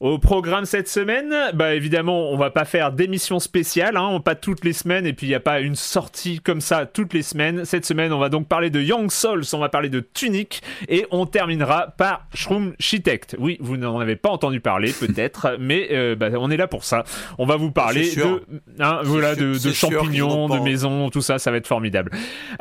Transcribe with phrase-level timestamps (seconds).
[0.00, 4.64] Au programme cette semaine, bah évidemment, on va pas faire d'émission spéciale, hein, pas toutes
[4.64, 7.66] les semaines, et puis il n'y a pas une sortie comme ça toutes les semaines.
[7.66, 11.04] Cette semaine, on va donc parler de Young Souls, on va parler de Tunic, et
[11.10, 13.36] on terminera par Shroom Architect.
[13.38, 16.84] Oui, vous n'en avez pas entendu parler peut-être, mais euh, bah, on est là pour
[16.84, 17.04] ça.
[17.36, 18.42] On va vous parler de,
[18.82, 22.10] hein, voilà, de, de champignons, de maisons, tout ça, ça va être formidable.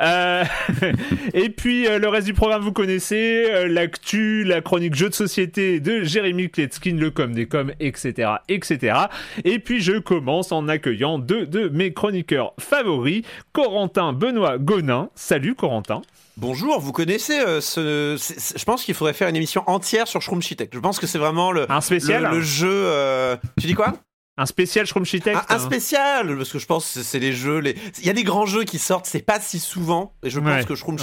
[0.01, 0.43] Euh...
[1.33, 5.79] et puis euh, le reste du programme, vous connaissez l'actu, la chronique jeux de société
[5.79, 8.97] de Jérémy Kletskin, le com des coms, etc., etc.
[9.43, 13.23] Et puis je commence en accueillant deux de mes chroniqueurs favoris,
[13.53, 15.09] Corentin Benoît Gonin.
[15.15, 16.01] Salut Corentin.
[16.37, 18.15] Bonjour, vous connaissez euh, ce.
[18.55, 21.51] Je pense qu'il faudrait faire une émission entière sur Shroom Je pense que c'est vraiment
[21.51, 22.69] le, un spécial, le, jeu.
[22.71, 23.95] Euh, tu dis quoi?
[24.39, 25.59] Un spécial Shroom Un, un, hein.
[25.59, 27.59] spécial Parce que je pense que c'est les jeux.
[27.59, 27.75] Les...
[27.99, 30.13] Il y a des grands jeux qui sortent, c'est pas si souvent.
[30.23, 30.97] Et je pense que Shroom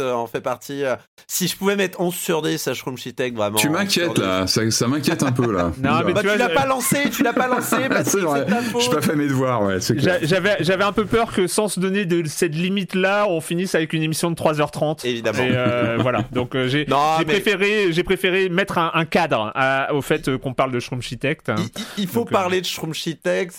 [0.00, 0.84] euh, en fait partie.
[0.84, 0.96] Euh.
[1.26, 2.96] Si je pouvais mettre 11 sur 10 à Shroom
[3.34, 3.56] vraiment.
[3.56, 5.72] Tu m'inquiètes là, ça, ça m'inquiète un peu là.
[5.82, 7.76] non, mais bah, tu, l'as pas lancé, tu l'as pas lancé.
[8.04, 8.46] c'est vrai.
[8.78, 9.78] Je pas fait mes devoirs, ouais.
[9.80, 13.74] J'avais, j'avais un peu peur que sans se donner de cette limite là, on finisse
[13.74, 15.06] avec une émission de 3h30.
[15.06, 15.38] Évidemment.
[15.40, 16.24] Euh, voilà.
[16.32, 16.84] Donc j'ai,
[17.26, 19.52] préféré, j'ai préféré mettre un, cadre
[19.92, 21.00] au fait qu'on parle de Shroom
[21.48, 21.54] hein.
[21.96, 22.92] Il, faut parler de Shroom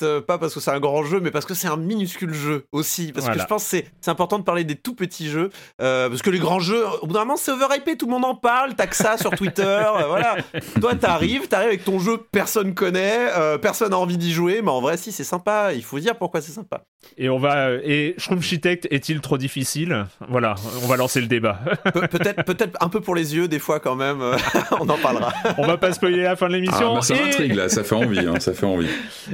[0.01, 2.65] euh, pas parce que c'est un grand jeu, mais parce que c'est un minuscule jeu
[2.71, 3.11] aussi.
[3.13, 5.49] Parce que je pense que c'est important de parler des tout petits jeux.
[5.81, 8.25] Euh, parce que les grands jeux, au bout d'un moment, c'est overhypé, tout le monde
[8.25, 9.63] en parle, t'as que ça sur Twitter.
[9.63, 10.35] Euh, voilà.
[10.81, 13.29] Toi, t'arrives, t'arrives avec ton jeu, personne connaît,
[13.61, 15.73] personne a envie d'y jouer, mais en vrai, si, c'est sympa.
[15.73, 16.83] Il faut dire pourquoi c'est sympa.
[17.17, 17.73] Et on va.
[17.83, 20.05] Et Shroomchitect est-il trop difficile?
[20.27, 21.59] Voilà, on va lancer le débat.
[21.93, 24.21] peut-être, peut-être un peu pour les yeux, des fois quand même.
[24.79, 25.33] on en parlera.
[25.57, 26.91] on va pas spoiler la fin de l'émission.
[26.91, 28.89] Ah, bah, ça m'intrigue là, ça fait envie, hein, ça fait envie.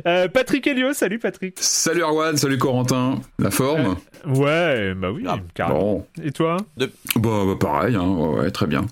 [0.06, 1.58] Euh, Patrick Helio, salut Patrick.
[1.60, 3.20] Salut Arwan, salut Corentin.
[3.38, 6.06] La forme Ouais, bah oui, ah, carrément.
[6.22, 6.58] Et toi?
[6.78, 6.86] Bah,
[7.16, 8.86] bah, pareil, hein, ouais, très bien.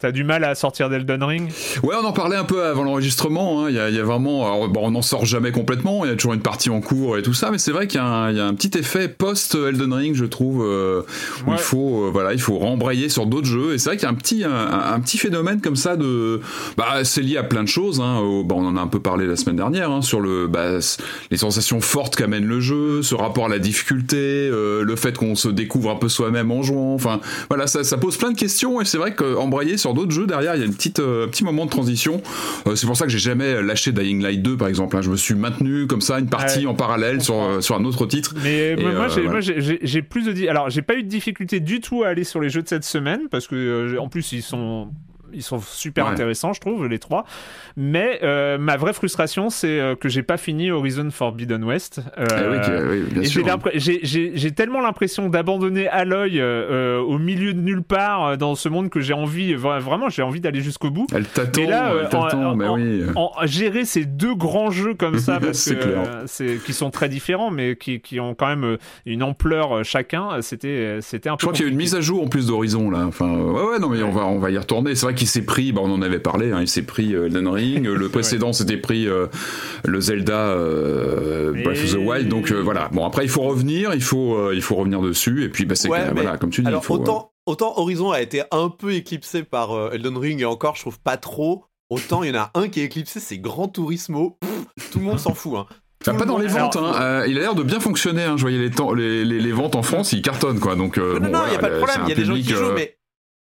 [0.00, 1.50] T'as du mal à sortir d'Elden Ring?
[1.82, 3.64] Ouais, on en parlait un peu avant l'enregistrement.
[3.64, 3.70] Hein.
[3.70, 6.04] Il, y, a vraiment, bon, on n'en sort jamais complètement.
[6.04, 7.98] Il y a toujours une partie en cours et tout ça, mais c'est vrai qu'il
[7.98, 11.02] y, a un petit effet post Elden Ring, je trouve, euh,
[11.48, 13.74] où il faut, euh, voilà, il faut rembrayer sur d'autres jeux.
[13.74, 16.42] Et c'est vrai qu'il y a un petit, un, petit phénomène comme ça de,
[16.76, 18.00] bah, c'est lié à plein de choses.
[18.00, 18.20] Hein.
[18.44, 20.78] Bon, on en a un peu parlé la semaine dernière hein, sur le, bah,
[21.32, 25.34] les sensations fortes qu'amène le jeu, ce rapport à la difficulté, euh, le fait qu'on
[25.34, 26.94] se découvre un peu soi-même en jouant.
[26.94, 27.18] Enfin,
[27.48, 28.80] voilà, ça, ça pose plein de questions.
[28.80, 31.44] Et c'est vrai qu'embrayer sur d'autres jeux derrière, il y a une petite, euh, petit
[31.44, 32.22] moment de transition.
[32.66, 34.96] Euh, c'est pour ça que j'ai jamais lâché Dying Light 2 par exemple.
[34.96, 35.02] Hein.
[35.02, 38.06] Je me suis maintenu comme ça une partie en parallèle sur, euh, sur un autre
[38.06, 38.34] titre.
[38.42, 39.08] Mais moi,
[39.40, 40.48] j'ai plus de.
[40.48, 42.84] Alors, j'ai pas eu de difficulté du tout à aller sur les jeux de cette
[42.84, 44.90] semaine parce que en plus, ils sont
[45.32, 47.24] ils sont super intéressants, je trouve, les trois.
[47.76, 52.00] Mais euh, ma vraie frustration, c'est euh, que j'ai pas fini Horizon Forbidden West.
[53.74, 59.00] j'ai tellement l'impression d'abandonner Aloy euh, au milieu de nulle part dans ce monde que
[59.00, 61.06] j'ai envie, vraiment, j'ai envie d'aller jusqu'au bout.
[61.12, 63.02] Elle t'attend, elle t'attend, mais oui.
[63.44, 68.00] gérer ces deux grands jeux comme ça, parce que, qui sont très différents, mais qui,
[68.00, 71.40] qui, ont quand même une ampleur chacun, c'était, un peu.
[71.40, 73.04] Je crois qu'il y a une mise à jour en plus d'Horizon là.
[73.06, 74.94] Enfin, ouais, ouais, non, mais on va, on va y retourner.
[74.94, 77.26] C'est vrai qu'il s'est pris, bah, on en avait parlé, hein, il s'est pris euh,
[77.26, 79.26] Elden Ring, le précédent s'était pris euh,
[79.84, 82.88] le Zelda euh, Breath of the Wild, donc voilà.
[82.92, 85.88] Bon, après il faut revenir, il faut, il faut revenir dessus, et puis bah, c'est
[85.88, 86.68] voilà, comme tu dis.
[86.68, 90.82] Alors, autant, autant Horizon a été un peu éclipsé par Elden Ring, et encore, je
[90.82, 91.64] trouve pas trop.
[91.90, 94.38] Autant il y en a un qui est éclipsé, c'est Gran Turismo.
[94.92, 95.54] tout le monde s'en fout.
[95.56, 95.66] Hein.
[96.04, 97.24] pas dans les ventes, hein.
[97.26, 98.24] il a l'air de bien fonctionner.
[98.24, 98.36] Hein.
[98.36, 100.76] Je voyais les, temps, les, les, ventes en France, ils cartonnent quoi.
[100.76, 102.02] Donc, non, non, il n'y a pas de problème.
[102.04, 102.97] Il y a des gens qui jouent, mais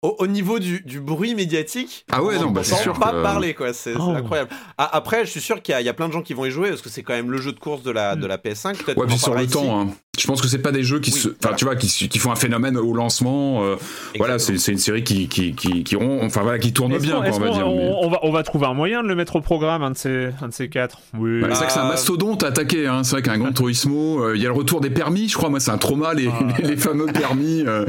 [0.05, 3.95] au, niveau du, bruit médiatique, ah ouais, non, bah c'est sûr pas parler quoi, c'est
[3.97, 4.11] oh.
[4.15, 4.49] incroyable.
[4.77, 6.81] après, je suis sûr qu'il y, a plein de gens qui vont y jouer parce
[6.81, 8.75] que c'est quand même le jeu de course de la, de la PS5.
[8.95, 9.87] Ouais, puis sur le temps, hein.
[10.17, 12.31] je pense que c'est pas des jeux qui se, enfin tu vois, qui, qui, font
[12.31, 13.63] un phénomène au lancement.
[13.63, 13.75] Euh,
[14.17, 17.39] voilà, c'est une série qui qui qui, qui enfin voilà, qui tourne bien, quoi, on
[17.39, 17.67] va dire.
[17.67, 20.29] On, va on va trouver un moyen de le mettre au programme, un de ces
[20.41, 20.99] un de ces quatre?
[21.17, 21.41] Oui.
[21.41, 22.87] Bah, c'est vrai que c'est un mastodonte à attaquer.
[22.87, 23.03] Hein.
[23.03, 25.29] C'est vrai qu'un grand Turismo, euh, il y a le retour des permis.
[25.29, 26.61] Je crois, moi, c'est un trauma les, ah.
[26.63, 27.63] les, fameux permis.
[27.65, 27.85] Euh,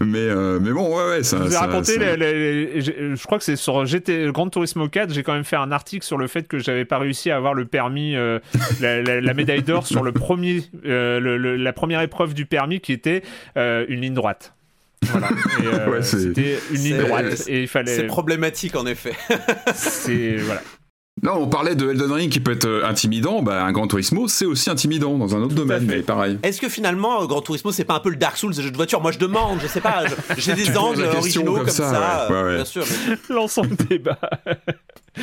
[0.00, 0.28] mais
[0.60, 1.22] mais bon, ouais ouais.
[1.22, 1.98] Ça, raconté
[3.10, 6.04] je crois que c'est sur GT Grand Turismo 4, j'ai quand même fait un article
[6.04, 8.38] sur le fait que j'avais pas réussi à avoir le permis, euh,
[8.80, 13.22] la, médaille d'or sur le premier, euh, la première épreuve du permis qui était
[13.56, 14.54] euh, une ligne droite.
[15.02, 15.28] Voilà.
[16.02, 17.94] c'était une ligne droite et il fallait.
[17.94, 19.12] C'est problématique en effet.
[19.74, 20.62] c'est voilà.
[21.22, 23.42] Non, on parlait de Elden Ring qui peut être euh, intimidant.
[23.42, 26.38] Bah, un Gran Turismo, c'est aussi intimidant dans un autre domaine, mais pareil.
[26.42, 28.76] Est-ce que finalement, Gran Turismo, c'est pas un peu le Dark Souls des jeux de
[28.76, 29.02] voiture?
[29.02, 30.04] Moi, je demande, je sais pas.
[30.38, 32.28] J'ai des angles originaux comme, ça.
[32.28, 32.84] Bien sûr.
[33.28, 34.18] L'ensemble débat.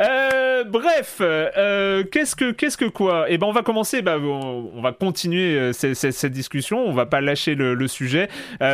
[0.00, 3.26] Euh, bref, euh, qu'est-ce que qu'est-ce que quoi?
[3.28, 4.02] Eh ben, on va commencer.
[4.02, 6.84] Bah, on, va continuer cette, discussion.
[6.84, 8.28] On va pas lâcher le, sujet.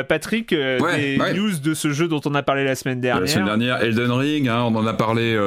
[0.08, 3.20] Patrick, les news de ce jeu dont on a parlé la semaine dernière.
[3.20, 4.48] La semaine dernière, Elden Ring.
[4.48, 5.38] Hein, on en a parlé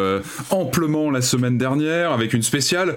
[0.52, 2.96] amplement la semaine dernière avec une spéciale.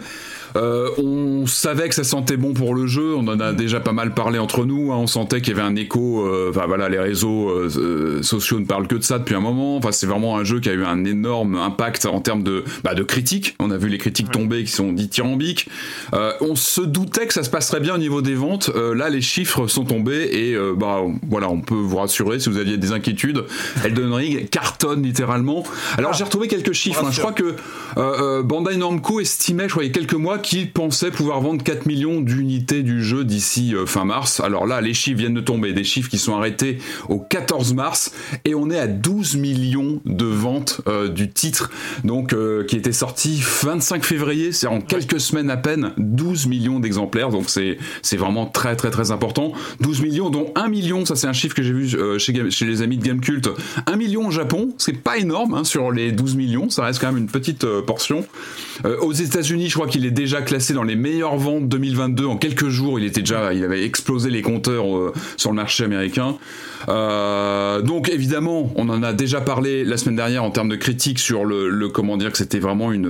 [0.56, 3.92] Euh, on savait que ça sentait bon pour le jeu, on en a déjà pas
[3.92, 4.96] mal parlé entre nous, hein.
[4.96, 8.64] on sentait qu'il y avait un écho, euh, enfin voilà, les réseaux euh, sociaux ne
[8.64, 10.84] parlent que de ça depuis un moment, enfin c'est vraiment un jeu qui a eu
[10.84, 14.64] un énorme impact en termes de, bah, de critiques, on a vu les critiques tomber
[14.64, 15.68] qui sont dithyrambiques,
[16.40, 19.66] on se doutait que ça se passerait bien au niveau des ventes, là les chiffres
[19.66, 23.44] sont tombés et bah voilà, on peut vous rassurer si vous aviez des inquiétudes,
[23.84, 25.64] Elden Ring cartonne littéralement.
[25.96, 26.16] Alors ah.
[26.16, 27.10] j'ai retrouvé quelques chiffres, hein.
[27.10, 31.10] je crois que Bandai Namco estimait, je crois il y a quelques mois, qui pensait
[31.10, 34.40] pouvoir vendre 4 millions d'unités du jeu d'ici euh, fin mars.
[34.40, 38.12] Alors là, les chiffres viennent de tomber, des chiffres qui sont arrêtés au 14 mars,
[38.44, 41.70] et on est à 12 millions de ventes euh, du titre,
[42.04, 46.80] donc euh, qui était sorti 25 février, c'est en quelques semaines à peine, 12 millions
[46.80, 49.52] d'exemplaires, donc c'est vraiment très très très important.
[49.80, 51.88] 12 millions, dont 1 million, ça c'est un chiffre que j'ai vu
[52.18, 53.48] chez, chez les amis de Gamecult,
[53.86, 57.08] 1 million au Japon, c'est pas énorme hein, sur les 12 millions, ça reste quand
[57.08, 58.24] même une petite portion.
[58.84, 62.68] Aux États-Unis, je crois qu'il est déjà classé dans les meilleures ventes 2022 en quelques
[62.68, 62.98] jours.
[62.98, 66.36] Il était déjà, il avait explosé les compteurs euh, sur le marché américain.
[66.88, 71.18] Euh, donc évidemment, on en a déjà parlé la semaine dernière en termes de critiques
[71.18, 73.06] sur le, le comment dire que c'était vraiment une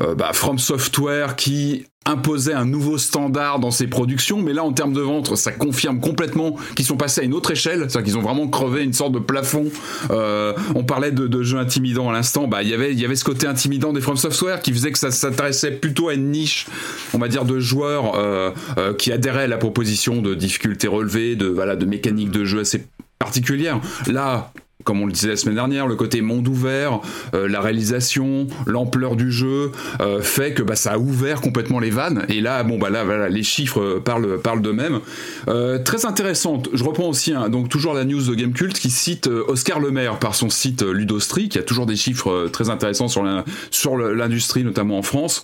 [0.00, 4.72] euh, bah, From Software qui imposait un nouveau standard dans ses productions, mais là en
[4.72, 8.18] termes de vente, ça confirme complètement qu'ils sont passés à une autre échelle, c'est-à-dire qu'ils
[8.18, 9.66] ont vraiment crevé une sorte de plafond.
[10.10, 13.04] Euh, on parlait de, de jeux intimidants à l'instant, bah il y avait il y
[13.04, 16.30] avait ce côté intimidant des From Software qui faisait que ça s'intéressait plutôt à une
[16.30, 16.66] niche,
[17.14, 21.36] on va dire de joueurs euh, euh, qui adhéraient à la proposition de difficulté relevée,
[21.36, 22.84] de voilà de mécanique de jeu assez
[23.18, 23.80] particulière.
[24.08, 24.52] Là,
[24.84, 27.00] comme on le disait la semaine dernière, le côté monde ouvert,
[27.34, 31.90] euh, la réalisation, l'ampleur du jeu euh, fait que bah, ça a ouvert complètement les
[31.90, 32.24] vannes.
[32.28, 35.00] Et là, bon bah là, voilà, les chiffres parlent parlent d'eux-mêmes.
[35.48, 36.68] Euh, très intéressante.
[36.72, 40.34] Je reprends aussi hein, donc toujours la news de Gamecult qui cite Oscar Lemaire par
[40.34, 44.98] son site Ludostri, qui a toujours des chiffres très intéressants sur la, sur l'industrie, notamment
[44.98, 45.42] en France.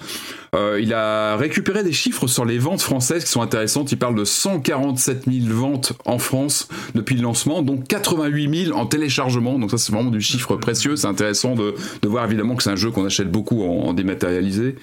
[0.54, 3.92] Euh, il a récupéré des chiffres sur les ventes françaises qui sont intéressantes.
[3.92, 8.86] Il parle de 147 000 ventes en France depuis le lancement, donc 88 000 en
[8.86, 9.58] téléchargement.
[9.58, 10.96] Donc ça, c'est vraiment du chiffre précieux.
[10.96, 11.74] C'est intéressant de,
[12.04, 14.76] voir évidemment que c'est un jeu qu'on achète beaucoup en, dématérialisé.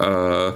[0.00, 0.52] Euh,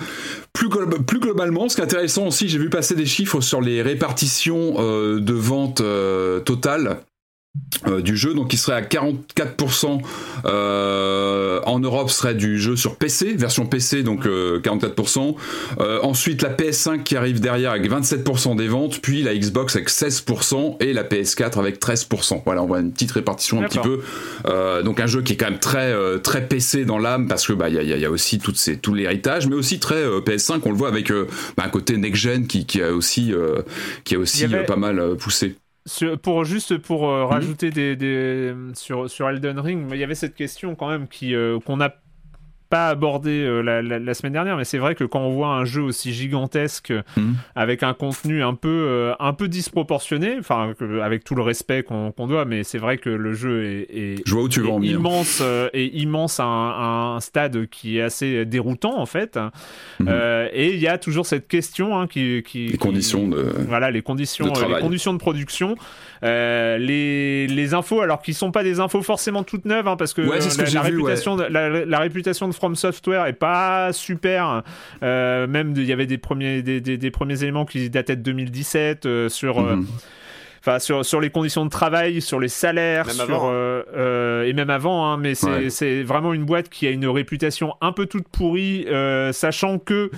[0.53, 0.69] plus,
[1.07, 4.77] plus, globalement, ce qui est intéressant aussi, j'ai vu passer des chiffres sur les répartitions
[4.79, 5.83] euh, de ventes
[6.45, 7.01] totales
[7.87, 10.01] euh, du jeu, donc il serait à 44%
[10.47, 15.37] euh, en Europe serait du jeu sur PC, version PC, donc 44%.
[15.81, 19.91] Euh, ensuite la PS5 qui arrive derrière avec 27% des ventes, puis la Xbox avec
[19.91, 22.43] 16% et la PS4 avec 13%.
[22.45, 24.03] Voilà, on voit une petite répartition un petit peu.
[24.83, 27.69] donc un jeu qui est quand même très très PC dans l'âme parce que bah
[27.69, 30.61] il y a, aussi toutes ces, tout l'héritage, mais aussi très PS5.
[30.65, 33.33] On le voit avec bah, un côté next gen qui, qui a aussi
[34.05, 35.57] qui a aussi pas mal poussé
[36.23, 37.31] pour juste pour euh, mhm.
[37.31, 41.35] rajouter des, des, sur sur Elden Ring, il y avait cette question quand même qui
[41.35, 41.91] euh, qu'on a
[42.71, 45.83] pas abordé euh, la, semaine dernière, mais c'est vrai que quand on voit un jeu
[45.83, 47.35] aussi gigantesque mhm.
[47.55, 52.27] avec un contenu un peu, euh, un peu disproportionné, enfin avec tout le respect qu'on
[52.27, 54.27] doit, mais c'est vrai que le jeu est,
[54.83, 59.39] immense euh, immense à un, stade qui est assez déroutant en fait.
[60.01, 60.09] Mhm.
[60.53, 64.03] et il y a toujours cette question hein, qui, qui, les conditions de voilà les
[64.03, 65.77] conditions les conditions de production,
[66.23, 70.23] les, les infos alors qui sont pas des infos forcément toutes neuves hein, parce que,
[70.23, 74.63] la, réputation la, réputation de From Software est pas super.
[75.03, 79.07] Euh, même il y avait des premiers, des, des, premiers éléments qui dataient de 2017
[79.07, 79.59] euh, sur.
[79.59, 79.87] Euh, mhm.
[80.67, 83.53] Enfin, sur, sur les conditions de travail, sur les salaires, sur,
[83.95, 88.07] et même avant, hein, mais c'est vraiment une boîte qui a une réputation un peu
[88.07, 88.87] toute pourrie,
[89.33, 90.11] sachant que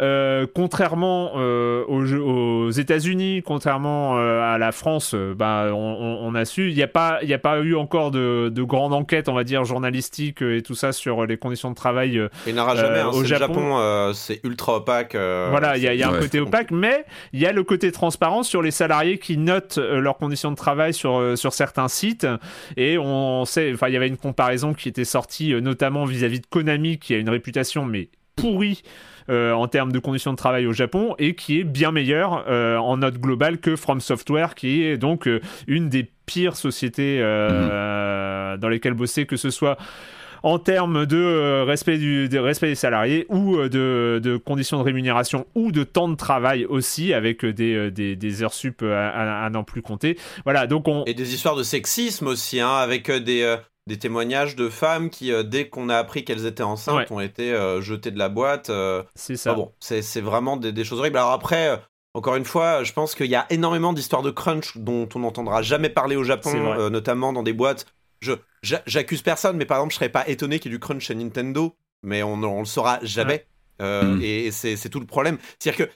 [0.00, 6.70] euh, contrairement euh, aux, aux États-Unis, contrairement euh, à la France, bah, on, a su,
[6.70, 9.64] il n'y a, pas, a pas eu encore de, de grande enquête, on va dire,
[9.64, 14.12] journalistique et tout ça sur les conditions de travail il n'aura jamais, hein, au Japon.
[14.14, 15.14] c'est ultra opaque.
[15.14, 18.62] voilà, il y a, un côté opaque, mais il y a le côté transparent sur
[18.62, 22.26] les salariés qui notent leurs conditions de travail sur, sur certains sites.
[22.76, 26.42] Et on sait, enfin, il y avait une comparaison qui était sortie notamment vis-à-vis -vis
[26.42, 28.82] de Konami, qui a une réputation, mais pourrie
[29.30, 32.76] euh, en termes de conditions de travail au Japon et qui est bien meilleur euh,
[32.76, 38.58] en note globale que From Software, qui est donc euh, une des pires sociétés mhm.
[38.58, 39.78] dans lesquelles bosser, que ce soit
[40.44, 45.82] en termes de respect, du, respect des salariés ou de, conditions de rémunération ou de
[45.82, 50.18] temps de travail aussi, avec des, des, heures sup à, n'en plus compter.
[50.44, 51.04] Voilà, donc on...
[51.06, 55.42] Et des histoires de sexisme aussi, hein, avec des, des témoignages de femmes qui, euh,
[55.42, 58.70] dès qu'on a appris qu'elles étaient enceintes, ont été euh, jetées de la boîte.
[58.70, 59.02] Euh.
[59.14, 59.54] c'est ça.
[59.54, 61.18] bon, c'est vraiment des, choses horribles.
[61.18, 61.80] Alors après,
[62.14, 65.62] encore une fois, je pense qu'il y a énormément d'histoires de crunch dont on n'entendra
[65.62, 67.86] jamais parler au Japon, notamment dans des boîtes.
[68.24, 71.04] Je j'accuse personne, mais par exemple, je serais pas étonné qu'il y ait du crunch
[71.04, 73.46] chez Nintendo, mais on, ne le saura jamais.
[73.80, 74.20] Mm.
[74.22, 75.38] Et c'est tout le problème.
[75.58, 75.92] C'est-à-dire que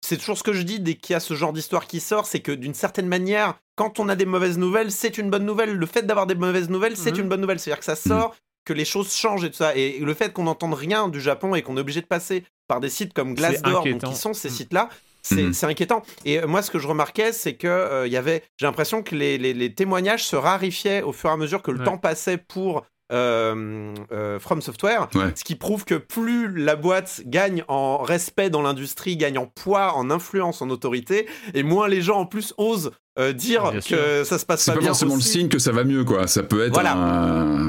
[0.00, 2.26] c'est toujours ce que je dis dès qu'il y a ce genre d'histoire qui sort,
[2.26, 5.74] c'est que d'une certaine manière, quand on a des mauvaises nouvelles, c'est une bonne nouvelle.
[5.74, 7.20] Le fait d'avoir des mauvaises nouvelles, c'est mhm.
[7.20, 7.58] une bonne nouvelle.
[7.58, 9.74] C'est-à-dire que ça sort, que les choses changent et tout ça.
[9.76, 12.80] Et le fait qu'on n'entende rien du Japon et qu'on est obligé de passer par
[12.80, 14.88] des sites comme Glassdoor, qui sont ces sites-là,
[15.30, 15.52] mhm.
[15.52, 16.02] c'est inquiétant.
[16.24, 19.02] Et euh, moi, ce que je remarquais, c'est que euh, il y avait, j'ai l'impression
[19.02, 22.84] que les, témoignages se rarifiaient au fur et à mesure que le temps passait pour
[23.12, 28.62] euh, euh, From Software, ce qui prouve que plus la boîte gagne en respect dans
[28.62, 32.92] l'industrie, gagne en poids, en influence, en autorité, et moins les gens en plus osent
[33.18, 34.80] euh, dire que ça se passe pas bien.
[34.80, 36.26] C'est pas forcément le signe que ça va mieux, quoi.
[36.26, 36.72] Ça peut être.
[36.72, 36.92] Voilà.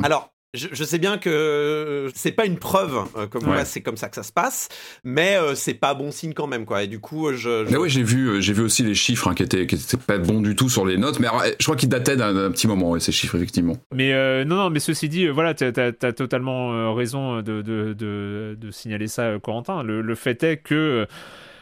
[0.04, 4.10] Alors, je, sais bien que c'est pas une preuve euh, comme moi c'est comme ça
[4.10, 4.70] que ça se passe
[5.04, 6.84] mais euh, c'est pas bon signe quand même quoi.
[6.84, 9.34] Et du coup je, mais ouais j'ai vu euh, j'ai vu aussi les chiffres hein,
[9.34, 11.28] qui étaient qui étaient pas bons du tout sur les notes mais
[11.60, 13.78] je crois qu'ils dataient d'un petit moment ces chiffres effectivement.
[13.94, 19.08] Mais non non mais ceci dit voilà tu as, totalement raison de, de, de, signaler
[19.08, 19.84] ça Corentin.
[19.84, 21.08] Le, le fait est que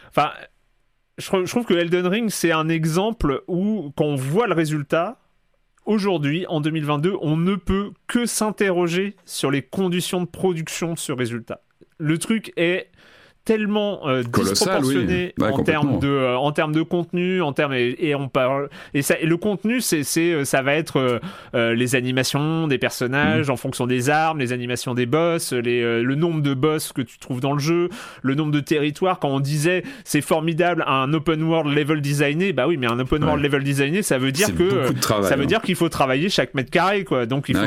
[0.09, 0.31] enfin
[1.17, 5.17] je, je trouve que Elden Ring c'est un exemple où quand on voit le résultat
[5.85, 11.11] aujourd'hui, en 2022, on ne peut que s'interroger sur les conditions de production de ce
[11.11, 11.61] résultat.
[11.97, 12.89] Le truc est
[13.45, 18.29] tellement euh, disproportionné en termes de euh, en termes de contenu en termes et, on
[18.29, 21.19] parle et ça et le contenu c'est c'est euh, ça va être
[21.53, 23.51] les animations des personnages mm.
[23.51, 27.17] en fonction des armes les animations des boss les le nombre de boss que tu
[27.17, 27.89] trouves dans le jeu
[28.21, 29.19] le nombre de territoires.
[29.19, 33.23] Quand on disait c'est formidable un open world level designé bah oui mais un open
[33.23, 35.45] world level designé ça veut dire que ça veut hein.
[35.45, 37.25] dire qu'il faut travailler chaque mètre carré quoi.
[37.25, 37.65] Donc il faut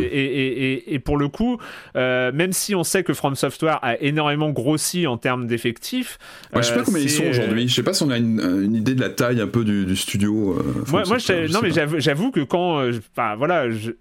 [0.00, 1.58] et, et, et, pour le coup
[1.94, 6.18] même si on sait que From Software a énormément grossi en en termes d'effectifs.
[6.54, 7.68] je sais pas combien ils sont aujourd'hui.
[7.68, 10.58] Je sais pas si on a une, idée de la taille un peu du, studio.
[10.58, 11.18] Euh, moi, moi
[11.50, 13.92] non, mais j'avoue que quand, euh, enfin voilà, je,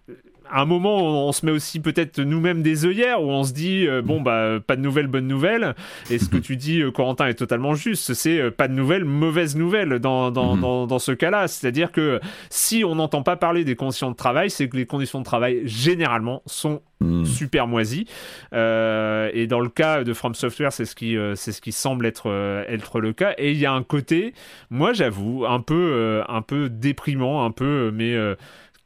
[0.54, 3.88] à un moment, on se met aussi peut-être nous-mêmes des œillères où on se dit
[3.88, 5.74] euh, bon bah pas de nouvelles, bonnes nouvelles.
[6.12, 8.14] Et ce que tu dis, euh, Corentin, est totalement juste.
[8.14, 10.62] C'est euh, pas de nouvelles, mauvaises nouvelles dans, dans, mhm.
[10.62, 11.48] dans, dans ce cas-là.
[11.48, 12.20] C'est-à-dire que
[12.52, 15.62] si on n'entend pas parler des conditions de travail, c'est que les conditions de travail
[15.66, 17.26] généralement sont mhm.
[17.26, 18.06] super moisies.
[18.52, 22.30] et dans le cas de From Software, c'est ce qui c'est ce qui semble être
[22.70, 23.34] être le cas.
[23.40, 24.36] Et il y a un côté,
[24.70, 28.16] moi j'avoue, un peu un peu déprimant, un peu mais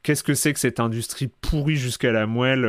[0.02, 2.62] qu'est-ce que c'est que cette industrie pourrie jusqu'à la moelle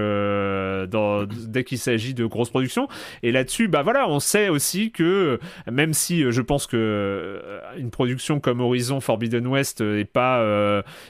[0.90, 2.88] dans, dès qu'il s'agit de grosses productions?
[3.24, 5.40] Et là-dessus, bah voilà, on sait aussi que
[5.72, 7.42] même si je pense que
[7.78, 10.44] une production comme Horizon Forbidden West est pas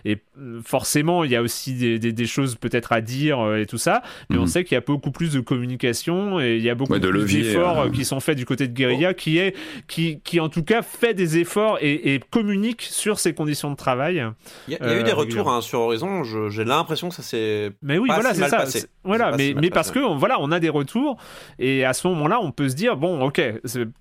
[0.06, 0.22] est
[0.64, 4.38] forcément il y a aussi des, des, choses peut-être à dire et tout ça, mais
[4.38, 4.48] on mhm.
[4.48, 7.92] sait qu'il y a beaucoup plus de communication et il y a beaucoup plus d'efforts
[7.92, 9.56] qui sont faits du côté de Guerilla, qui est
[9.88, 14.24] qui, qui en tout cas fait des efforts et, communique sur ses conditions de travail.
[14.68, 16.09] Il y, a, eu des retours hein, sur Horizon.
[16.50, 18.66] J'ai l'impression que ça s'est mais oui, voilà, c'est ça.
[19.04, 21.18] Voilà, mais, mais parce que voilà, on a des retours
[21.58, 23.42] et à ce moment-là, on peut se dire bon, ok,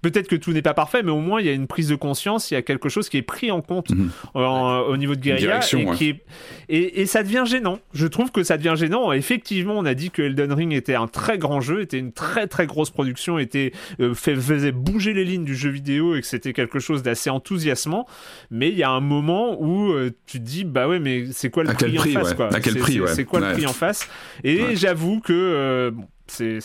[0.03, 1.95] peut-être que tout n'est pas parfait, mais au moins il y a une prise de
[1.95, 4.11] conscience, il y a quelque chose qui est pris en compte mhm.
[4.35, 6.25] au niveau de Guerilla et, qui est,
[6.69, 7.79] et, et, ça devient gênant.
[7.93, 9.13] Je trouve que ça devient gênant.
[9.13, 12.47] Effectivement, on a dit que Elden Ring était un très grand jeu, était une très
[12.47, 16.53] très grosse production, était euh, faisait bouger les lignes du jeu vidéo et que c'était
[16.53, 18.07] quelque chose d'assez enthousiasmant.
[18.51, 21.51] Mais il y a un moment où euh, tu te dis bah ouais, mais c'est
[21.51, 24.09] quoi le prix, en face quoi À quel prix C'est quoi le prix en face?
[24.45, 25.91] Et j'avoue que euh,
[26.27, 26.61] c'est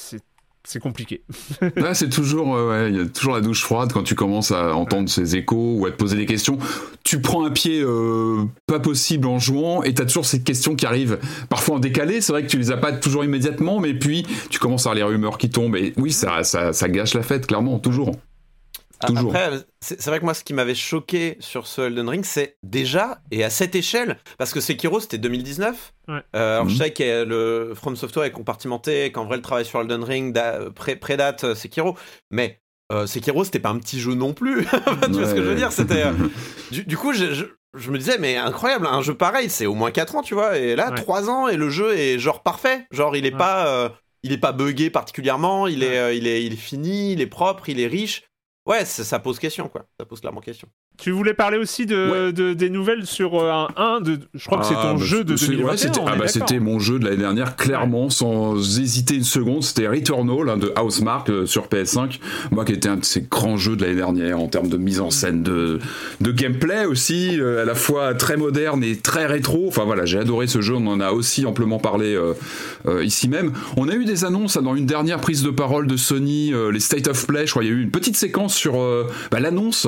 [0.65, 1.23] c'est compliqué.
[1.93, 5.09] c'est toujours, ouais, il y a toujours la douche froide quand tu commences à entendre
[5.09, 6.57] ces échos ou à te poser des questions.
[7.03, 10.85] Tu prends un pied euh, pas possible en jouant et t'as toujours ces questions qui
[10.85, 12.21] arrivent parfois en décalé.
[12.21, 15.05] C'est vrai que tu les as pas toujours immédiatement, mais puis tu commences à avoir
[15.05, 18.15] les rumeurs qui tombent et oui, ça, ça, ça gâche la fête, clairement, toujours.
[19.03, 23.21] Après, c'est vrai que moi, ce qui m'avait choqué sur ce Elden Ring, c'est déjà,
[23.31, 25.93] et à cette échelle, parce que Sekiro, c'était 2019.
[26.09, 26.79] Euh, alors, je mhm.
[26.79, 30.37] sais que le From Software est compartimenté, qu'en vrai, le travail sur Elden Ring
[30.99, 31.97] prédate euh, Sekiro,
[32.31, 32.59] mais
[32.91, 34.65] euh, Sekiro, c'était pas un petit jeu non plus.
[35.03, 35.71] tu vois ce que je veux dire?
[35.71, 36.03] C'était.
[36.71, 37.45] du, coup, je,
[37.89, 40.75] me disais, mais incroyable, un jeu pareil, c'est au moins 4 ans, tu vois, et
[40.75, 42.85] là, 3 ans, et le jeu est genre parfait.
[42.91, 43.91] Genre, il est pas.
[44.23, 47.69] il est pas buggé particulièrement, il est, il, est, il est fini, il est propre,
[47.69, 48.23] il est riche.
[48.65, 49.85] Ouais, ça, pose question, quoi.
[49.99, 50.69] Ça pose clairement question.
[50.97, 54.19] Tu voulais parler aussi de, des nouvelles sur euh, un 1 de.
[54.35, 55.75] Je crois que c'est ton ah, bah, jeu de 2021.
[55.77, 59.63] c'était ah bah, c'était mon jeu de l'année dernière, clairement, sans hésiter une seconde.
[59.63, 62.19] C'était Returnal hein, de Housemark euh, sur PS5.
[62.51, 65.01] Moi, qui était un de ces grands jeux de l'année dernière en termes de mise
[65.01, 65.79] en scène, de,
[66.21, 69.65] de gameplay aussi, euh, à la fois très moderne et très rétro.
[69.67, 70.75] Enfin voilà, j'ai adoré ce jeu.
[70.75, 72.17] On en a aussi amplement parlé
[73.01, 73.51] ici même.
[73.77, 76.79] On a eu des annonces hein, dans une dernière prise de parole de Sony, les
[76.79, 77.47] State of Play.
[77.47, 78.73] Je crois qu'il y a eu une petite séquence sur
[79.31, 79.87] bah, l'annonce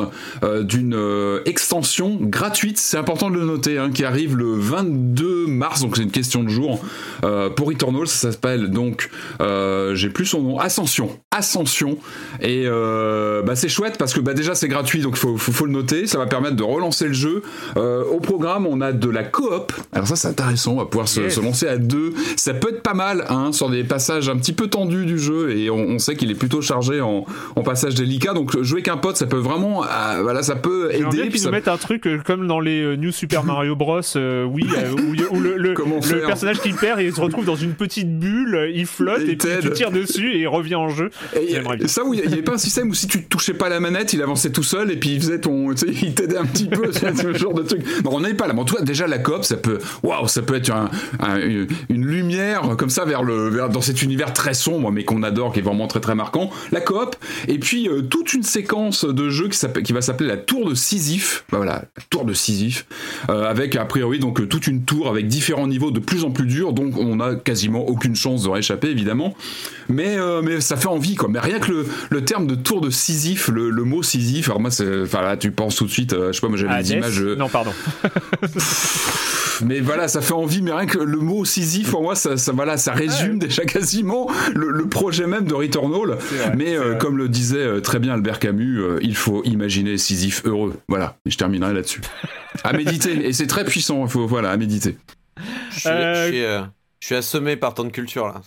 [0.64, 5.82] d'une euh, extension gratuite, c'est important de le noter, hein, qui arrive le 22 mars,
[5.82, 6.80] donc c'est une question de jour.
[7.24, 9.10] Euh, pour Eternal, ça s'appelle donc,
[9.42, 11.10] euh, j'ai plus son nom, Ascension.
[11.32, 11.98] Ascension.
[12.42, 16.08] Et bah, c'est chouette parce que bah, déjà c'est gratuit, donc il faut, le noter.
[16.08, 17.42] Ça va permettre de relancer le jeu.
[17.76, 19.74] au programme, on a de la coop.
[19.92, 20.74] Alors ça, c'est intéressant.
[20.74, 22.14] On va pouvoir se, lancer à deux.
[22.38, 25.52] Ça peut être pas mal hein, sur des passages un petit peu tendus du jeu
[25.52, 28.34] et on, sait qu'il est plutôt chargé en, en passage délicat.
[28.34, 29.84] Donc jouer qu'un pote, ça peut vraiment,
[30.22, 31.06] voilà, ça peut aider.
[31.12, 34.02] Bien qu'ils nous mettent un truc euh, comme dans les euh, New Super Mario Bros.
[34.16, 34.66] Euh, oui,
[35.32, 35.74] où, le, le,
[36.26, 39.72] personnage qui perd, il se retrouve dans une petite bulle, il flotte et, puis tu
[39.72, 41.10] tires dessus et il revient en jeu.
[41.36, 43.80] Et, ça, où il n'y avait pas un système où si tu touchais pas la
[43.80, 46.92] manette, il avançait tout seul et puis il faisait ton, il t'aidait un petit peu,
[46.92, 47.82] ce genre de truc.
[48.04, 48.54] Bon, on n'avait pas là.
[48.54, 50.72] Bon, toi, déjà la coop, ça peut, waouh, ça peut être
[51.90, 55.54] une lumière comme ça vers le, vers, dans cet univers très sombre, mais qu'on adore,
[55.54, 56.50] qui est vraiment très très marquant.
[56.72, 57.16] La coop,
[57.48, 61.46] et puis toute une séquence de jeux qui, qui va s'appeler la Tour de Sisyphe,
[61.52, 62.86] bah voilà, tour de Sisyphe,
[63.30, 66.46] euh, avec a priori donc toute une tour avec différents niveaux de plus en plus
[66.46, 69.36] durs, donc on a quasiment aucune chance de réchapper évidemment,
[69.90, 71.30] mais euh, mais ça fait envie quoi.
[71.30, 74.60] Mais rien que le, le terme de tour de Sisyphe, le, le mot Sisyphe, alors
[74.60, 76.82] moi c'est, enfin là tu penses tout de suite, euh, je sais pas moi j'avais
[76.82, 77.22] des images.
[77.22, 77.72] Non pardon.
[79.66, 82.52] mais voilà, ça fait envie, mais rien que le mot Sisyphe pour moi ça, ça
[82.52, 86.18] voilà, ça résume déjà quasiment le, projet même de Returnal.
[86.56, 90.65] mais comme le disait très bien Albert Camus, il faut imaginer Sisyphe heureux.
[90.88, 92.02] Voilà, je terminerai là-dessus.
[92.64, 94.98] à méditer, et c'est très puissant, il faut, voilà, à méditer.
[95.72, 96.64] Je suis, euh, euh,
[97.00, 98.42] je suis, assommé par tant de culture là.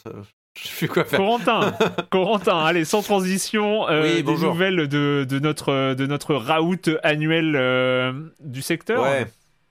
[0.61, 1.19] Je sais quoi faire.
[1.19, 1.73] Corentin,
[2.11, 8.63] Corentin, allez, sans transition, euh, des nouvelles de, de, notre, de notre raout annuel du
[8.63, 9.27] secteur Ouais.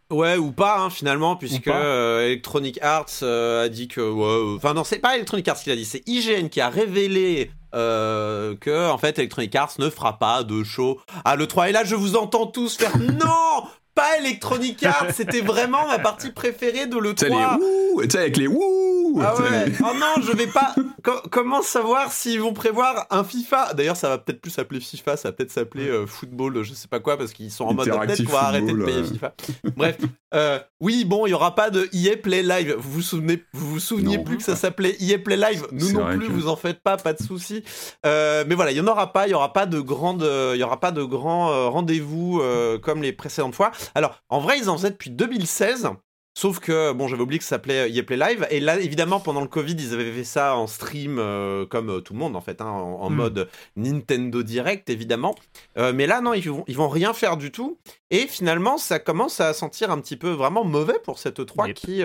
[0.09, 4.55] Ouais, ou pas, hein, finalement, puisque Electronic Arts a dit que.
[4.55, 8.55] Enfin, non, c'est pas Electronic Arts qui l'a dit, c'est IGN qui a révélé euh,
[8.55, 11.69] que en fait Electronic Arts ne fera pas de show à l'E3.
[11.69, 13.67] Et là, je vous entends tous faire non
[13.97, 17.59] pas Electronic Arts, c'était vraiment ma partie préférée de l'E3.
[18.03, 18.87] Tu sais, avec les wouh
[19.21, 19.71] ah ouais.
[19.81, 20.75] Oh non, je vais pas.
[21.31, 23.73] comment savoir s'ils vont prévoir un FIFA?
[23.73, 26.87] D'ailleurs, ça va peut-être plus s'appeler FIFA, ça va peut-être s'appeler euh, football, je sais
[26.87, 29.33] pas quoi, parce qu'ils sont en mode update pour arrêter de payer FIFA.
[29.75, 29.97] Bref,
[30.33, 32.75] euh, oui, bon, il y aura pas de EA Play Live.
[32.77, 35.65] Vous vous souvenez, vous vous souveniez plus que ça s'appelait EA Play Live?
[35.71, 37.63] Nous non plus, vous en faites pas, pas de souci.
[38.05, 40.59] Euh, mais voilà, il y en aura pas, il y aura pas de grande, il
[40.59, 42.41] y aura pas de grands rendez-vous
[42.81, 43.71] comme les précédentes fois.
[43.95, 45.89] Alors, en vrai, ils en faisaient depuis 2016.
[46.37, 48.45] Sauf que, bon, j'avais oublié que ça s'appelait EA Play Live.
[48.51, 51.15] Et là, évidemment, pendant le Covid, ils avaient fait ça en stream,
[51.71, 53.15] comme tout le monde, en fait, hein, en, hmm.
[53.15, 55.33] mode Nintendo Direct, évidemment.
[55.75, 57.79] mais là, non, ils vont, ils vont rien faire du tout.
[58.11, 62.03] Et finalement, ça commence à sentir un petit peu vraiment mauvais pour cette 3 qui,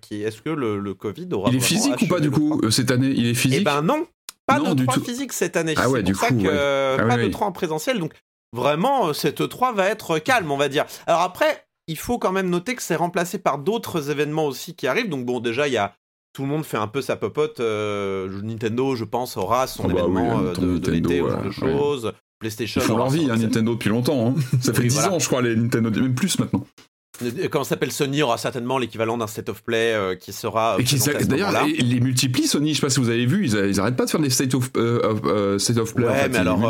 [0.00, 1.50] qui est-ce que le, Covid aura.
[1.50, 3.12] Il est physique ou pas, du coup, cette année?
[3.14, 3.60] Il est physique?
[3.60, 4.06] Eh ben non,
[4.46, 5.74] pas de 3 physique cette année.
[5.76, 7.98] Ah ouais, du coup, ah pas de 3 en présentiel.
[7.98, 8.14] Donc
[8.56, 10.84] vraiment, cette 3 va être calme, on va dire.
[11.06, 14.86] Alors après, il faut quand même noter que c'est remplacé par d'autres événements aussi qui
[14.86, 15.08] arrivent.
[15.08, 15.94] Donc bon, déjà, il y a
[16.32, 17.60] tout le monde fait un peu sa popote.
[17.60, 22.12] Euh, Nintendo, je pense, aura son ah bah événement euh, de, l'été ou de choses.
[22.38, 22.80] PlayStation.
[22.80, 24.34] Ils font leur vie, hein, Nintendo, depuis longtemps.
[24.36, 24.58] Hein.
[24.60, 26.66] Ça fait 10 ans, je crois, les Nintendo, même plus maintenant.
[27.50, 30.76] Quand s'appelle Sony aura certainement l'équivalent d'un state of play euh, qui sera.
[30.78, 33.80] Euh, d'ailleurs, les, les multiplis Sony, je sais pas si vous avez vu, ils, ils
[33.80, 36.06] arrêtent pas de faire des state of, euh, state of play.
[36.06, 36.60] Ouais, mais alors.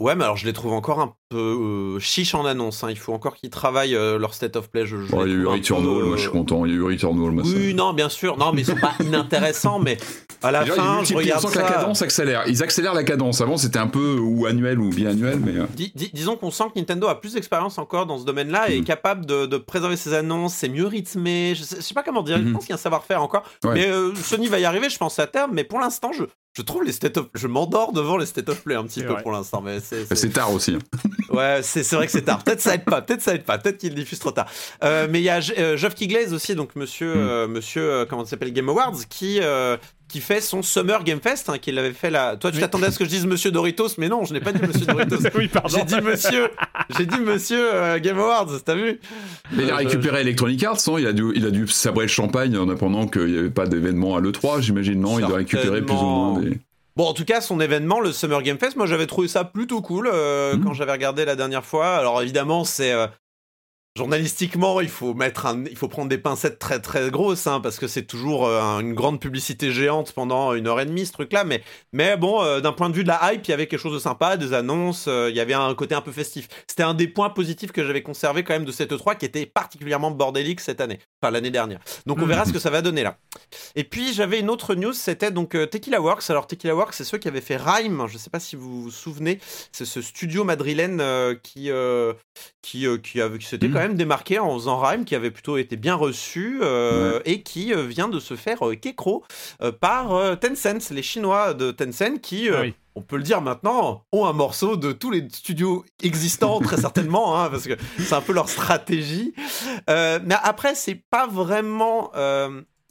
[0.00, 2.82] Ouais, mais alors je les trouve encore un peu euh, chiche en annonce.
[2.82, 2.88] Hein.
[2.88, 4.86] Il faut encore qu'ils travaillent euh, leur state of play.
[4.86, 6.64] Je, il y a eu Returnal, moi je suis content.
[6.64, 7.30] Il y a eu Returnal.
[7.30, 8.38] Moi, oui, non, bien sûr.
[8.38, 9.78] Non, mais ils sont pas inintéressants.
[9.78, 9.98] Mais
[10.42, 11.50] à la fin, je regarde ça.
[11.50, 12.44] que la cadence accélère.
[12.46, 13.42] Ils accélèrent la cadence.
[13.42, 15.38] Avant, c'était un peu ou annuel ou biannuel.
[15.38, 15.58] Mais...
[15.58, 15.66] Euh.
[16.14, 18.84] disons qu'on sent que Nintendo a plus d'expérience encore dans ce domaine-là et est mm.
[18.84, 20.54] capable de, préserver ses annonces.
[20.54, 21.52] C'est mieux rythmé.
[21.54, 22.38] Je sais, sais pas comment dire.
[22.38, 22.52] Je mm-hmm.
[22.52, 23.42] pense qu'il y a un savoir-faire encore.
[23.64, 25.50] Mais Sony va y arriver, je pense, à terme.
[25.52, 26.24] Mais pour l'instant, je,
[26.56, 29.16] je trouve les state of je m'endors devant les state of play un petit peu
[29.22, 30.98] pour l'instant mais c'est tard aussi hein.
[31.30, 33.78] ouais c'est vrai que c'est tard peut-être ça aide pas peut-être ça aide pas peut-être
[33.78, 34.50] qu'il diffuse trop tard
[34.82, 37.18] euh, mais il y a euh, Geoff Keighley aussi donc monsieur mm.
[37.18, 39.40] euh, monsieur comment ça s'appelle Game Awards qui
[40.10, 42.36] qui fait son Summer Game Fest, hein, qu'il avait fait là.
[42.36, 44.52] Toi, tu t'attendais à ce que je dise Monsieur Doritos, mais non, je n'ai pas
[44.52, 45.18] dit Monsieur Doritos.
[45.36, 45.68] oui, pardon.
[45.78, 46.50] J'ai dit Monsieur,
[46.98, 49.00] j'ai dit Monsieur Game Awards, t'as vu?
[49.52, 52.10] Mais il a récupéré Electronic Arts, non il a dû, il a dû sabrer le
[52.10, 55.00] champagne en apprenant qu'il n'y avait pas d'événement à l'E3, j'imagine.
[55.00, 56.58] Non, il a récupéré plus ou moins des.
[56.96, 59.80] Bon, en tout cas, son événement, le Summer Game Fest, moi j'avais trouvé ça plutôt
[59.80, 60.64] cool euh, mmh.
[60.64, 61.96] quand j'avais regardé la dernière fois.
[61.96, 63.06] Alors évidemment, c'est euh,
[63.96, 67.78] journalistiquement, il faut mettre un, il faut prendre des pincettes très très grosses, hein, parce
[67.78, 71.42] que c'est toujours euh, une grande publicité géante pendant une heure et demie ce truc-là.
[71.42, 73.80] Mais, mais bon, euh, d'un point de vue de la hype, il y avait quelque
[73.80, 76.48] chose de sympa, des annonces, euh, il y avait un côté un peu festif.
[76.68, 79.44] C'était un des points positifs que j'avais conservé quand même de cette E3 qui était
[79.44, 81.80] particulièrement bordélique cette année, enfin l'année dernière.
[82.06, 83.18] Donc on verra ce que ça va donner là.
[83.74, 86.30] Et puis j'avais une autre news, c'était donc Tequila Works.
[86.30, 88.06] Alors Tequila Works, c'est ceux qui avaient fait Rhyme.
[88.08, 89.40] Je sais pas si vous vous souvenez,
[89.72, 91.02] c'est ce studio madrilène
[91.42, 91.70] qui
[92.62, 93.72] qui qui, qui s'était mmh.
[93.80, 97.72] Quand même démarqué en faisant Rhyme, qui avait plutôt été bien reçu euh, et qui
[97.72, 99.24] euh, vient de se faire euh, Kekro
[99.80, 102.48] par Tencent, les Chinois de Tencent qui.
[102.50, 102.64] Ah
[102.96, 107.40] on peut le dire maintenant, ont un morceau de tous les studios existants, très certainement,
[107.40, 109.32] hein, parce que c'est un peu leur stratégie.
[109.86, 112.10] mais après, c'est pas vraiment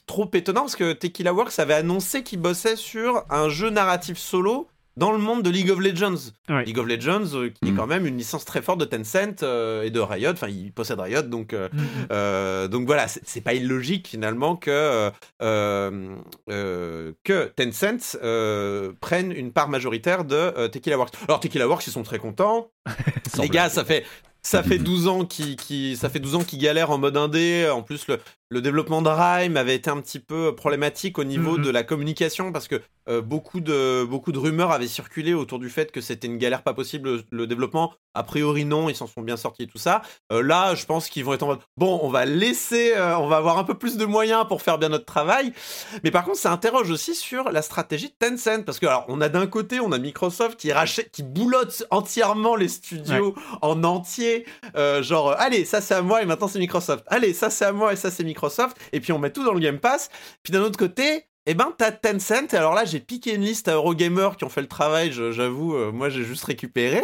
[0.08, 4.70] trop étonnant, parce que Tequila Works avait annoncé qu'il bossait sur un jeu narratif solo
[5.00, 6.34] dans le monde de League of Legends.
[6.50, 7.78] League of Legends, euh, qui est mm.
[7.78, 10.32] quand même une licence très forte de Tencent euh, et de Riot.
[10.32, 12.68] Enfin, il possède Riot, donc, euh, mm.
[12.68, 15.10] donc voilà, c'est pas illogique finalement que,
[15.40, 18.18] que Tencent
[19.00, 21.14] prenne une part majoritaire de Tequila Works.
[21.28, 22.72] Alors, Tequila Works, ils sont très contents.
[23.40, 24.06] Les gars, ça fait,
[24.42, 27.70] ça fait 12 ans qu'ils ça fait 12 ans qu'ils galèrent en mode indé.
[27.72, 31.58] En plus, le, le développement de Rime avait été un petit peu problématique au niveau
[31.58, 31.64] mm-hmm.
[31.64, 35.70] de la communication parce que euh, beaucoup, de, beaucoup de rumeurs avaient circulé autour du
[35.70, 37.94] fait que c'était une galère pas possible le, développement.
[38.16, 40.02] A priori non, ils s'en sont bien sortis et tout ça.
[40.32, 43.28] Euh, là, je pense qu'ils vont être en mode bon, on va laisser, euh, on
[43.28, 45.54] va avoir un peu plus de moyens pour faire bien notre travail.
[46.04, 49.22] Mais par contre, ça interroge aussi sur la stratégie de Tencent parce que alors on
[49.22, 54.46] a d'un côté, on a Microsoft qui rachète, qui boulotte entièrement les studios en entier,
[55.02, 57.06] genre allez ça c'est à moi et maintenant c'est Microsoft.
[57.08, 58.39] Allez ça c'est à moi et ça c'est Microsoft.
[58.94, 60.10] Et puis on met tout dans le Game Pass.
[60.44, 62.54] Puis d'un autre côté, eh ben, t'as Tencent.
[62.54, 65.12] Alors là, j'ai piqué une liste à Eurogamer qui ont fait le travail.
[65.12, 67.02] J'avoue, euh, moi, j'ai juste récupéré.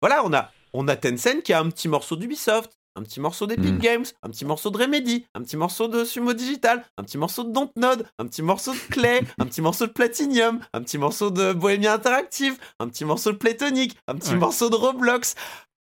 [0.00, 3.46] Voilà, on a, on a Tencent qui a un petit morceau d'Ubisoft, un petit morceau
[3.46, 3.78] d'Epic hmm.
[3.78, 7.44] Games, un petit morceau de Remedy, un petit morceau de Sumo Digital, un petit morceau
[7.44, 11.30] de Dontnod, un petit morceau de Clay, un petit morceau de Platinum, un petit morceau
[11.30, 15.34] de Bohemia Interactive, un petit morceau de Playtonic, un petit morceau de Roblox.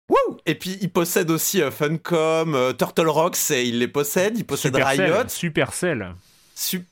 [0.09, 4.37] Wouh et puis il possède aussi euh, Funcom, euh, Turtle Rocks, et il les possède.
[4.37, 5.27] Il possède Riot.
[5.27, 6.15] Supercell.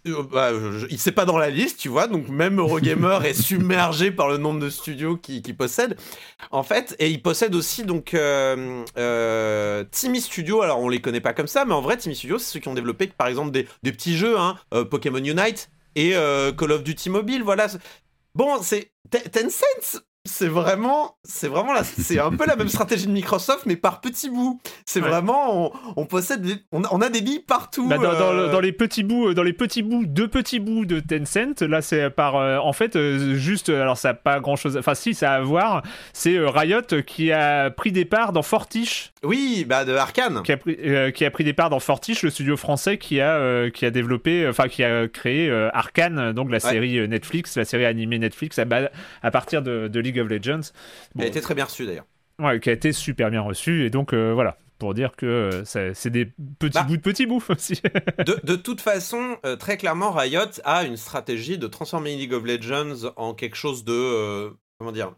[0.07, 0.49] Euh, bah,
[0.89, 4.37] il c'est pas dans la liste, tu vois, donc même Eurogamer est submergé par le
[4.37, 5.97] nombre de studios qu'il qui possède.
[6.49, 10.61] En fait, et il possède aussi donc euh, Timmy Studio.
[10.61, 12.69] Alors on les connaît pas comme ça, mais en vrai Timmy Studio, c'est ceux qui
[12.69, 14.57] ont développé par exemple des, des petits jeux, hein,
[14.89, 16.11] Pokémon Unite et
[16.57, 17.43] Call of Duty Mobile.
[17.43, 17.67] Voilà.
[18.33, 18.91] Bon, c'est
[19.31, 23.75] Tencent c'est vraiment, c'est vraiment là, c'est un peu la même stratégie de Microsoft, mais
[23.75, 24.59] par petits bouts.
[24.85, 27.87] C'est vraiment, on, possède, on, a des billes partout.
[27.87, 28.51] Bah, euh.
[28.51, 31.61] dans, les petits bouts, euh, dans les petits bouts, deux petits bouts de Tencent.
[31.61, 32.99] Là, c'est par, euh, en fait,
[33.33, 35.81] juste, alors ça n'a pas grand chose, enfin si, ça a à voir.
[36.13, 39.13] C'est Riot qui a pris des parts dans Fortiche.
[39.23, 40.43] Oui, bah de Arkane.
[40.43, 40.77] Qui a pris,
[41.15, 44.47] qui a pris des parts dans Fortiche, le studio français qui a, qui a développé,
[44.47, 48.65] enfin qui a créé Arkane, donc la série Netflix, la série animée Netflix à,
[49.23, 50.71] à partir de, de League of Legends.
[51.15, 51.23] Bon.
[51.23, 52.05] a été très bien reçu d'ailleurs.
[52.39, 53.85] Ouais, qui a été super bien reçu.
[53.85, 57.25] Et donc, euh, voilà, pour dire que euh, c'est des petits bah, bouts de petits
[57.27, 57.81] bouts aussi.
[58.25, 63.11] de, toute façon, euh, très clairement, Riot a une stratégie de transformer League of Legends
[63.15, 64.51] en quelque chose de.
[64.81, 65.13] Comment dire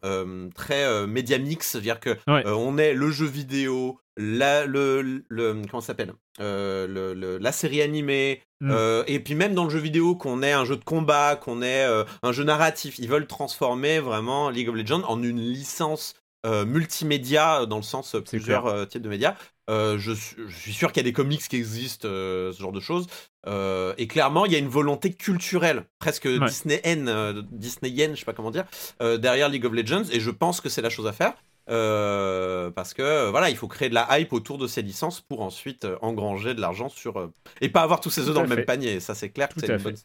[0.56, 1.69] Très média mix.
[1.69, 7.82] C'est-à-dire que on est le jeu vidéo, la, le, le, comment s'appelle le, la série
[7.82, 9.04] animée mm.
[9.08, 11.86] et puis même dans le jeu vidéo qu'on ait un jeu de combat qu'on ait
[12.21, 16.13] un jeu narratif ils veulent transformer vraiment League of Legends en une licence
[16.45, 19.36] euh, multimédia euh, dans le sens euh, plusieurs types de médias.
[19.69, 20.13] Je,
[20.49, 23.08] suis sûr qu'il y a des comics qui existent, ce genre de choses.
[23.45, 28.34] Et clairement, il y a une volonté culturelle, presque Disney Disneyen, Disneyen, je sais pas
[28.34, 28.65] comment dire,
[28.99, 30.06] derrière League of Legends.
[30.12, 31.34] Et je pense que c'est la chose à faire.
[31.65, 35.88] parce que voilà, il faut créer de la hype autour de ces licences pour ensuite
[36.01, 38.99] engranger de l'argent sur et pas avoir tous ces œufs dans le même panier.
[38.99, 39.95] Ça, c'est clair que c'est une bonne.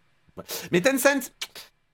[0.71, 1.33] Mais Tencent,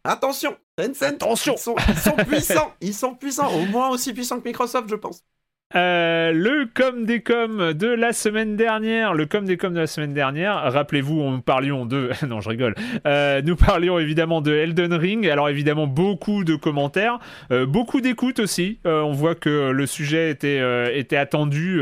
[0.06, 1.54] Attention, Tencent, Attention.
[1.54, 4.96] Ils sont, ils sont puissants, ils sont puissants, au moins aussi puissants que Microsoft, je
[4.96, 5.24] pense.
[5.76, 9.88] Euh, le com des com de la semaine dernière, le com des com de la
[9.88, 14.92] semaine dernière, rappelez-vous, on parlions de, non je rigole, euh, nous parlions évidemment de Elden
[14.92, 17.18] Ring, alors évidemment beaucoup de commentaires,
[17.50, 21.80] euh, beaucoup d'écoutes aussi, on voit que le sujet était, était attendu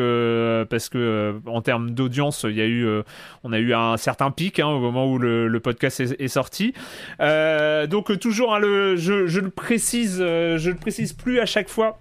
[0.70, 2.86] parce que en termes d'audience, il y a eu,
[3.44, 6.72] on a eu un certain pic hein, au moment où le, podcast est, sorti,
[7.20, 11.98] donc toujours, hein, le, je, je, le précise, je le précise plus à chaque fois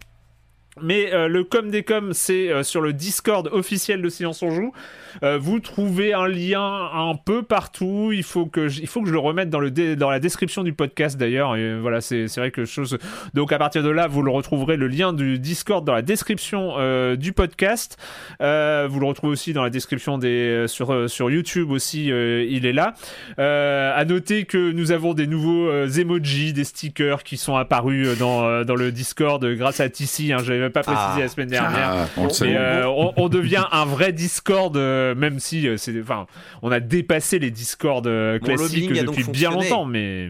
[0.84, 4.52] mais euh, le com des com, c'est euh, sur le Discord officiel de Silence on
[4.52, 4.74] Joue.
[5.24, 8.12] Euh, vous trouvez un lien un peu partout.
[8.14, 10.64] Il faut que je, il faut que je le remette dans, le dans la description
[10.64, 11.56] du podcast d'ailleurs.
[11.82, 12.98] Voilà, c'est vrai que chose.
[13.34, 16.76] Donc à partir de là, vous le retrouverez le lien du Discord dans la description
[17.16, 17.98] du podcast.
[18.40, 18.46] vous
[19.00, 22.06] le retrouvez aussi dans la description des sur sur YouTube aussi.
[22.06, 22.94] il est là.
[23.38, 28.76] à noter que nous avons des nouveaux emojis, des stickers qui sont apparus dans, dans
[28.76, 30.32] le Discord grâce à Tissi.
[30.32, 31.28] Hein, même pas précisé la ah.
[31.28, 32.08] semaine dernière.
[32.18, 36.28] Ah, euh, on, devient un vrai Discord, euh, même si euh, c'est, enfin,
[36.62, 38.04] on a dépassé les Discord
[38.44, 40.30] classiques depuis bien longtemps, mais.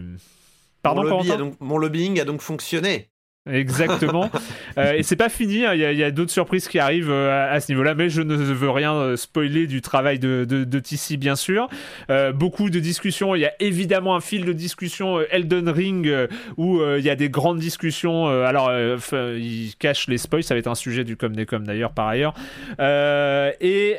[0.82, 3.11] Pardon, mon, mon lobbying a donc fonctionné.
[3.50, 4.30] Exactement.
[4.78, 5.74] euh, et c'est pas fini, hein.
[5.74, 8.70] il y a, d'autres surprises qui arrivent euh, à, ce niveau-là, mais je ne veux
[8.70, 11.68] rien euh, spoiler du travail de, de, de bien sûr.
[12.10, 16.80] Euh, beaucoup de discussions, il y a évidemment un fil de discussion Elden Ring où
[16.82, 18.26] il y a des grandes discussions.
[18.26, 21.92] alors, il cache les spoils, ça va être un sujet du Com des Com d'ailleurs,
[21.92, 22.34] par ailleurs.
[22.78, 23.96] et,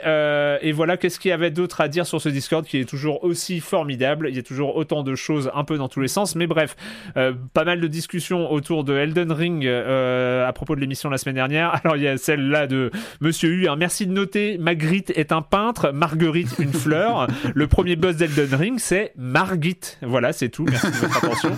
[0.61, 3.23] et voilà, qu'est-ce qu'il y avait d'autre à dire sur ce Discord qui est toujours
[3.23, 4.27] aussi formidable?
[4.29, 6.75] Il y a toujours autant de choses un peu dans tous les sens, mais bref,
[7.15, 11.35] pas mal de discussions autour de Elden Ring euh, à propos de l'émission la semaine
[11.35, 11.73] dernière.
[11.83, 12.91] Alors il y a celle-là de
[13.21, 13.67] Monsieur U.
[13.77, 17.27] Merci de noter, Magritte est un peintre, Marguerite une fleur.
[17.55, 19.97] Le premier boss d'Elden Ring, c'est Margit.
[20.01, 20.65] Voilà, c'est tout.
[20.69, 21.51] Merci de votre attention.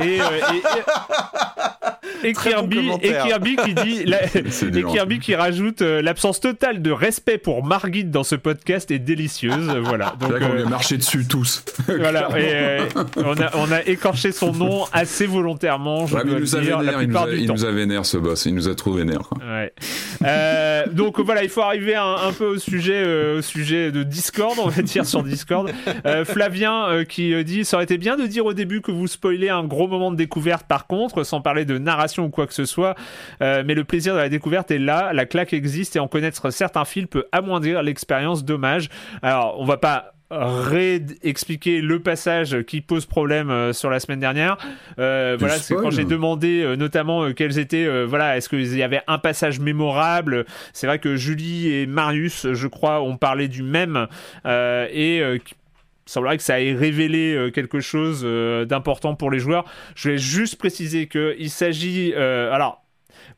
[0.00, 0.62] et, euh, et,
[2.22, 4.04] Kirby, et, Kirby, qui dit
[4.78, 8.98] et Kirby qui rajoute euh, l'absence totale de respect pour Margit dans ce podcast est
[8.98, 12.78] délicieuse voilà donc on est marché dessus tous voilà et,
[13.16, 16.06] on, a, on a écorché son nom assez volontairement.
[16.06, 17.00] Je il, nous a vénère,
[17.32, 19.20] il, nous a, vénère ce boss, il nous a trop vénère.
[20.22, 24.56] Euh, donc voilà, il faut arriver un, peu au sujet, euh, au sujet de Discord,
[24.58, 25.70] on va dire sur Discord.
[26.06, 29.50] Euh, Flavien qui dit ça aurait été bien de dire au début que vous spoilez
[29.50, 32.64] un gros moment de découverte par contre, sans parler de narration ou quoi que ce
[32.64, 32.94] soit.
[33.40, 36.84] mais le plaisir de la découverte est là, la claque existe et en connaître certains
[36.84, 38.44] fils peut amoindrir l'expérience.
[38.44, 38.88] Dommage.
[39.22, 44.56] Alors on va pas réexpliquer le passage qui pose problème euh, sur la semaine dernière.
[44.98, 49.02] Euh, voilà, c'est quand j'ai demandé euh, notamment quels étaient, voilà, est-ce qu'il y avait
[49.06, 50.44] un passage mémorable?
[50.72, 54.06] C'est vrai que Julie et Marius, je crois, ont parlé du même
[54.44, 55.22] et
[56.06, 58.24] semblerait que ça ait révélé quelque chose
[58.68, 59.64] d'important pour les joueurs.
[59.94, 62.84] Je vais juste préciser qu'il s'agit, alors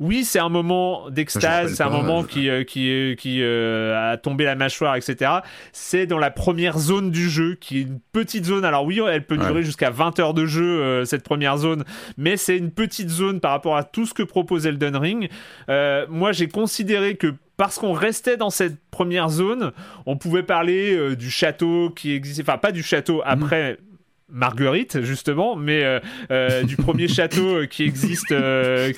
[0.01, 4.45] oui, c'est un moment d'extase, c'est un moment qui, euh, qui, qui euh, a tombé
[4.45, 5.31] la mâchoire, etc.
[5.73, 8.65] C'est dans la première zone du jeu, qui est une petite zone.
[8.65, 11.85] Alors oui, elle peut durer jusqu'à 20 heures de jeu, euh, cette première zone,
[12.19, 15.31] mais c'est une petite zone par rapport à tout ce que propose Elden Ring.
[16.09, 19.73] moi, j'ai considéré que parce qu'on restait dans cette première zone,
[20.05, 23.79] on pouvait parler du château qui existait, enfin pas du château après,
[24.29, 28.35] Marguerite justement, mais euh, euh, du premier château qui existe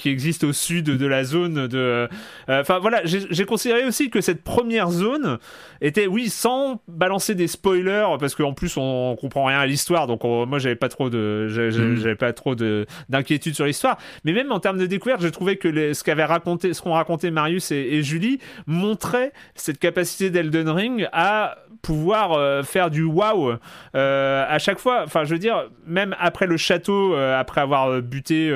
[0.01, 2.09] qui existe au sud de la zone de.
[2.49, 5.39] Enfin voilà, j'ai considéré aussi que cette première zone
[5.81, 10.25] était, oui, sans balancer des spoilers parce qu'en plus on, comprend rien à l'histoire, donc
[10.25, 11.97] moi j'avais pas trop de mm.
[11.97, 15.57] j'avais pas trop de d'inquiétude sur l'histoire, mais même en termes de découverte, je trouvais
[15.57, 20.31] que les, ce qu'avait raconté, ce qu'ont raconté Marius et, et Julie montrait cette capacité
[20.31, 23.55] d'Elden Ring à pouvoir euh, faire du wow
[23.95, 25.03] euh, à chaque fois.
[25.05, 28.49] Enfin, je veux dire, même après le château, euh, après avoir buté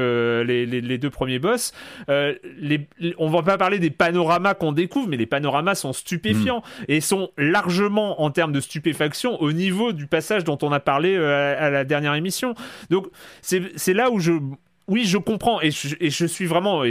[0.44, 1.72] les, les, deux premiers boss,
[2.08, 6.84] les, on va pas parler des panoramas qu'on découvre, mais les panoramas sont stupéfiants mm.
[6.88, 11.16] et sont largement en termes de stupéfaction au niveau du passage dont on a parlé
[11.16, 12.54] à la dernière émission.
[12.90, 13.06] Donc,
[13.40, 14.32] c'est là où je
[14.88, 16.82] oui, je comprends et je, suis vraiment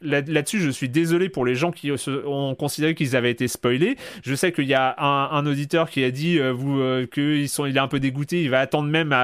[0.00, 1.90] là-dessus, je suis désolé pour les gens qui
[2.26, 3.96] ont considéré qu'ils avaient été spoilés.
[4.24, 7.06] Je sais qu'il y a un, auditeur qui a dit euh, euh,
[7.44, 9.14] est un peu dégoûté, il va attendre même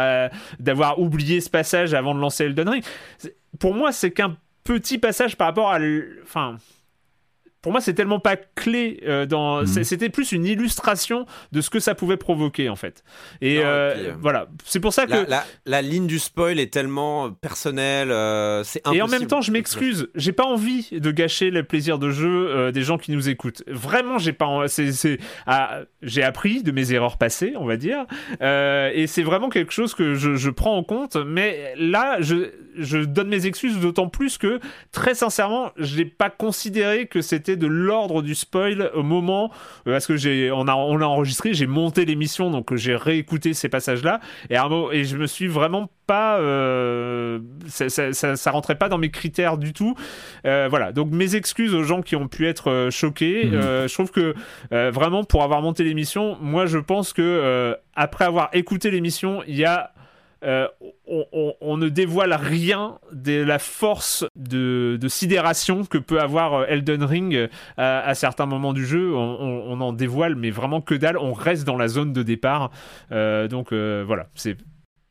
[0.61, 2.85] d'avoir oublié ce passage avant de lancer Elden Ring.
[3.59, 5.79] Pour moi, c'est qu'un petit passage par rapport à,
[6.23, 6.59] enfin,
[7.63, 9.61] pour moi, c'est tellement pas clé euh, dans.
[9.61, 9.85] Mhm.
[9.85, 13.05] C'était plus une illustration de ce que ça pouvait provoquer en fait.
[13.41, 15.27] Et, euh, euh, voilà, c'est pour ça que
[15.65, 18.09] la, ligne du spoil est tellement personnelle,
[18.65, 22.11] c'est Et en même temps, je m'excuse, j'ai pas envie de gâcher le plaisir de
[22.11, 23.63] jeu des gens qui nous écoutent.
[23.69, 24.67] Vraiment, j'ai pas.
[24.67, 28.07] C'est, ah, j'ai appris de mes erreurs passées, on va dire,
[28.41, 31.17] et c'est vraiment quelque chose que je, je, prends en compte.
[31.17, 34.59] Mais là, je, je donne mes excuses d'autant plus que
[34.91, 39.51] très sincèrement, je n'ai pas considéré que c'était de l'ordre du spoil au moment
[39.87, 43.55] euh, parce que j'ai on a on a enregistré, j'ai monté l'émission donc j'ai réécouté
[43.55, 44.57] ces passages là et
[44.93, 49.73] et je me suis vraiment pas euh, ça, ça, rentrait pas dans mes critères du
[49.73, 49.95] tout.
[50.47, 50.93] Euh, voilà.
[50.93, 53.47] Donc mes excuses aux gens qui ont pu être choqués.
[53.47, 53.89] Mmh.
[53.89, 54.35] je trouve que
[54.71, 59.65] vraiment pour avoir monté l'émission moi je pense que après avoir écouté l'émission il y
[59.65, 59.93] a
[60.45, 60.67] euh,
[61.07, 67.35] on, ne dévoile rien de la force de, sidération que peut avoir euh, Elden Ring
[67.35, 69.15] euh, à, certains moments du jeu.
[69.15, 71.17] On, en dévoile, mais vraiment que dalle.
[71.19, 72.71] On reste dans la zone de départ.
[73.11, 74.57] donc voilà, c'est.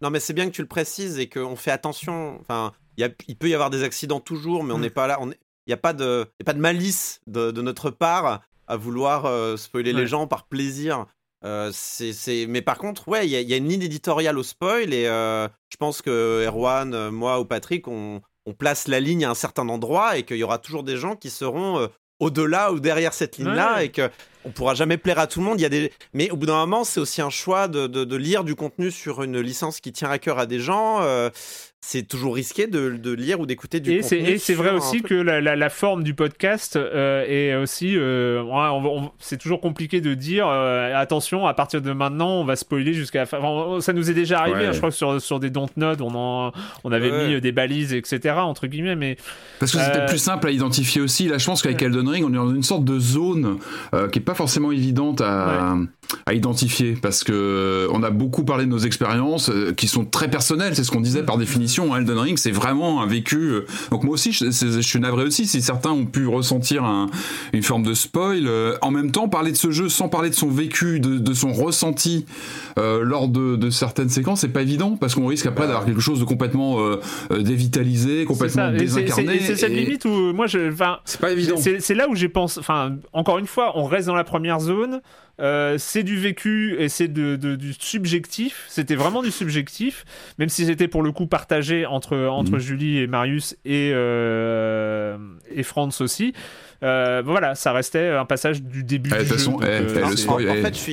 [0.02, 2.38] Non, mais c'est bien que tu le précises et qu'on fait attention.
[2.39, 4.82] Enfin, il peut y avoir des accidents toujours, mais on mm.
[4.82, 5.20] n'est pas là.
[5.22, 5.36] Il
[5.67, 10.28] n'y a, pas de, pas de malice de, notre part à vouloir spoiler les gens
[10.28, 11.06] par plaisir.
[11.43, 15.08] Euh, c'est, Mais par contre, ouais, il y, a une ligne éditoriale au spoil et
[15.08, 18.21] euh, je pense que Erwan, euh, moi ou Patrick, on,
[18.60, 21.30] place la ligne à un certain endroit et qu'il y aura toujours des gens qui
[21.30, 21.88] seront
[22.19, 24.12] au-delà ou derrière cette ligne-là et que
[24.43, 25.58] on pourra jamais plaire à tout le monde.
[25.58, 28.15] Il y a des, mais au bout d'un moment, c'est aussi un choix de, de,
[28.17, 30.99] lire du contenu sur une licence qui tient à cœur à des gens
[31.84, 34.20] c'est toujours risqué de, de lire ou d'écouter du et contenu.
[34.20, 37.98] Et c'est vrai aussi que la, la, forme du podcast euh, est aussi.
[37.98, 38.44] Euh,
[39.20, 43.22] c'est toujours compliqué de dire euh, attention, à partir de maintenant, on va spoiler jusqu'à
[43.22, 43.39] la fin.
[43.82, 46.52] ça nous est déjà arrivé, hein, je crois que sur, sur des Dontnod, on, en,
[46.84, 48.96] on avait mis des balises, etc., entre guillemets.
[48.96, 49.17] Mais,
[49.60, 51.28] Parce que c'était plus simple à identifier aussi.
[51.28, 53.58] Là, je pense qu'avec Elden Ring, on est dans une sorte de zone
[54.12, 55.76] qui est pas forcément évidente à,
[56.26, 56.98] à identifier.
[57.02, 60.92] Parce que on a beaucoup parlé de nos expériences qui sont très personnelles, c'est ce
[60.92, 63.38] qu'on disait par définition Elden Ring, c'est vraiment un vécu.
[63.38, 66.84] Euh, donc moi aussi, je, suis navré aussi si certains ont pu ressentir
[67.54, 68.48] une forme de spoil.
[68.48, 71.54] Euh, en même temps, parler de ce jeu sans parler de son vécu, de, son
[71.54, 72.26] ressenti
[72.78, 76.20] euh, lors de, certaines séquences, c'est pas évident parce qu'on risque après d'avoir quelque chose
[76.20, 76.78] de complètement
[77.30, 79.40] dévitalisé, complètement désincarné.
[79.40, 80.72] C'est cette limite où moi, je,
[81.06, 81.56] c'est pas évident.
[81.58, 82.60] C'est là où j'ai pensé.
[82.60, 85.02] Enfin, encore une fois, on reste dans la première zone.
[85.41, 88.65] Euh, c'est du vécu et c'est du subjectif.
[88.67, 90.06] C'était vraiment du subjectif,
[90.38, 92.60] même si c'était pour le coup partagé entre, entre mhm.
[92.60, 95.17] Julie et Marius et, euh,
[95.54, 96.34] et Franz aussi.
[96.84, 99.51] Euh, voilà, ça restait un passage du début eh, du jeu.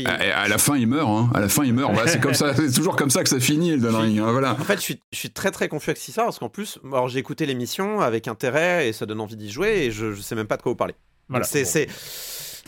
[0.07, 1.09] à la fin, il meurt.
[1.09, 1.31] Hein.
[1.35, 1.93] À la fin, il meurt.
[2.07, 2.55] c'est comme ça.
[2.55, 4.19] C'est toujours comme ça que ça finit, le Ring.
[4.19, 4.53] Hein, voilà.
[4.53, 7.09] En fait, je suis, je suis très très confus avec ça parce qu'en plus, alors
[7.09, 10.35] j'ai écouté l'émission avec intérêt et ça donne envie d'y jouer et je, je sais
[10.35, 10.95] même pas de quoi vous parler.
[11.29, 11.45] Voilà.
[11.45, 11.89] C'est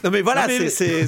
[0.04, 1.06] non mais voilà, c'est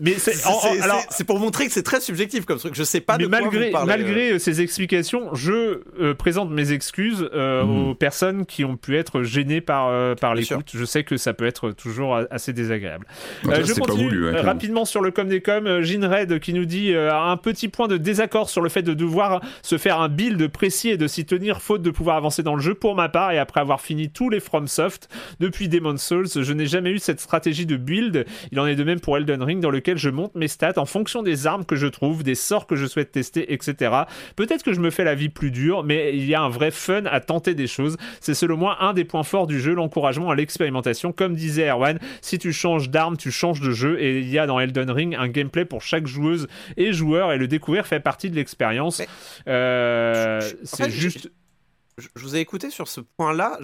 [0.00, 2.74] mais c'est pour montrer que c'est très subjectif comme truc.
[2.74, 4.38] Je sais pas de malgré, quoi vous Malgré euh.
[4.38, 7.88] ces explications, je euh, présente mes excuses euh, mhm.
[7.88, 10.70] aux personnes qui ont pu être gênées par par l'écoute.
[10.74, 13.06] Je sais que ça peut être toujours assez désagréable.
[13.44, 15.66] je continue rapidement sur le com des com.
[15.68, 19.78] Red qui nous dit un petit point de désaccord sur le fait de devoir se
[19.78, 22.74] faire un build précis et de s'y tenir faute de pouvoir avancer dans le jeu.
[22.74, 25.08] Pour ma part et après avoir fini tous les FromSoft
[25.40, 28.84] depuis Demon's Souls, je n'ai jamais eu cette stratégie de build Il en est de
[28.84, 31.76] même pour Elden Ring, dans lequel je monte mes stats en fonction des armes que
[31.76, 33.92] je trouve, des sorts que je souhaite tester, etc.
[34.36, 36.70] Peut-être que je me fais la vie plus dure, mais il y a un vrai
[36.70, 37.96] fun à tenter des choses.
[38.20, 41.12] C'est selon moi un des points forts du jeu, l'encouragement à l'expérimentation.
[41.12, 44.46] Comme disait Erwan, si tu changes d'arme, tu changes de jeu, et il y a
[44.46, 48.30] dans Elden Ring un gameplay pour chaque joueuse et joueur, et le découvrir fait partie
[48.30, 49.02] de l'expérience.
[49.48, 51.30] Euh, c'est juste
[51.98, 53.58] je, vous ai écouté sur ce point-là.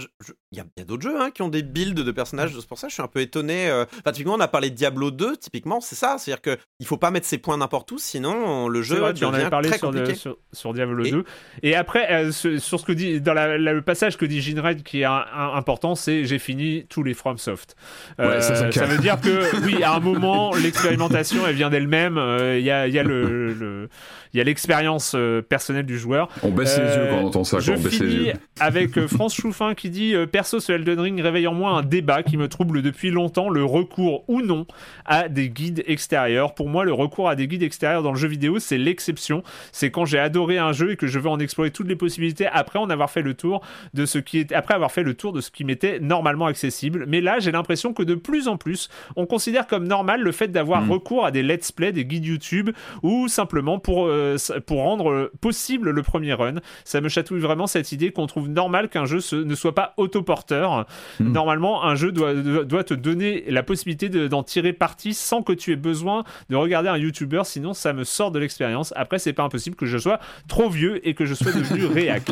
[0.54, 2.52] Il y a, d'autres jeux hein, qui ont des builds de personnages.
[2.58, 3.68] C'est pour ça que je suis un peu étonné.
[3.68, 3.84] Euh.
[4.06, 5.36] typiquement, on a parlé de Diablo 2.
[5.36, 6.16] Typiquement, c'est ça.
[6.18, 9.24] C'est-à-dire qu'il ne faut pas mettre ses points n'importe où, sinon le jeu vrai, tu
[9.24, 11.24] en avais parlé sur, sur, Diablo 2.
[11.62, 15.04] Et après, euh, sur ce que dit dans le passage que dit Ginred qui est
[15.04, 17.74] important, c'est j'ai fini tous les FromSoft.
[18.20, 22.16] Euh, ça, veut dire que oui, à un moment, l'expérimentation elle vient d'elle-même.
[22.16, 23.88] Il y a, y a le
[24.34, 26.28] il y a l'expérience euh, personnelle du joueur.
[26.42, 27.60] On baisse les yeux quand on entend ça.
[27.60, 28.32] Je on baisse les yeux.
[28.58, 31.80] avec euh, France Chouffin qui dit euh, Perso, ce Elden Ring réveille en moi un
[31.80, 34.66] débat qui me trouble depuis longtemps le recours ou non
[35.06, 36.54] à des guides extérieurs.
[36.54, 39.42] Pour moi, le recours à des guides extérieurs dans le jeu vidéo, c'est l'exception.
[39.72, 42.46] C'est quand j'ai adoré un jeu et que je veux en explorer toutes les possibilités
[42.46, 43.62] après en avoir fait le tour
[43.94, 47.06] de ce qui est après avoir fait le tour de ce qui m'était normalement accessible.
[47.08, 50.48] Mais là, j'ai l'impression que de plus en plus, on considère comme normal le fait
[50.48, 50.90] d'avoir hmm.
[50.90, 52.68] recours à des let's play, des guides YouTube
[53.02, 54.36] ou simplement pour euh,
[54.66, 56.56] pour rendre possible le premier run.
[56.84, 59.94] Ça me chatouille vraiment cette idée qu'on trouve normal qu'un jeu ne soit pas
[60.24, 60.86] autoporteur.
[61.20, 61.32] Hmm.
[61.32, 65.72] Normalement, un jeu doit, doit te donner la possibilité d'en tirer parti sans que tu
[65.72, 68.92] aies besoin de regarder un YouTuber, sinon ça me sort de l'expérience.
[68.96, 70.18] Après, c'est pas impossible que je sois
[70.48, 72.26] trop vieux et que je sois devenu réac.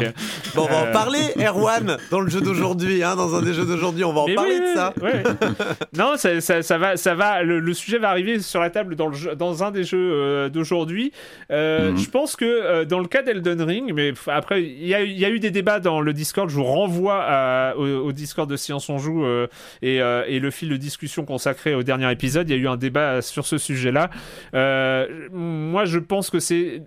[0.55, 3.53] Bon, on va en euh, parler, Erwan, dans le jeu d'aujourd'hui, hein, dans un des
[3.53, 4.95] jeux d'aujourd'hui, on va en parler de ça.
[5.97, 9.35] non, ça, ça, va, ça va le, sujet va arriver sur la table dans, le
[9.35, 11.13] dans un des jeux euh, d'aujourd'hui.
[11.51, 15.31] Euh, je pense que euh, dans le cas d'Elden Ring, mais après, il y, a
[15.31, 16.49] eu des débats dans le Discord.
[16.49, 19.47] Je vous renvoie au, Discord de Science on Joue euh,
[19.83, 22.49] et, et, le fil de discussion consacré au dernier épisode.
[22.49, 24.11] Il y a eu un débat sur ce sujet-là.
[24.53, 26.83] moi, je pense que c'est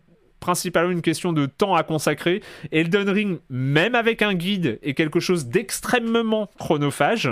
[0.46, 2.44] principalement une question de temps à consacrer.
[2.72, 7.32] Elden Ring, même avec un guide, est quelque chose d'extrêmement chronophage.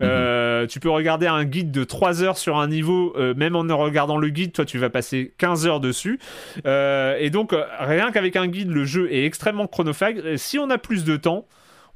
[0.00, 0.68] Euh, mhm.
[0.68, 4.16] tu peux regarder un guide de 3 heures sur un niveau, euh, même en regardant
[4.16, 6.18] le guide, toi tu vas passer 15 heures dessus.
[6.64, 10.14] Euh, et donc, rien qu'avec un guide, le jeu est extrêmement chronophage.
[10.36, 11.46] Si on a plus de temps,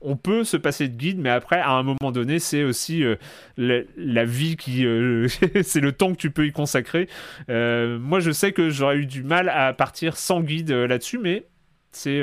[0.01, 3.17] on peut se passer de guide, mais après, à un moment donné, c'est aussi euh,
[3.57, 4.87] la, vie qui.
[4.87, 5.27] Euh,
[5.63, 7.09] c'est le temps que tu peux y consacrer.
[7.51, 11.47] Euh, moi, je sais que j'aurais eu du mal à partir sans guide là-dessus, mais
[11.91, 12.23] c'est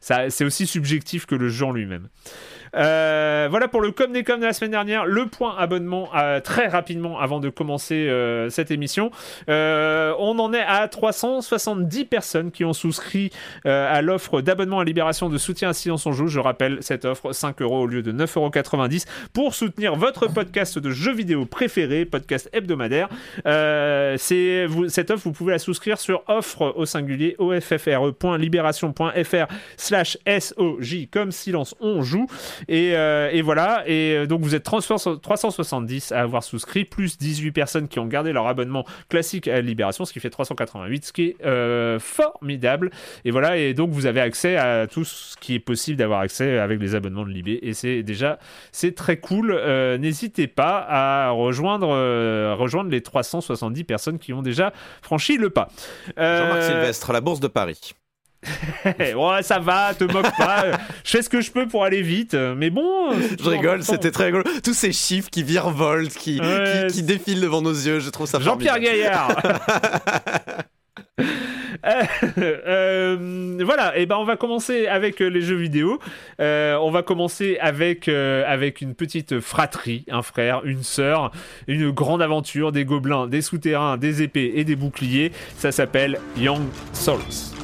[0.00, 2.08] c'est aussi subjectif que le genre lui-même.
[2.76, 5.06] Euh, voilà pour le comme des comme de la semaine dernière.
[5.06, 9.10] Le point abonnement euh, très rapidement avant de commencer euh, cette émission.
[9.48, 13.30] on en est à 370 personnes qui ont souscrit
[13.64, 16.28] à l'offre d'abonnement à Libération de soutien à Silence en Joue.
[16.28, 18.50] Je rappelle cette offre 5 euros au lieu de 9,90 euros
[19.32, 23.08] pour soutenir votre podcast de jeux vidéo préféré, podcast hebdomadaire.
[23.44, 29.46] c'est cette offre, vous pouvez la souscrire sur offre au singulier offre.libération.fr
[29.76, 32.26] slash SOJ comme silence on joue.
[32.70, 37.88] Euh, et, voilà, et euh, donc vous êtes 370 à avoir souscrit, plus 18 personnes
[37.88, 41.44] qui ont gardé leur abonnement classique à Libération, ce qui fait 388, ce qui est
[41.44, 42.90] euh, formidable.
[43.24, 46.58] Et voilà, et donc vous avez accès à tout ce qui est possible d'avoir accès
[46.58, 48.38] avec les abonnements de Libé, et c'est déjà,
[48.72, 49.60] c'est très cool.
[49.98, 51.88] N'hésitez pas à rejoindre,
[52.54, 55.68] rejoindre les 370 personnes qui ont déjà franchi le pas.
[56.16, 57.94] Jean-Marc Sylvestre, la Bourse de Paris.
[58.98, 60.78] ouais, ça va, te moque pas.
[61.04, 63.12] je fais ce que je peux pour aller vite, mais bon.
[63.38, 64.44] Je rigole, c'était très rigolo.
[64.62, 66.40] Tous ces chiffres qui virevoltent, qui,
[66.90, 69.36] qui, défilent devant nos yeux, je trouve ça Jean-Pierre Gaillard
[71.18, 71.22] euh,
[72.38, 75.98] euh, voilà, et ben on va commencer avec euh, les jeux vidéo.
[76.38, 81.30] on va commencer avec avec une petite fratrie, un frère, une sœur,
[81.66, 85.32] une grande aventure, des gobelins, des souterrains, des épées et des boucliers.
[85.56, 86.62] Ça s'appelle Young
[86.92, 87.55] Souls.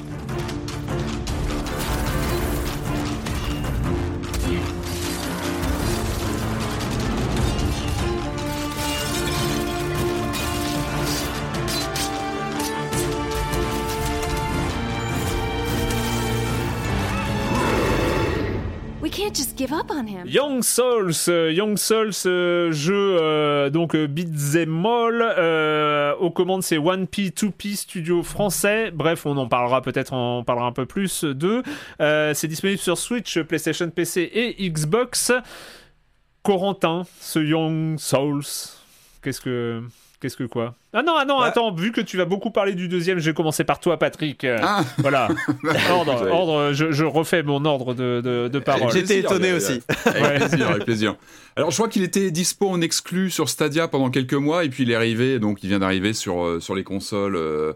[20.26, 26.14] Young Souls, euh, Young Souls, euh, jeu euh, donc beat'em all.
[26.20, 28.90] aux commandes, c'est One P, 2P studio français.
[28.90, 31.62] Bref, on en parlera peut-être, on parlera un peu plus d'eux.
[31.98, 35.32] c'est disponible sur Switch, PlayStation, PC et Xbox.
[36.42, 38.42] Corentin, ce Young Souls,
[39.22, 39.82] qu'est-ce que
[40.22, 40.76] Qu'est-ce que quoi?
[40.92, 41.46] Ah non, ah non, bah.
[41.46, 44.44] attends, vu que tu vas beaucoup parler du deuxième, je vais commencer par toi, Patrick.
[44.44, 44.84] Ah.
[44.98, 45.26] Voilà.
[45.90, 48.92] ordre, ordre je, refais mon ordre de, de, parole.
[48.92, 49.80] J'étais étonné aussi.
[50.04, 51.16] Avec plaisir, avec plaisir.
[51.56, 54.84] Alors, je crois qu'il était dispo en exclu sur Stadia pendant quelques mois, et puis
[54.84, 57.72] il est arrivé, donc il vient d'arriver sur, euh, sur les consoles euh,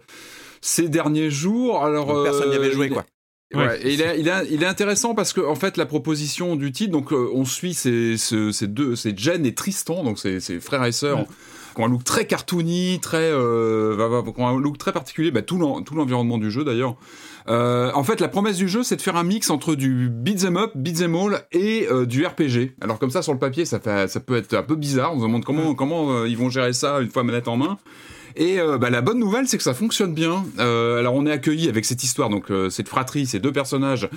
[0.61, 1.85] ces derniers jours.
[1.85, 3.05] Alors, personne n'y avait joué, quoi.
[3.55, 6.57] Ouais, et il est, il, est, il est, intéressant parce que en fait la proposition
[6.57, 10.41] du titre, donc on suit ces, ces, ces deux, c'est Jen et Tristan, donc c'est
[10.61, 11.27] frères et sœurs
[11.77, 15.43] qui ont un look très cartoony, très, euh, qui ont un look très particulier, bah,
[15.43, 16.97] tout l'environnement du jeu d'ailleurs.
[17.49, 20.57] Euh, en fait, la promesse du jeu, c'est de faire un mix entre du beat'em
[20.57, 22.75] up, beat'em all et euh, du RPG.
[22.81, 25.13] Alors comme ça, sur le papier, ça, fait, ça peut être un peu bizarre.
[25.15, 27.79] On se demande comment, comment euh, ils vont gérer ça une fois manette en main.
[28.37, 30.45] Et euh, bah, la bonne nouvelle, c'est que ça fonctionne bien.
[30.59, 34.09] Euh, alors on est accueilli avec cette histoire, donc euh, cette fratrie, ces deux personnages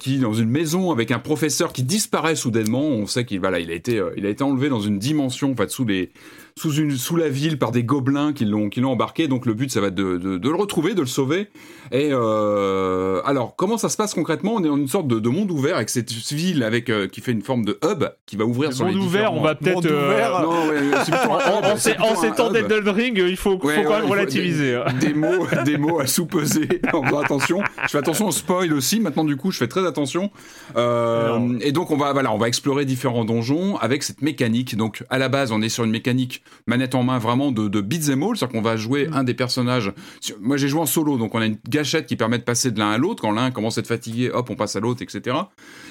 [0.00, 2.82] qui dans une maison avec un professeur qui disparaît soudainement.
[2.82, 5.56] On sait qu'il voilà, il a été, il a été enlevé dans une dimension, en
[5.56, 6.10] fait, sous les
[6.56, 9.28] sous, une, sous la ville par des gobelins qui l'ont, embarqué.
[9.28, 11.48] Donc le but, ça va être de, le retrouver, de le sauver.
[11.92, 14.54] Et euh, alors, comment ça se passe concrètement?
[14.54, 17.20] On est dans une sorte de, de, monde ouvert avec cette ville avec euh, qui
[17.20, 19.32] fait une forme de hub qui va ouvrir le sur monde ouvert.
[19.32, 24.00] On va peut-être euh, non, ouais, en, ces temps d'Elden Ring, il faut, faut quand
[24.00, 24.76] même relativiser.
[24.76, 24.84] Hein.
[25.00, 27.62] Des, mots, des mots à sous-peser en faisant attention.
[27.84, 29.00] Je fais attention au spoil aussi.
[29.00, 30.30] Maintenant, du coup, je fais très attention.
[30.76, 34.76] Euh, et donc, on va voilà, on va explorer différents donjons avec cette mécanique.
[34.76, 37.80] Donc, à la base, on est sur une mécanique manette en main vraiment de, de
[37.80, 39.14] beat'em all, c'est-à-dire qu'on va jouer mm.
[39.14, 39.92] un des personnages.
[40.40, 42.78] Moi j'ai joué en solo, donc on a une gâchette qui permet de passer de
[42.78, 43.22] l'un à l'autre.
[43.22, 45.36] Quand l'un commence à être fatigué, hop, on passe à l'autre, etc.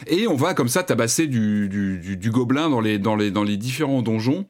[0.07, 3.57] Et on va comme ça tabasser du, du, gobelin dans les, dans, les, dans les
[3.57, 4.47] différents donjons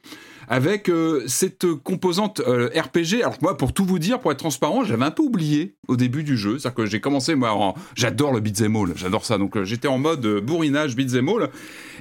[0.53, 3.23] avec euh, cette composante euh, RPG.
[3.23, 6.23] Alors moi, pour tout vous dire, pour être transparent, j'avais un peu oublié au début
[6.23, 6.59] du jeu.
[6.59, 9.39] C'est-à-dire que j'ai commencé, moi, j'adore le beat'em all, j'adore ça.
[9.39, 11.49] Donc euh, j'étais en mode bourrinage beat'em all,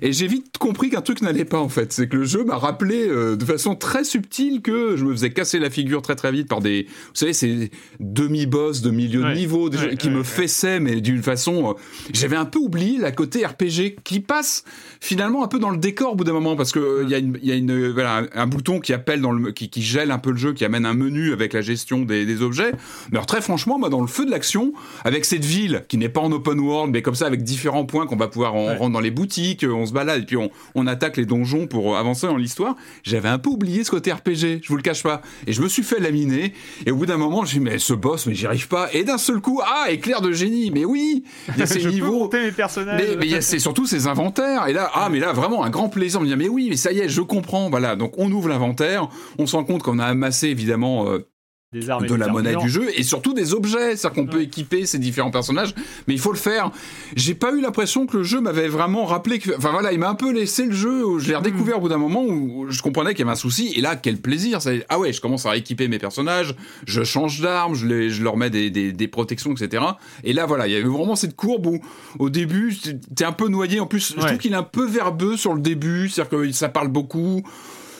[0.02, 1.94] et j'ai vite compris qu'un truc n'allait pas en fait.
[1.94, 5.58] C'est que le jeu m'a rappelé de façon très subtile que je me faisais casser
[5.58, 9.70] la figure très très vite par des, vous savez, ces demi-boss de milieu de niveau
[9.98, 11.74] qui me fessaient, mais d'une façon,
[12.12, 14.64] j'avais un peu oublié la côté RPG qui passe
[15.00, 17.18] finalement un peu dans le décor au bout d'un moment parce que il y a
[17.18, 20.18] une, y a une voilà, un bouton qui appelle dans le, qui, qui, gèle un
[20.18, 22.72] peu le jeu, qui amène un menu avec la gestion des, des objets.
[23.10, 24.72] Mais alors très franchement, moi dans le feu de l'action,
[25.04, 28.06] avec cette ville qui n'est pas en open world, mais comme ça avec différents points
[28.06, 30.86] qu'on va pouvoir, on rentre dans les boutiques, on se balade et puis on, on
[30.86, 32.76] attaque les donjons pour avancer dans l'histoire.
[33.02, 35.22] J'avais un peu oublié ce côté RPG, je vous le cache pas.
[35.46, 36.52] Et je me suis fait laminer.
[36.86, 38.88] Et au bout d'un moment, je me dit mais ce boss, mais j'y arrive pas.
[38.92, 42.30] Et d'un seul coup, ah éclair de génie, mais oui, il y a ces niveaux.
[42.32, 43.00] Mes personnages.
[43.00, 44.68] Mais, mais c'est surtout ces inventaires.
[44.68, 46.20] Et là, ah mais là vraiment un grand plaisir.
[46.20, 47.70] On me dit mais oui, mais ça y est, je comprends.
[47.70, 49.08] Voilà, donc on ouvre l'inventaire,
[49.38, 51.28] on se rend compte qu'on a amassé évidemment euh,
[51.72, 55.30] de la monnaie du jeu et surtout des objets, c'est-à-dire qu'on peut équiper ces différents
[55.30, 55.74] personnages,
[56.06, 56.70] mais il faut le faire.
[57.16, 60.10] J'ai pas eu l'impression que le jeu m'avait vraiment rappelé que, enfin voilà, il m'a
[60.10, 61.18] un peu laissé le jeu.
[61.18, 63.72] Je l'ai redécouvert au bout d'un moment où je comprenais qu'il y avait un souci.
[63.74, 64.58] Et là, quel plaisir
[64.90, 66.54] Ah ouais, je commence à équiper mes personnages,
[66.86, 69.82] je change d'armes, je, les, je leur mets des, des, des, protections, etc.
[70.24, 71.80] Et là, voilà, il y avait vraiment cette courbe où,
[72.18, 72.76] au début,
[73.16, 73.80] t'es un peu noyé.
[73.80, 76.68] En plus, je trouve qu'il est un peu verbeux sur le début, c'est-à-dire que ça
[76.68, 77.42] parle beaucoup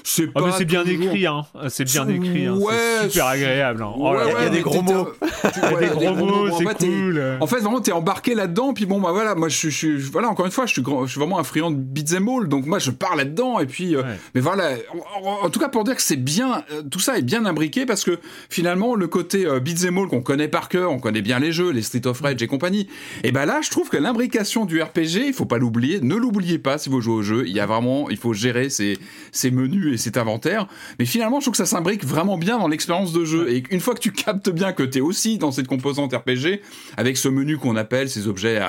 [0.05, 1.45] c'est ah, mais c'est bien écrit, hein.
[1.69, 2.59] C'est bien écrit, hein.
[3.03, 3.83] c'est super agréable.
[3.83, 3.93] Hein.
[3.97, 5.09] Oh il y a des gros mots.
[5.57, 7.23] Il y a des gros mots, c'est cool.
[7.41, 8.75] En fait, vraiment, t'es embarqué là-dedans.
[8.75, 11.19] Puis bon, bah voilà, moi, je suis, voilà, encore une fois, je suis, je suis
[11.19, 12.49] vraiment un friand de beat'em all.
[12.49, 13.61] Donc moi, je pars là-dedans.
[13.61, 14.03] Et puis, euh,
[14.35, 14.71] mais voilà,
[15.43, 18.05] en, tout cas pour dire que c'est bien, euh, tout ça est bien imbriqué parce
[18.05, 21.53] que finalement, le côté euh, beat'em all qu'on connaît par cœur, on connaît bien les
[21.53, 22.89] jeux, les Street of Rage et compagnie.
[23.25, 26.01] Et ben là, je trouve que l'imbrication du RPG, il faut pas l'oublier.
[26.01, 27.45] Ne l'oubliez pas si vous jouez au jeu.
[27.47, 28.99] Il y a vraiment, il faut gérer ces,
[29.33, 30.67] ces menus et cet inventaire.
[30.99, 33.51] Mais finalement, je trouve que ça s'imbrique vraiment bien dans l'expérience de jeu.
[33.51, 36.61] Et une fois que tu captes bien que tu es aussi dans cette composante RPG,
[36.97, 38.61] avec ce menu qu'on appelle ces objets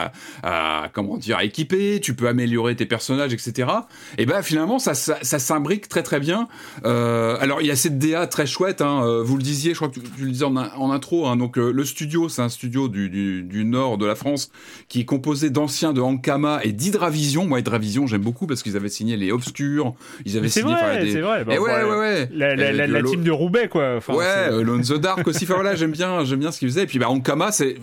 [0.44, 3.70] à, comment dire, à équiper, tu peux améliorer tes personnages, etc.
[4.18, 6.48] Et ben finalement, ça, ça, s'imbrique très très bien.
[6.86, 9.78] Euh, alors il y a cette DA très chouette, hein, euh, vous le disiez, je
[9.78, 11.28] crois que tu, le disais en, intro.
[11.28, 14.52] Hein, donc euh, le studio, c'est un studio du, du, nord de la France
[14.90, 17.46] qui est composé d'anciens de Ankama et d'Hydravision.
[17.46, 19.94] Moi, Hydravision, j'aime beaucoup parce qu'ils avaient signé les Obscurs,
[20.26, 20.74] ils avaient signé
[21.14, 21.46] c'est vrai.
[21.46, 23.98] Bah, ouais, ouais, ouais, La, team de Roubaix, quoi.
[24.10, 25.46] ouais, euh, the Dark aussi.
[25.46, 26.84] Enfin voilà, j'aime bien, j'aime bien ce qu'ils faisaient.
[26.84, 27.76] Et puis bah, Ankama, c'est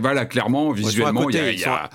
[0.00, 1.90] voilà, clairement, visuellement, il y a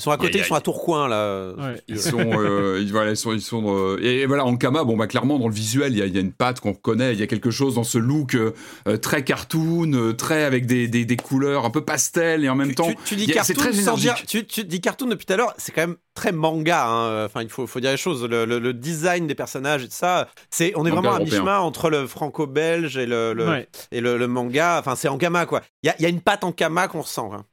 [0.00, 1.52] ils sont à côté, ils sont à Tourcoing là.
[1.86, 5.06] Ils sont, euh, voilà, ils sont, ils sont euh, et, voilà en Kama, bon bah
[5.06, 7.22] clairement dans le visuel, il y a, y a, une patte qu'on reconnaît, il y
[7.22, 8.52] a quelque chose dans ce look euh,
[8.96, 12.90] très cartoon, très avec des, des, des, couleurs un peu pastel et en même temps,
[13.04, 15.72] tu, dis cartoon très sans dire, tu, tu, dis cartoon depuis tout à l'heure, c'est
[15.72, 16.86] quand même très manga.
[16.86, 17.26] Hein.
[17.26, 18.24] Enfin, il faut, faut dire les choses.
[18.24, 21.90] Le, le, design des personnages et tout ça, c'est, on est vraiment à mi-chemin entre
[21.90, 24.78] le franco-belge et le, et le, manga.
[24.78, 25.60] Enfin, c'est en Kama quoi.
[25.82, 27.32] Il y a, y a, une patte en Kama qu'on ressent.
[27.34, 27.44] Hein.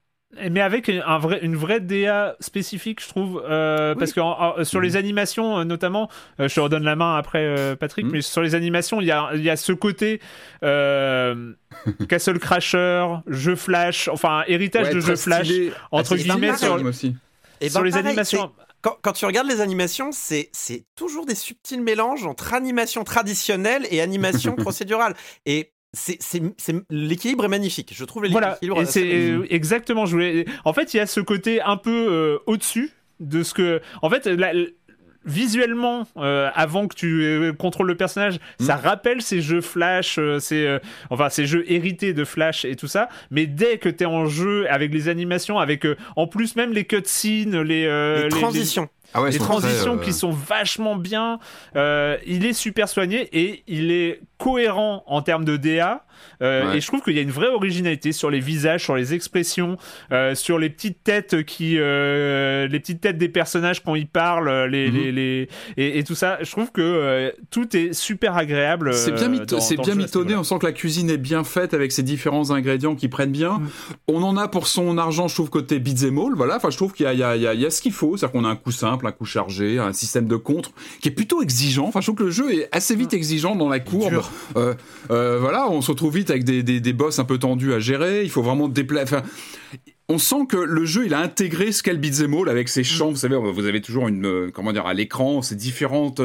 [0.50, 4.22] Mais avec un vrai, une vraie DA spécifique, je trouve, euh, parce que
[4.64, 6.10] sur les animations, euh, notamment,
[6.40, 8.12] je te redonne la main après Patrick, mhm.
[8.12, 10.20] mais sur les animations, il y a, y a ce côté
[10.62, 15.50] Castle Crasher, jeu Flash, enfin héritage de jeu Flash
[15.92, 17.16] entre ah, guillemets sur, aussi.
[17.62, 18.52] Et sur ben, les animations.
[18.82, 20.52] Quand, quand, tu regardes les animations, c'est
[20.96, 25.16] toujours des subtils mélanges entre animation traditionnelle et animation procédurale.
[25.46, 25.72] Et
[26.90, 27.94] l'équilibre est magnifique.
[27.96, 28.56] Je trouve l'équilibre.
[28.62, 30.06] Voilà, c'est euh, exactement.
[30.06, 30.46] Je voulais...
[30.66, 33.82] En fait, il y a ce côté un peu euh, au-dessus de ce que.
[34.02, 34.30] En fait,
[35.26, 38.66] visuellement, euh, avant que tu contrôles le personnage, hmm.
[38.66, 40.78] ça rappelle ces jeux Flash, ces,
[41.10, 43.10] enfin ces jeux hérités de Flash et tout ça.
[43.32, 46.86] Mais dès que tu es en jeu avec les animations, avec en plus même les
[46.86, 48.90] cutscenes, les, les transitions.
[49.14, 51.40] Ah les transitions qui sont vachement bien.
[51.76, 56.04] il est super soigné et il est cohérent en termes de DA.
[56.42, 59.14] Euh, et je trouve qu'il y a une vraie originalité sur les visages, sur les
[59.14, 59.78] expressions,
[60.12, 64.66] euh, sur les petites têtes qui, euh, les petites têtes des personnages quand ils parlent,
[64.70, 65.16] les, mhm.
[65.16, 66.38] les, et, tout ça.
[66.42, 68.94] Je trouve que tout est super agréable.
[68.94, 70.36] C'est bien, c'est bien mitonné.
[70.36, 73.60] On sent que la cuisine est bien faite avec ses différents ingrédients qui prennent bien.
[73.60, 73.70] Mm.
[74.08, 76.34] On en a pour son argent, je trouve côté all.
[76.36, 76.58] Voilà.
[76.58, 78.56] Enfin, je trouve qu'il y, y, y a, ce qu'il faut, c'est-à-dire qu'on a un
[78.56, 80.72] coup simple, un coup chargé, un système de contre
[81.02, 81.88] qui est plutôt exigeant.
[81.88, 83.18] Enfin, je trouve que le jeu est assez vite mm.
[83.18, 84.22] exigeant dans la courbe.
[85.10, 88.24] voilà, on se retrouve vite avec des, des, boss un peu tendus à gérer.
[88.24, 89.16] Il faut vraiment déplacer.
[89.16, 89.24] Enfin,
[90.10, 92.84] on sent que le jeu il a intégré ce qu'est le beat'em all avec ses
[92.84, 93.10] champs.
[93.10, 96.22] Vous savez, vous avez toujours une euh, comment dire à l'écran ces différentes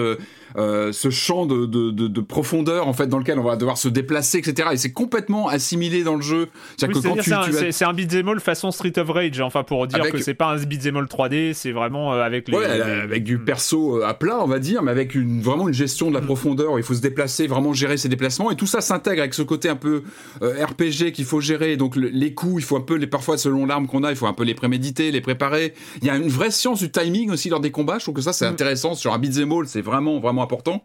[0.56, 3.76] euh, euh, ce champ de, de, de, profondeur en fait dans lequel on va devoir
[3.76, 4.70] se déplacer, etc.
[4.72, 6.48] Et c'est complètement assimilé dans le jeu.
[6.76, 9.40] C'est un, un beat'em all façon Street of Rage.
[9.40, 13.24] Enfin pour dire que c'est pas un beat'em all 3D, c'est vraiment avec les, avec
[13.24, 16.20] du perso à plat, on va dire, mais avec une vraiment une gestion de la
[16.20, 16.26] mm.
[16.26, 16.78] profondeur.
[16.78, 19.68] il faut se déplacer, vraiment gérer ses déplacements et tout ça s'intègre avec ce côté
[19.68, 20.02] un peu
[20.40, 21.76] RPG qu'il faut gérer.
[21.76, 24.32] Donc les coups, il faut un peu les parfois selon qu'on a, il faut un
[24.32, 25.74] peu les préméditer, les préparer.
[26.00, 27.98] Il y a une vraie science du timing aussi lors des combats.
[27.98, 28.52] Je trouve que ça, c'est mm.
[28.52, 28.94] intéressant.
[28.94, 30.84] Sur un beat'em all, c'est vraiment, vraiment important.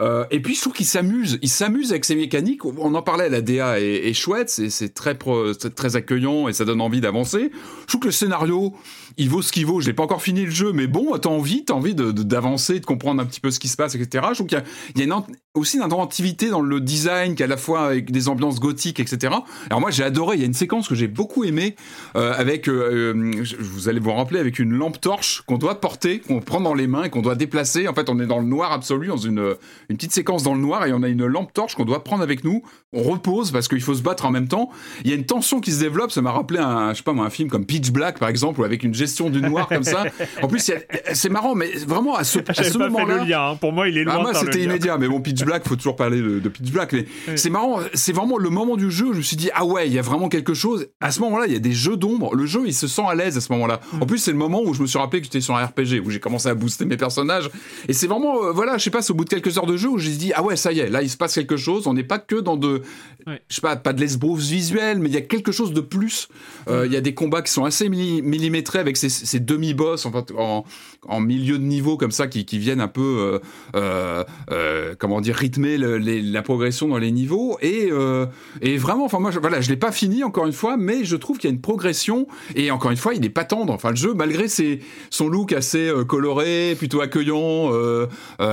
[0.00, 1.38] Euh, et puis, je trouve qu'il s'amuse.
[1.42, 2.64] Il s'amuse avec ses mécaniques.
[2.64, 4.50] On en parlait, la DA est, chouette.
[4.50, 7.50] C'est très, très accueillant et ça donne envie d'avancer.
[7.82, 8.74] Je trouve que le scénario,
[9.16, 9.80] il vaut ce qu'il vaut.
[9.80, 12.86] Je n'ai pas encore fini le jeu, mais bon, t'as envie, envie d'avancer, de, de,
[12.86, 14.26] comprendre un petit peu ce qui se passe, etc.
[14.30, 14.62] Je trouve qu'il
[14.96, 15.26] y y a
[15.56, 19.34] aussi une inventivité dans le design, qui à la fois avec des ambiances gothiques, etc.
[19.70, 20.36] Alors moi, j'ai adoré.
[20.36, 21.76] Il y a une séquence que j'ai beaucoup aimée
[22.16, 26.20] euh, avec, euh, euh vous allez vous rappeler, avec une lampe torche qu'on doit porter,
[26.20, 27.88] qu'on prend dans les mains et qu'on doit déplacer.
[27.88, 29.54] En fait, on est dans le noir absolu, dans une,
[29.88, 32.22] une petite séquence dans le noir, et on a une lampe torche qu'on doit prendre
[32.22, 32.62] avec nous.
[32.92, 34.70] On repose parce qu'il faut se battre en même temps.
[35.04, 36.12] Il y a une tension qui se développe.
[36.12, 38.60] Ça m'a rappelé un, je sais pas moi, un film comme Pitch Black, par exemple,
[38.60, 40.04] ou avec une gestion du noir comme ça.
[40.42, 40.72] En plus,
[41.12, 43.50] c'est marrant, mais vraiment à ce, à ce moment-là.
[43.50, 43.56] Hein.
[43.56, 44.16] Pour moi, il est loin.
[44.18, 46.92] Ah, moi, c'était immédiat, mais bon, Pitch Black, faut toujours parler de, Pitch Black.
[46.92, 49.06] Mais c'est marrant, c'est vraiment le moment du jeu.
[49.06, 50.88] Où je me suis dit, ah ouais, il y a vraiment quelque chose.
[51.00, 52.34] À ce moment-là, il y a des jeux d'ombre.
[52.34, 53.80] Le jeu, il se sent à l'aise à ce moment-là.
[53.92, 54.02] Mm.
[54.02, 56.02] En plus, c'est le moment où je me suis rappelé que j'étais sur un RPG,
[56.04, 57.50] où j'ai commencé à booster mes personnages.
[57.88, 59.88] Et c'est vraiment, euh, voilà, je sais pas, au bout de quelques heures de jeu
[59.88, 61.86] où j'ai dit, ah ouais, ça y est, là, il se passe quelque chose.
[61.86, 62.82] On n'est pas que dans de,
[63.26, 66.28] je sais pas, pas de l'esbrouve visuelle, mais il y a quelque chose de plus.
[66.68, 66.86] Euh, mm.
[66.86, 70.32] Il y a des combats qui sont assez millimétrés avec ces, ces demi-boss, en, fait,
[70.36, 70.64] en,
[71.08, 73.38] en milieu de niveau comme ça qui, qui viennent un peu euh,
[73.74, 77.58] euh, euh comment dire rythmer le, les, la progression dans les niveaux.
[77.62, 78.26] Et euh,
[78.62, 81.16] et vraiment enfin moi je, voilà je l'ai pas fini encore une fois mais je
[81.16, 82.26] trouve qu'il y a une progression.
[82.54, 83.72] Et encore une fois il n'est pas tendre.
[83.72, 84.80] Enfin le jeu malgré ses,
[85.10, 87.70] son look assez euh, coloré plutôt accueillant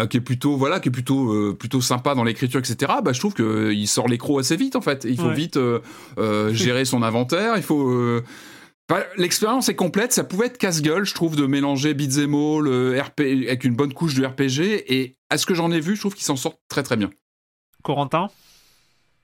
[0.10, 3.34] qui est plutôt voilà qui est plutôt plutôt sympa dans l'écriture etc bah je trouve
[3.34, 5.06] que il sort l'écro assez vite en fait.
[5.08, 5.60] Il faut vite
[6.52, 7.54] gérer son inventaire.
[7.58, 8.22] Il faut
[9.18, 13.22] L'expérience est complète, ça pouvait être casse-gueule, je trouve, de mélanger beat'em all euh, RP,
[13.22, 16.14] avec une bonne couche de RPG, et à ce que j'en ai vu, je trouve
[16.14, 17.10] qu'il s'en sort très très bien.
[17.82, 18.30] Corentin?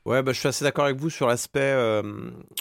[0.05, 2.01] Ouais, bah, je suis assez d'accord avec vous sur l'aspect euh,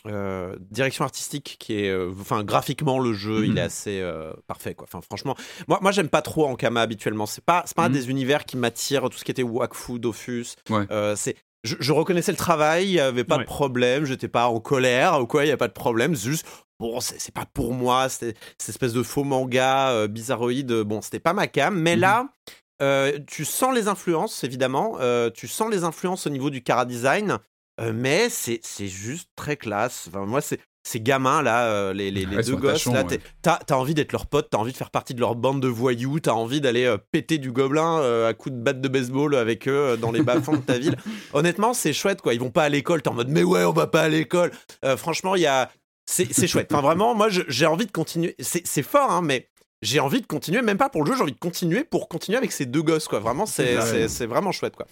[0.06, 3.66] euh, direction artistique qui est, enfin graphiquement le jeu, il est mhm.
[3.66, 4.12] assez
[4.48, 4.86] parfait quoi.
[4.90, 5.36] Enfin franchement,
[5.66, 7.26] moi, moi j'aime pas trop Ankama habituellement.
[7.26, 7.94] C'est pas, c'est pas un mhm.
[7.94, 9.08] des univers qui m'attire.
[9.08, 10.56] Tout ce qui était Wakfu, Dofus,
[11.14, 15.20] c'est je, reconnaissais le travail, il n'y avait pas de problème, j'étais pas en colère
[15.20, 16.46] ou quoi, il n'y a pas de problème, juste
[16.78, 18.36] bon, c'est pas pour moi, cette
[18.68, 22.28] espèce de faux manga euh, bizarroïde, bon, c'était pas ma cam, mais mmh là,
[22.80, 26.84] euh, tu sens les influences, évidemment, euh, tu sens les influences au niveau du cara
[26.84, 27.38] design,
[27.94, 30.06] mais c'est juste très classe.
[30.08, 33.04] Enfin, moi, c'est ces gamins là, les, les, deux gosses là,
[33.42, 35.68] t'as as envie d'être leur pote, t'as envie de faire partie de leur bande de
[35.68, 39.96] voyous, t'as envie d'aller péter du gobelin à coups de batte de baseball avec eux
[40.00, 40.96] dans les bas-fonds de ta ville.
[41.34, 42.34] Honnêtement, c'est chouette quoi.
[42.34, 44.50] Ils vont pas à l'école, t'es en mode mais ouais, on va pas à l'école.
[44.96, 45.70] franchement, il y a
[46.08, 46.72] c'est chouette.
[46.72, 48.34] Enfin, vraiment, moi, j'ai envie de continuer.
[48.38, 49.48] C'est fort, hein, mais
[49.82, 52.38] j'ai envie de continuer, même pas pour le jeu, j'ai envie de continuer pour continuer
[52.38, 53.20] avec ces deux gosses, quoi.
[53.20, 54.86] Vraiment, c'est vraiment chouette, quoi.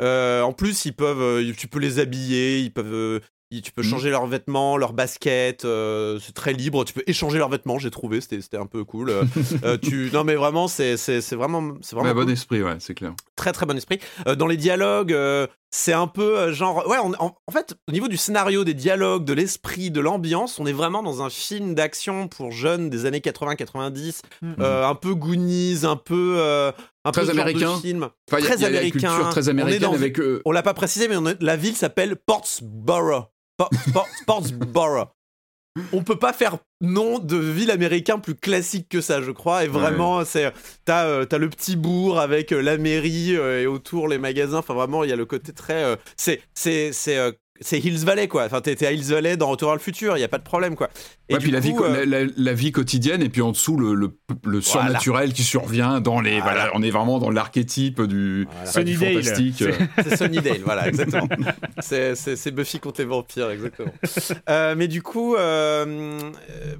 [0.00, 3.20] Euh, en plus, ils peuvent, euh, tu peux les habiller, ils peuvent, euh,
[3.60, 6.84] tu peux changer leurs vêtements, leurs baskets, c'est très libre.
[6.84, 9.12] Tu peux échanger leurs vêtements, j'ai trouvé, c'était un peu cool.
[9.82, 10.10] tu...
[10.12, 10.96] Non, mais vraiment, c'est
[11.32, 11.74] vraiment.
[11.82, 13.14] C'est vraiment bon esprit, ouais, c'est clair.
[13.36, 13.98] Très, très bon esprit.
[14.38, 15.16] dans les dialogues,
[15.70, 16.86] c'est un peu genre.
[16.86, 20.72] Ouais, en, fait, au niveau du scénario, des dialogues, de l'esprit, de l'ambiance, on est
[20.72, 24.54] vraiment dans un film d'action pour jeunes des années 80-90, mm.
[24.58, 26.72] un peu Goonies, un peu
[27.04, 27.76] un très américain.
[27.78, 28.08] film.
[28.26, 29.30] très américain.
[29.30, 30.20] très américaine avec.
[30.44, 33.26] On l'a pas précisé, mais la ville s'appelle Portsboro.
[34.26, 35.06] Portsboro.
[35.92, 39.64] on peut pas faire nom de ville américain plus classique que ça, je crois.
[39.64, 40.52] Et vraiment, c'est
[40.84, 44.58] t'as euh, as le petit bourg avec euh, la mairie euh, et autour les magasins.
[44.58, 45.96] Enfin, vraiment, il y a le côté très.
[46.16, 47.18] c'est c'est c'est
[47.70, 48.44] Hills Valley quoi.
[48.44, 50.42] Enfin, t'es à Hills Valley dans Retour vers le futur, il y a pas de
[50.42, 50.88] problème quoi.
[51.28, 53.94] Et puis la, vie, euh, la, vie quotidienne et puis en dessous le,
[54.44, 56.40] le, surnaturel qui survient dans les.
[56.40, 56.70] Voilà.
[56.74, 59.64] on est vraiment dans l'archétype du, fantastique.
[60.02, 61.28] C'est Sunnydale, voilà, exactement.
[61.80, 63.92] c'est Buffy contre les vampires, exactement.
[64.48, 66.18] Euh, mais du coup, euh,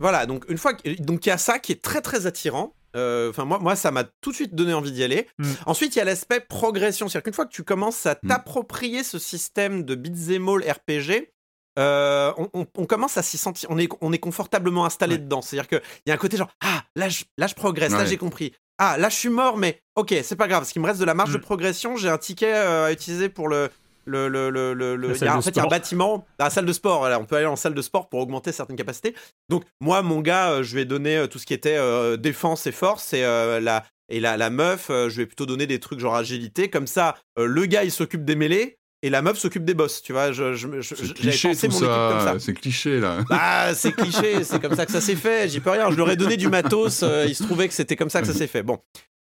[0.01, 2.75] voilà, donc une fois, donc il y a ça qui est très très attirant.
[2.97, 5.27] Euh, enfin, moi, moi, ça m'a tout de suite donné envie d'y aller.
[5.39, 5.53] Mm.
[5.67, 7.09] Ensuite, il y a l'aspect progression.
[7.09, 8.29] C'est-à-dire qu'une fois que tu commences à mm.
[8.29, 11.33] t'approprier ce système de beat'em all RPG,
[11.79, 15.41] euh, on, commence à s'y sentir, on est, on est confortablement installé dedans.
[15.41, 18.19] C'est-à-dire qu'il y a un côté genre, ah, là, je, là, je progresse, là, j'ai
[18.19, 18.53] compris.
[18.79, 21.05] Ah, là, je suis mort, mais ok, c'est pas grave, parce qu'il me reste de
[21.05, 21.43] la marge de mm.
[21.43, 21.97] progression.
[21.97, 23.71] J'ai un ticket euh, à utiliser pour le,
[24.05, 26.67] le, le, le, le y a, en fait, il y a un bâtiment, la salle
[26.67, 27.09] de sport.
[27.21, 29.15] on peut aller en salle de sport pour augmenter certaines capacités.
[29.49, 32.67] Donc, moi, mon gars, euh, je vais donner euh, tout ce qui était euh, défense
[32.67, 33.13] et force.
[33.13, 36.69] Et, la, et la, la meuf, je vais plutôt donner des trucs genre agilité.
[36.69, 38.79] Comme ça, le gars, il s'occupe des mêlées.
[39.05, 40.31] Et la meuf s'occupe des boss, tu vois.
[40.31, 42.37] Je, je, c'est cliché tout ça.
[42.39, 43.19] C'est cliché là.
[43.29, 45.49] Bah, c'est cliché, c'est comme ça que ça s'est fait.
[45.49, 45.91] J'y peux rien.
[45.91, 47.05] Je leur ai donné du matos.
[47.27, 48.63] il se trouvait que c'était comme ça que ça s'est fait.
[48.63, 48.79] Bon,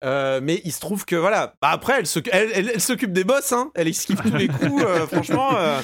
[0.04, 1.54] euh, mais il se trouve que voilà.
[1.60, 3.70] Bah après, elle, s'occupe elle, des boss, hein.
[3.74, 5.50] Elle esquive tous les coups, euh, franchement.
[5.56, 5.80] Euh.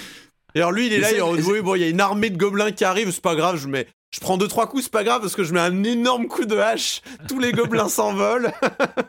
[0.55, 2.73] alors lui, il est là, il est bon, il y a une armée de gobelins
[2.73, 5.21] qui arrive, c'est pas grave, je mets, je prends deux trois coups, c'est pas grave
[5.23, 8.53] parce que je mets un énorme coup de hache, tous les gobelins s'envolent.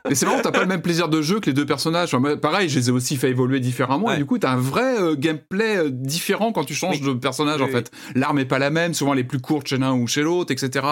[0.10, 2.18] Mais c'est marrant, t'as pas le même plaisir de jeu que les deux personnages.
[2.41, 5.16] pareil, je les ai aussi fait évoluer différemment et du coup t'as un vrai euh,
[5.16, 7.91] gameplay euh, différent quand tu changes de personnage en fait.
[8.16, 10.51] L'arme est pas la même, souvent elle est plus courte chez l'un ou chez l'autre,
[10.51, 10.84] etc.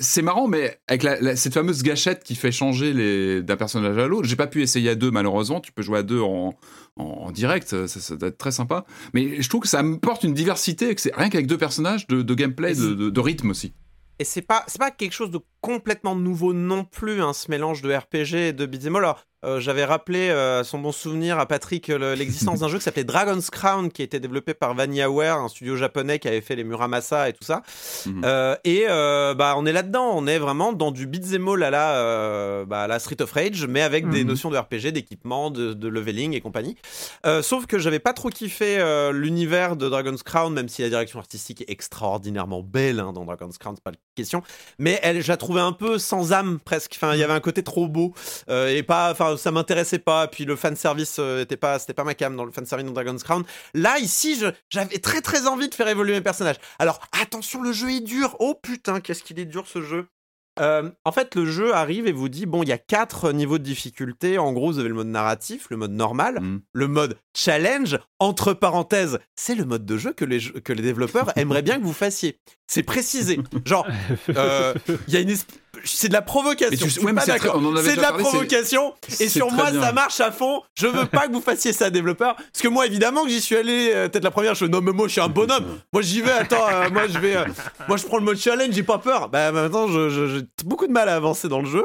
[0.00, 1.02] c'est marrant, mais avec
[1.36, 4.94] cette fameuse gâchette qui fait changer d'un personnage à l'autre, j'ai pas pu essayer à
[4.94, 5.60] deux malheureusement.
[5.60, 6.54] Tu peux jouer à deux en,
[6.96, 8.84] en, direct, ça, doit être très sympa.
[9.14, 12.06] Mais je trouve que ça me porte une diversité, que c'est rien qu'avec deux personnages
[12.06, 13.72] de, gameplay, de, rythme aussi.
[14.18, 17.92] Et c'est pas, pas quelque chose de complètement nouveau non plus, hein, ce mélange de
[17.92, 22.14] RPG et de beat'em Alors, euh, j'avais rappelé euh, son bon souvenir à Patrick euh,
[22.14, 25.76] l'existence d'un jeu qui s'appelait Dragon's Crown, qui a été développé par Vanillaware, un studio
[25.76, 27.62] japonais qui avait fait les Muramasa et tout ça.
[28.06, 28.22] Mhm.
[28.64, 32.86] et bah, on est là-dedans, on est vraiment dans du beat'em all à la, bah,
[32.86, 34.28] la Street of Rage, mais avec des mhm.
[34.28, 36.76] notions de RPG, d'équipement, de, leveling et compagnie.
[37.42, 38.78] sauf que j'avais pas trop kiffé
[39.12, 43.58] l'univers de Dragon's Crown, même si la direction artistique est extraordinairement belle hein, dans Dragon's
[43.58, 44.42] Crown, c'est pas la question.
[44.78, 46.92] Mais elle, je la trouvais un peu sans âme presque.
[46.96, 48.14] Enfin, il y avait un côté trop beau
[48.48, 50.26] et pas, enfin ça m'intéressait pas.
[50.28, 52.86] Puis le fan service euh, était pas, c'était pas ma cam dans le fan service
[52.86, 53.44] de Dragon's Crown.
[53.74, 56.56] Là, ici, j'avais très très envie de faire évoluer mes personnages.
[56.78, 58.36] Alors attention, le jeu est dur.
[58.38, 60.06] Oh putain, qu'est-ce qu'il est dur ce jeu.
[60.60, 63.58] Euh, en fait, le jeu arrive et vous dit bon, il y a quatre niveaux
[63.58, 64.38] de difficulté.
[64.38, 66.60] En gros, vous avez le mode narratif, le mode normal, mm.
[66.72, 67.98] le mode challenge.
[68.18, 71.84] Entre parenthèses, c'est le mode de jeu que les, que les développeurs aimeraient bien que
[71.84, 72.38] vous fassiez.
[72.66, 73.40] C'est précisé.
[73.64, 73.86] Genre,
[74.36, 74.74] euh,
[75.08, 75.30] il y a une
[75.84, 76.88] c'est de la provocation.
[76.88, 78.94] c'est de la provocation.
[79.20, 80.62] Et sur moi, ça marche à fond.
[80.74, 82.36] Je veux pas que vous fassiez ça, développeur.
[82.36, 83.90] Parce que moi, évidemment, que j'y suis allé.
[83.92, 85.64] Euh, peut-être la première, je non, mais moi, je suis un bonhomme.
[85.92, 86.32] Moi, j'y vais.
[86.32, 87.36] Attends, euh, moi, je vais.
[87.36, 87.44] Euh,
[87.88, 88.72] moi, je prends le mode challenge.
[88.72, 89.28] J'ai pas peur.
[89.28, 91.84] Bah, maintenant, j'ai beaucoup de mal à avancer dans le jeu.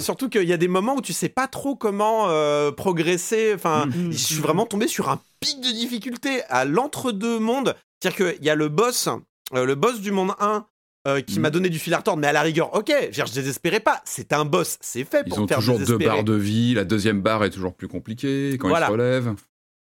[0.00, 2.28] surtout qu'il y a des moments où tu sais pas trop comment
[2.72, 3.52] progresser.
[3.54, 4.12] Enfin, mm.
[4.12, 7.74] je suis vraiment tombé sur un pic de difficulté à l'entre-deux mondes.
[8.00, 9.08] C'est-à-dire qu'il y a le boss.
[9.52, 10.66] le boss du monde 1
[11.06, 11.52] euh, qui m'a mm.
[11.52, 14.02] donné du fil à retordre, mais à la rigueur, ok, je, je désespérais pas.
[14.04, 16.84] C'est un boss, c'est fait pour Ils ont faire toujours deux barres de vie, la
[16.84, 19.34] deuxième barre est toujours plus compliquée quand ils se relèvent.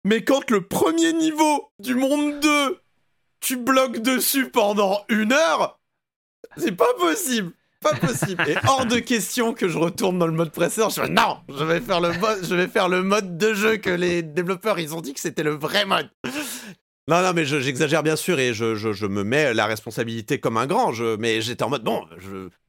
[0.05, 2.79] Mais quand le premier niveau du monde 2,
[3.41, 5.81] tu bloques dessus pendant une heure,
[6.57, 7.53] c'est pas possible.
[7.81, 8.45] Pas possible.
[8.49, 10.91] Et hors de question que je retourne dans le mode presseur.
[10.91, 12.13] Je fais non, je vais faire le
[12.43, 15.43] je vais faire le mode de jeu que les développeurs ils ont dit que c'était
[15.43, 16.11] le vrai mode.
[17.07, 20.67] Non, non, mais j'exagère bien sûr et je, je, me mets la responsabilité comme un
[20.67, 20.91] grand.
[21.19, 22.07] Mais j'étais en mode, bon,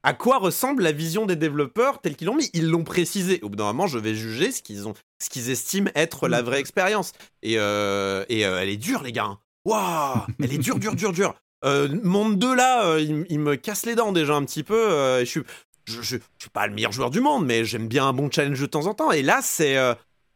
[0.03, 2.49] à quoi ressemble la vision des développeurs telle qu'ils l'ont mis?
[2.53, 3.39] Ils l'ont précisé.
[3.43, 6.41] Au bout d'un moment, je vais juger ce qu'ils ont, ce qu'ils estiment être la
[6.41, 7.13] vraie expérience.
[7.43, 9.23] Et, euh, et euh, elle est dure, les gars.
[9.23, 9.39] Hein.
[9.63, 11.35] Waouh Elle est dure, dure, dure, dure.
[11.63, 15.21] Euh, monde 2, là, il, me casse les dents déjà un petit peu.
[15.21, 15.41] je, suis,
[15.85, 18.59] je, je, suis pas le meilleur joueur du monde, mais j'aime bien un bon challenge
[18.59, 19.13] de temps en temps.
[19.13, 19.77] Et là, c'est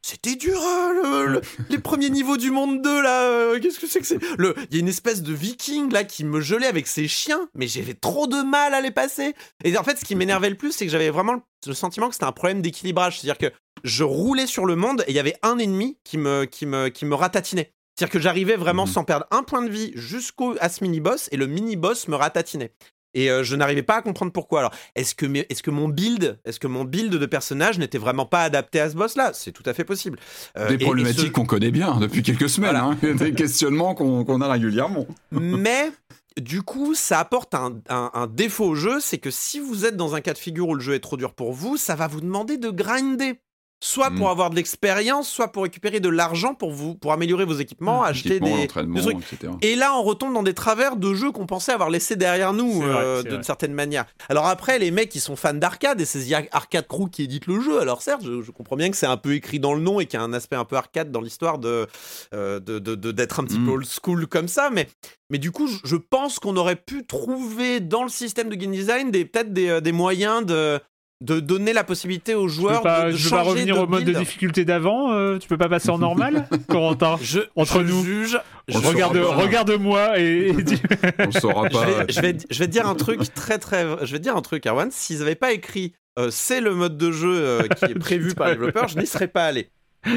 [0.01, 3.23] c'était dur, hein, les premiers niveaux du monde 2, là.
[3.23, 4.19] Euh, qu'est-ce que c'est que c'est?
[4.39, 7.67] Il y a une espèce de viking, là, qui me gelait avec ses chiens, mais
[7.67, 9.33] j'avais trop de mal à les passer.
[9.63, 12.13] Et en fait, ce qui m'énervait le plus, c'est que j'avais vraiment le sentiment que
[12.13, 13.19] c'était un problème d'équilibrage.
[13.19, 16.45] C'est-à-dire que je roulais sur le monde et il y avait un ennemi qui me,
[16.45, 17.73] qui me, qui me ratatinait.
[17.95, 18.93] C'est-à-dire que j'arrivais vraiment mhm.
[18.93, 22.73] sans perdre un point de vie jusqu'au à ce mini-boss et le mini-boss me ratatinait.
[23.13, 24.59] Et euh, je n'arrivais pas à comprendre pourquoi.
[24.59, 28.25] Alors, est-ce que, est que mon build, est-ce que mon build de personnage n'était vraiment
[28.25, 29.31] pas adapté à ce boss-là?
[29.33, 30.19] C'est tout à fait possible.
[30.57, 32.97] Euh, des problématiques qu'on connaît bien depuis quelques semaines, hein.
[33.15, 35.07] des questionnements qu'on a régulièrement.
[35.31, 35.91] Mais
[36.39, 40.15] du coup, ça apporte un, un défaut au jeu, c'est que si vous êtes dans
[40.15, 42.21] un cas de figure où le jeu est trop dur pour vous, ça va vous
[42.21, 43.39] demander de grinder
[43.81, 44.31] soit pour mm.
[44.31, 48.05] avoir de l'expérience, soit pour récupérer de l'argent pour vous pour améliorer vos équipements, mm.
[48.05, 48.89] acheter des, trucs.
[49.61, 52.83] Et là, on retombe dans des travers de jeux qu'on pensait avoir laissés derrière nous
[52.83, 54.05] euh, d'une certaine manière.
[54.27, 56.19] Alors après, les mecs qui sont fans d'arcade et c'est
[56.51, 57.79] Arcade Crew qui édite le jeu.
[57.79, 60.19] Alors certes, je, comprends bien que c'est un peu écrit dans le nom et qu'il
[60.19, 61.87] y a un aspect un peu arcade dans l'histoire de
[62.33, 63.65] euh, d'être un petit mm.
[63.65, 64.87] peu old school comme ça, mais
[65.29, 69.11] mais du coup, je pense qu'on aurait pu trouver dans le système de game design
[69.11, 70.79] des peut-être des, euh, des moyens de
[71.21, 74.13] de donner la possibilité aux joueurs de, de je vais pas revenir au mode de
[74.13, 75.11] difficulté d'avant.
[75.11, 78.39] Euh, tu peux pas passer en normal, Corentin je, Entre nous, juge.
[78.67, 80.55] Je regarde, regarde-moi et,
[81.19, 81.85] on saura pas.
[82.07, 83.83] Je vais, je vais, te dire un truc très très.
[84.05, 84.89] Je vais te dire un truc, Erwan.
[84.91, 88.47] S'ils avaient pas écrit euh, c'est le mode de jeu euh, qui est prévu par
[88.47, 89.69] les développeurs, je n'y serais pas allé.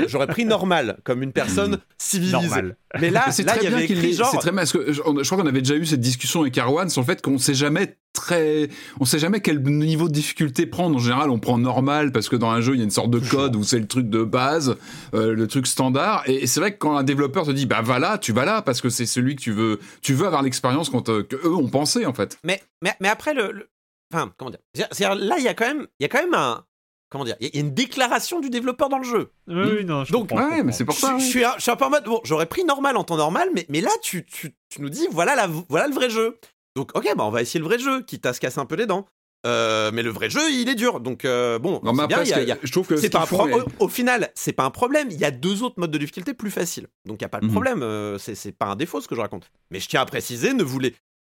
[0.06, 2.32] J'aurais pris normal, comme une personne civilisée.
[2.36, 2.76] Normal.
[3.00, 4.30] Mais là, c'est là, il y avait écrit genre.
[4.30, 6.88] C'est très bien, parce que je, crois qu'on avait déjà eu cette discussion avec Arwan
[6.88, 8.68] sur le fait qu'on sait jamais très,
[9.00, 10.96] on sait jamais quel niveau de difficulté prendre.
[10.96, 13.10] En général, on prend normal parce que dans un jeu, il y a une sorte
[13.10, 14.76] de code où c'est le truc de base,
[15.14, 16.22] euh, le truc standard.
[16.26, 18.62] Et, c'est vrai que quand un développeur te dit, bah va là, tu vas là
[18.62, 22.12] parce que c'est celui que tu veux, tu veux avoir l'expérience qu'eux ont pensé en
[22.12, 22.38] fait.
[22.44, 23.68] Mais, mais, mais après le,
[24.12, 26.64] enfin, comment dire, là, il y a quand même, il y a quand même un,
[27.12, 29.30] comment dire, il y a une déclaration du développeur dans le jeu.
[29.46, 31.16] Oui, non, je Donc, comprends, mais c'est pour ça.
[31.18, 33.80] Je, suis, un, peu en mode, bon, j'aurais pris normal en temps normal, mais, mais
[33.80, 36.38] là, tu, tu, tu nous dis, voilà, la, voilà le vrai jeu.
[36.74, 38.76] Donc, ok, bah, on va essayer le vrai jeu, quitte à se casser un peu
[38.76, 39.06] les dents.
[39.44, 41.00] Euh, mais le vrai jeu, il est dur.
[41.00, 44.30] Donc, euh, bon, non, mais après, bien, je trouve que c'est pas un au, final,
[44.34, 45.08] c'est pas un problème.
[45.10, 46.86] Il y a deux autres modes de difficulté plus faciles.
[47.06, 47.52] Donc, il y a pas de mhm.
[47.52, 47.82] problème.
[47.82, 49.50] Euh, c'est pas un défaut ce que je raconte.
[49.70, 50.80] Mais je tiens à préciser, ne vous,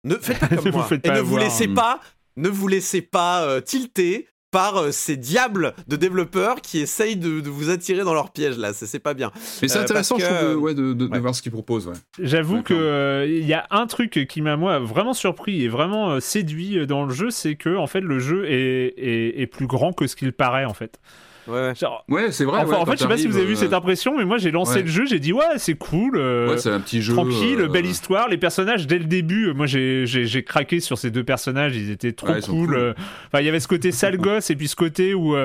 [0.04, 0.88] ne faites pas comme moi.
[1.02, 2.00] et ne vous laissez pas
[2.38, 7.70] ne vous laissez pas tilter par euh, ces diables de développeurs qui essayent de, vous
[7.70, 8.72] attirer dans leur piège là.
[8.72, 9.30] C'est pas bien.
[9.62, 11.92] Mais c'est euh, intéressant, je trouve, de, voir ce qu'ils proposent.
[12.20, 16.20] J'avoue que euh, il y a un truc qui m'a moi vraiment surpris et vraiment
[16.20, 18.94] séduit dans le jeu, c'est que en fait le jeu est,
[19.40, 21.00] est plus grand que ce qu'il paraît en fait.
[21.48, 21.72] Ouais,
[22.08, 22.60] ouais c'est vrai.
[22.60, 24.50] en fait, je sais pas si vous avez vu euh, cette impression, mais moi j'ai
[24.50, 26.16] lancé le jeu, j'ai dit ouais, c'est cool.
[26.16, 27.14] Euh, ouais, c'est un petit jeu.
[27.14, 28.28] Tranquille, euh, belle histoire.
[28.28, 32.32] Les personnages, dès le début, moi j'ai craqué sur ces deux personnages, ils étaient trop
[32.44, 32.94] cool.
[33.26, 35.36] Enfin, il y avait ce côté sale gosse et puis ce côté où,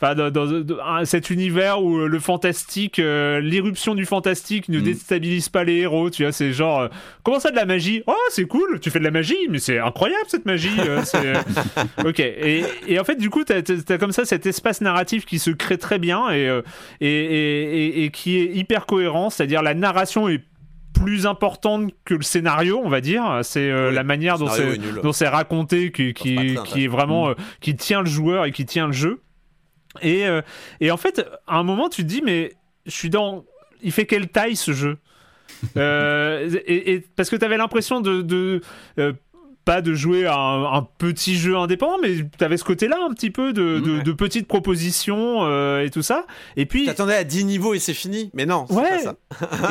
[0.00, 4.82] enfin, dans, cet univers où le fantastique, l'irruption du fantastique ne mm.
[4.82, 6.88] déstabilise pas les héros, tu vois, c'est genre,
[7.22, 8.02] comment ça de la magie?
[8.06, 10.70] Oh, c'est cool, tu fais de la magie, mais c'est incroyable cette magie.
[12.04, 15.38] ok, et, et, en fait, du coup, t'as as comme ça cet espace narratif qui
[15.44, 16.62] se crée très bien euh,
[17.00, 20.42] et, et, et, qui est hyper cohérent, c'est-à-dire la narration est
[20.92, 23.40] plus importante que le scénario, on va dire.
[23.42, 27.30] C'est euh, la manière dont c'est, dont c'est raconté qui, qui, qui est vraiment mm.
[27.30, 29.20] euh, qui tient le joueur et qui tient le jeu.
[30.02, 30.24] Et,
[30.80, 32.52] et en fait, à un moment, tu te dis mais
[32.84, 33.44] je suis dans,
[33.80, 34.98] il fait quelle taille ce jeu?
[35.76, 38.60] Et, parce que tu avais l'impression de, de
[39.64, 43.30] pas de jouer à un, petit jeu indépendant, mais tu avais ce côté-là un petit
[43.30, 46.26] peu de, de, petites propositions euh, et tout ça.
[46.56, 46.86] Et puis.
[46.86, 48.88] T'attendais à 10 niveaux et c'est fini, mais non, ouais.
[48.88, 49.16] pas ça.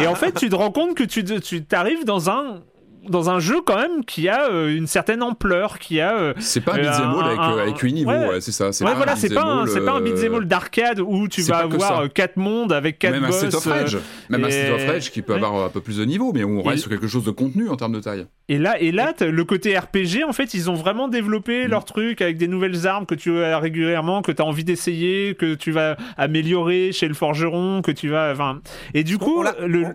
[0.01, 2.61] et en fait, tu te rends compte que tu, tu arrives dans un
[3.09, 6.17] dans un jeu quand même qui a euh, une certaine ampleur, qui a.
[6.17, 8.41] Euh, c'est pas un beat'em all avec, un, avec 8 niveaux, ouais.
[8.41, 8.71] c'est ça.
[8.71, 12.11] C'est ouais, voilà, c'est pas, un, pas un beat'em all d'arcade où tu vas avoir
[12.11, 13.41] 4 mondes avec 4 Même boss.
[13.41, 13.97] Même un State of Rage,
[14.29, 16.61] même un State of Rage qui peut avoir un peu plus de niveaux, mais on
[16.61, 18.25] reste sur quelque chose de contenu en termes de taille.
[18.49, 21.69] Et là, et là le côté RPG, en fait, ils ont vraiment développé mm.
[21.69, 25.35] leur truc avec des nouvelles armes que tu as régulièrement, que tu as envie d'essayer,
[25.35, 28.31] que tu vas améliorer chez le forgeron, que tu vas.
[28.31, 28.61] Enfin,
[28.93, 29.43] et du coup.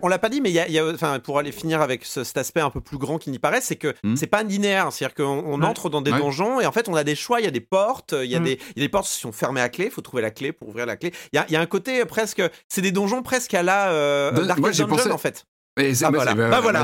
[0.01, 2.61] On l'a pas dit, mais il y a, enfin, pour aller finir avec cet aspect
[2.61, 4.15] un peu plus grand qui n'y paraît, c'est que hmm.
[4.15, 4.91] c'est pas linéaire.
[4.91, 7.47] C'est-à-dire qu'on entre dans des donjons et en fait, on a des choix, il y
[7.47, 8.43] a des portes, il y, a hmm.
[8.43, 10.51] des, y a des portes qui sont fermées à clé, il faut trouver la clé
[10.51, 11.11] pour ouvrir la clé.
[11.33, 12.41] Il y a, y a, un côté presque.
[12.67, 15.45] C'est des donjons presque à la euh, Dungeon en fait.
[15.77, 16.35] ah, voilà.
[16.35, 16.83] bah, bah voilà.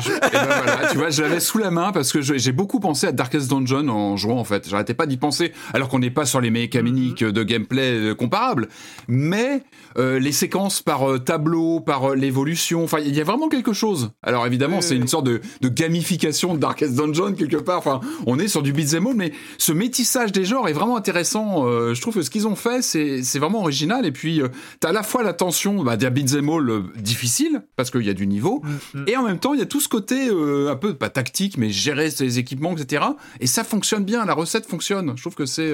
[0.91, 3.87] tu vois, je l'avais sous la main parce que j'ai beaucoup pensé à Darkest Dungeon
[3.89, 4.69] en jouant en fait.
[4.69, 7.31] J'arrêtais pas d'y penser, alors qu'on n'est pas sur les mécaniques mm-hmm.
[7.31, 8.69] de gameplay euh, comparables.
[9.07, 9.63] Mais
[9.97, 14.11] euh, les séquences par euh, tableau, par l'évolution, enfin, il y a vraiment quelque chose.
[14.23, 17.79] Alors évidemment, c'est une sorte de, de, gamification de Darkest Dungeon quelque part.
[17.79, 21.65] Enfin, on est sur du beat'em all, mais ce métissage des genres est vraiment intéressant.
[21.93, 24.05] je trouve que ce qu'ils ont fait, c'est vraiment original.
[24.05, 24.41] Et puis,
[24.81, 28.09] tu as à la fois la tension bah, d'un beat'em all difficile parce qu'il y
[28.09, 28.61] a du niveau.
[28.63, 28.99] Mm.
[28.99, 29.05] Mm.
[29.07, 31.57] Et en même temps, il y a tout ce côté euh, un peu, pas tactique,
[31.57, 33.03] mais gérer ses équipements, etc.
[33.39, 35.13] Et ça fonctionne bien, la recette fonctionne.
[35.15, 35.71] Je trouve que c'est...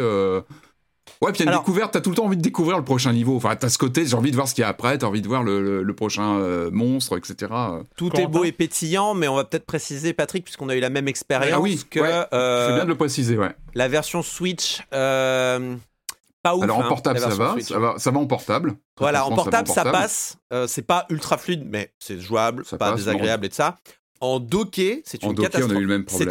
[1.09, 2.77] Euh, ouais, puis il y a une découverte, t'as tout le temps envie de découvrir
[2.77, 3.35] le prochain niveau.
[3.35, 5.21] Enfin, t'as ce côté, j'ai envie de voir ce qu'il y a après, t'as envie
[5.21, 7.51] de voir le, prochain euh, monstre, etc.
[7.97, 10.89] Tout est beau et pétillant, mais on va peut-être préciser, Patrick, puisqu'on a eu la
[10.89, 11.51] même expérience.
[11.53, 11.99] Ah oui, que.
[11.99, 13.55] c'est bien de le préciser, ouais.
[13.73, 14.81] La version Switch.
[16.43, 18.73] Pas ouf, Alors en hein, portable, ça, va, ça va, ça va en portable.
[18.97, 20.37] Voilà, en portable, ça, passe.
[20.51, 23.77] Euh, c'est pas ultra fluide, mais c'est jouable, c'est pas désagréable et tout ça.
[24.21, 25.71] En docké, c'est une catastrophe.
[25.71, 26.29] on a eu le même problème.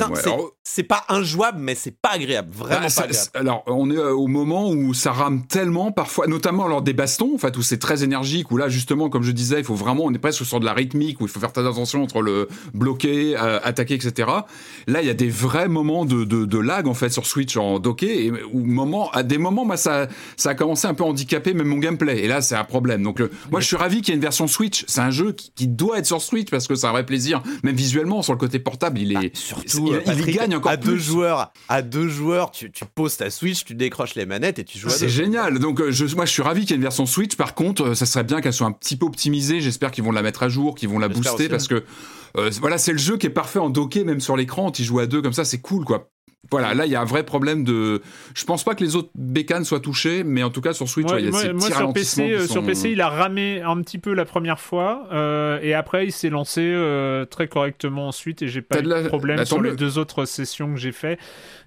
[0.62, 3.30] C'est pas injouable, mais c'est pas agréable, vraiment ah, pas agréable.
[3.34, 7.32] Alors, on est euh, au moment où ça rame tellement, parfois, notamment lors des bastons,
[7.34, 10.04] en fait, où c'est très énergique, où là, justement, comme je disais, il faut vraiment,
[10.04, 12.46] on est presque sur de la rythmique, où il faut faire très attention entre le
[12.72, 14.28] bloquer, euh, attaquer, etc.
[14.86, 17.80] Là, il y a des vrais moments de, de, lag, en fait, sur Switch en
[17.80, 21.06] docké, et où moment, à des moments, moi, ça, ça a commencé un peu à
[21.08, 23.02] handicaper même mon gameplay, et là, c'est un problème.
[23.02, 23.20] Donc,
[23.50, 24.84] moi, je suis ravi qu'il y ait une version Switch.
[24.86, 27.74] C'est un jeu qui, doit être sur Switch, parce que c'est un vrai plaisir, même
[27.80, 29.14] visuellement, sur le côté portable, il est.
[29.14, 33.30] Bah, surtout, il, gagne encore à Deux joueurs, à deux joueurs, tu, tu, poses ta
[33.30, 35.58] Switch, tu décroches les manettes et tu joues à C'est génial.
[35.58, 37.36] Donc, euh, je, moi, je suis ravi qu'il y ait une version Switch.
[37.36, 39.60] Par contre, euh, ça serait bien qu'elle soit un petit peu optimisée.
[39.60, 41.84] J'espère qu'ils vont la mettre à jour, qu'ils vont la booster parce que.
[42.36, 44.70] Euh, voilà, c'est le jeu qui est parfait en docké, même sur l'écran.
[44.70, 46.10] Tu joues à deux comme ça, c'est cool, quoi.
[46.50, 48.00] Voilà, là il y a un vrai problème de.
[48.34, 51.06] Je pense pas que les autres bécanes soient touchées, mais en tout cas sur Switch,
[51.18, 53.98] il y a ces petits sur PC, euh, sur PC, il a ramé un petit
[53.98, 58.48] peu la première fois, euh, et après il s'est lancé euh, très correctement ensuite, et
[58.48, 61.18] j'ai pas eu de problème sur les deux autres sessions que j'ai fait.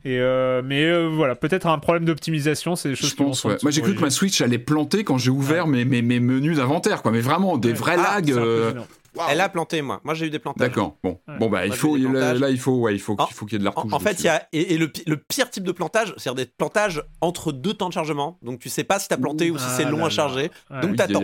[0.06, 0.20] Et
[0.64, 4.02] mais voilà, peut-être un problème d'optimisation, c'est des choses je pense, Moi j'ai cru que
[4.02, 7.12] ma Switch allait planter quand j'ai ouvert mes, mes, mes, menus d'inventaire, quoi.
[7.12, 8.34] Mais vraiment des vrais ah, lags.
[9.30, 10.02] Elle a planté, moi.
[10.04, 10.70] Moi, j'ai eu des plantages.
[10.70, 10.98] D'accord.
[11.04, 13.56] Bon, bon bah, il faut, là, il faut, ouais, il faut, qu'il faut qu'il y
[13.58, 13.94] ait de la retouche.
[13.94, 17.52] En, fait, il y a et, le, pire type de plantage, c'est-à-dire des plantages entre
[17.52, 18.38] deux temps de chargement.
[18.42, 20.52] Donc, tu sais pas si tu as planté ou si c'est long à charger.
[20.82, 21.22] Donc, t'attends.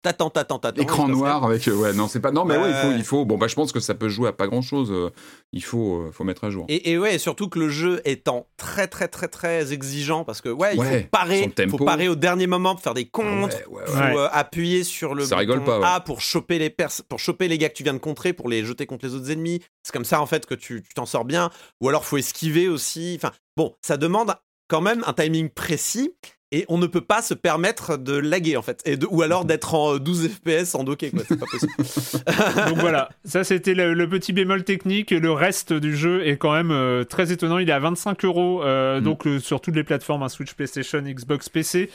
[0.00, 0.80] T'attends, t'attends, t'attends.
[0.80, 1.66] Écran noir avec.
[1.66, 2.30] Euh, ouais, non, c'est pas.
[2.30, 3.24] Non, mais ouais, il faut, il faut.
[3.24, 4.92] Bon, bah, je pense que ça peut jouer à pas grand chose.
[4.92, 5.10] Euh,
[5.52, 6.66] il faut, euh, faut mettre à jour.
[6.68, 10.50] Et, et, ouais, surtout que le jeu étant très, très, très, très exigeant parce que,
[10.50, 11.52] ouais, il faut parer.
[11.58, 13.56] Il faut parer au dernier moment pour faire des comptes.
[13.86, 16.74] faut appuyer sur le ça rigole pas, A pour choper, les
[17.08, 19.32] pour choper les gars que tu viens de contrer, pour les jeter contre les autres
[19.32, 19.62] ennemis.
[19.82, 21.50] C'est comme ça, en fait, que tu t'en sors bien.
[21.80, 23.18] Ou alors, faut esquiver aussi.
[23.20, 24.32] Enfin, bon, ça demande
[24.68, 26.12] quand même un timing précis
[26.50, 28.80] et on ne peut pas se permettre de laguer en fait.
[28.86, 31.22] Et de, ou alors d'être en 12 fps en docké quoi.
[31.28, 31.72] C'est pas possible.
[32.68, 33.10] Donc voilà.
[33.24, 35.10] Ça c'était le, petit bémol technique.
[35.10, 37.58] Le reste du jeu est quand même euh, très étonnant.
[37.58, 39.04] Il est à 25 euros euh, mm.
[39.04, 41.90] donc euh, sur toutes les plateformes hein, Switch PlayStation Xbox PC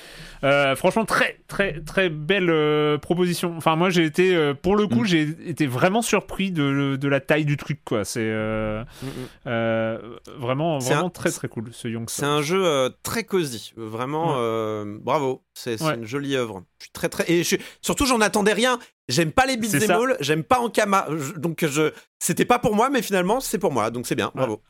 [0.75, 3.55] franchement très très très belle proposition.
[3.57, 5.05] Enfin moi j'ai été pour le coup mm.
[5.05, 8.05] j'ai été vraiment surpris de, de, la taille du truc quoi.
[8.05, 9.97] C'est mm,
[10.37, 13.73] vraiment vraiment très très cool ce Young c'est un jeu très cosy.
[13.77, 16.63] Vraiment euh, bravo, c'est une jolie œuvre.
[16.79, 17.43] Je suis très très et
[17.81, 18.79] surtout j'en attendais rien.
[19.09, 22.89] J'aime pas les beats all, j'aime pas en kama, donc je c'était pas pour moi,
[22.89, 24.61] mais finalement c'est pour moi, donc c'est bien, bravo.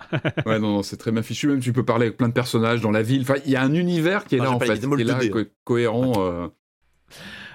[0.45, 1.47] ouais non, non c'est très bien fichu.
[1.47, 3.21] Même tu peux parler avec plein de personnages dans la ville.
[3.23, 5.19] Enfin, il y a un univers qui est là en fait, qui est là,
[5.63, 6.13] cohérent.
[6.17, 6.47] Euh.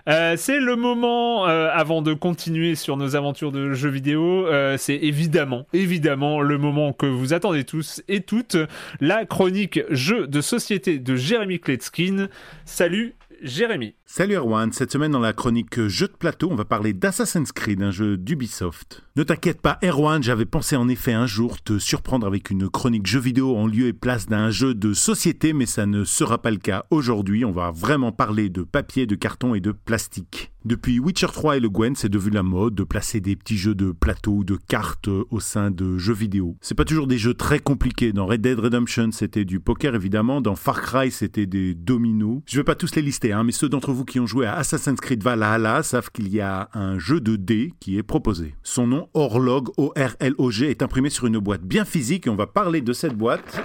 [0.09, 4.79] Euh, c'est le moment, euh, avant de continuer sur nos aventures de jeux vidéo, euh,
[4.79, 8.57] c'est évidemment, évidemment le moment que vous attendez tous et toutes,
[9.01, 12.29] la chronique jeux de société de Jérémy Kletskin.
[12.65, 13.95] Salut Jérémy.
[14.05, 17.83] Salut Erwan, cette semaine dans la chronique Jeux de plateau, on va parler d'Assassin's Creed,
[17.83, 19.03] un jeu d'Ubisoft.
[19.17, 23.07] Ne t'inquiète pas Erwan, j'avais pensé en effet un jour te surprendre avec une chronique
[23.07, 26.51] jeux vidéo en lieu et place d'un jeu de société, mais ça ne sera pas
[26.51, 30.53] le cas aujourd'hui, on va vraiment parler de papier, de carton et de plastique.
[30.65, 33.77] Depuis Witcher 3 et le Gwen, c'est devenu la mode de placer des petits jeux
[33.77, 36.57] de plateau ou de cartes au sein de jeux vidéo.
[36.61, 38.13] C'est pas toujours des jeux très compliqués.
[38.13, 40.41] Dans Red Dead Redemption, c'était du poker évidemment.
[40.41, 42.43] Dans Far Cry, c'était des dominos.
[42.47, 44.57] Je vais pas tous les lister, hein, mais ceux d'entre vous qui ont joué à
[44.57, 48.57] Assassin's Creed Valhalla savent qu'il y a un jeu de dés qui est proposé.
[48.65, 52.81] Son nom, Orlog, O-R-L-O-G, est imprimé sur une boîte bien physique et on va parler
[52.81, 53.63] de cette boîte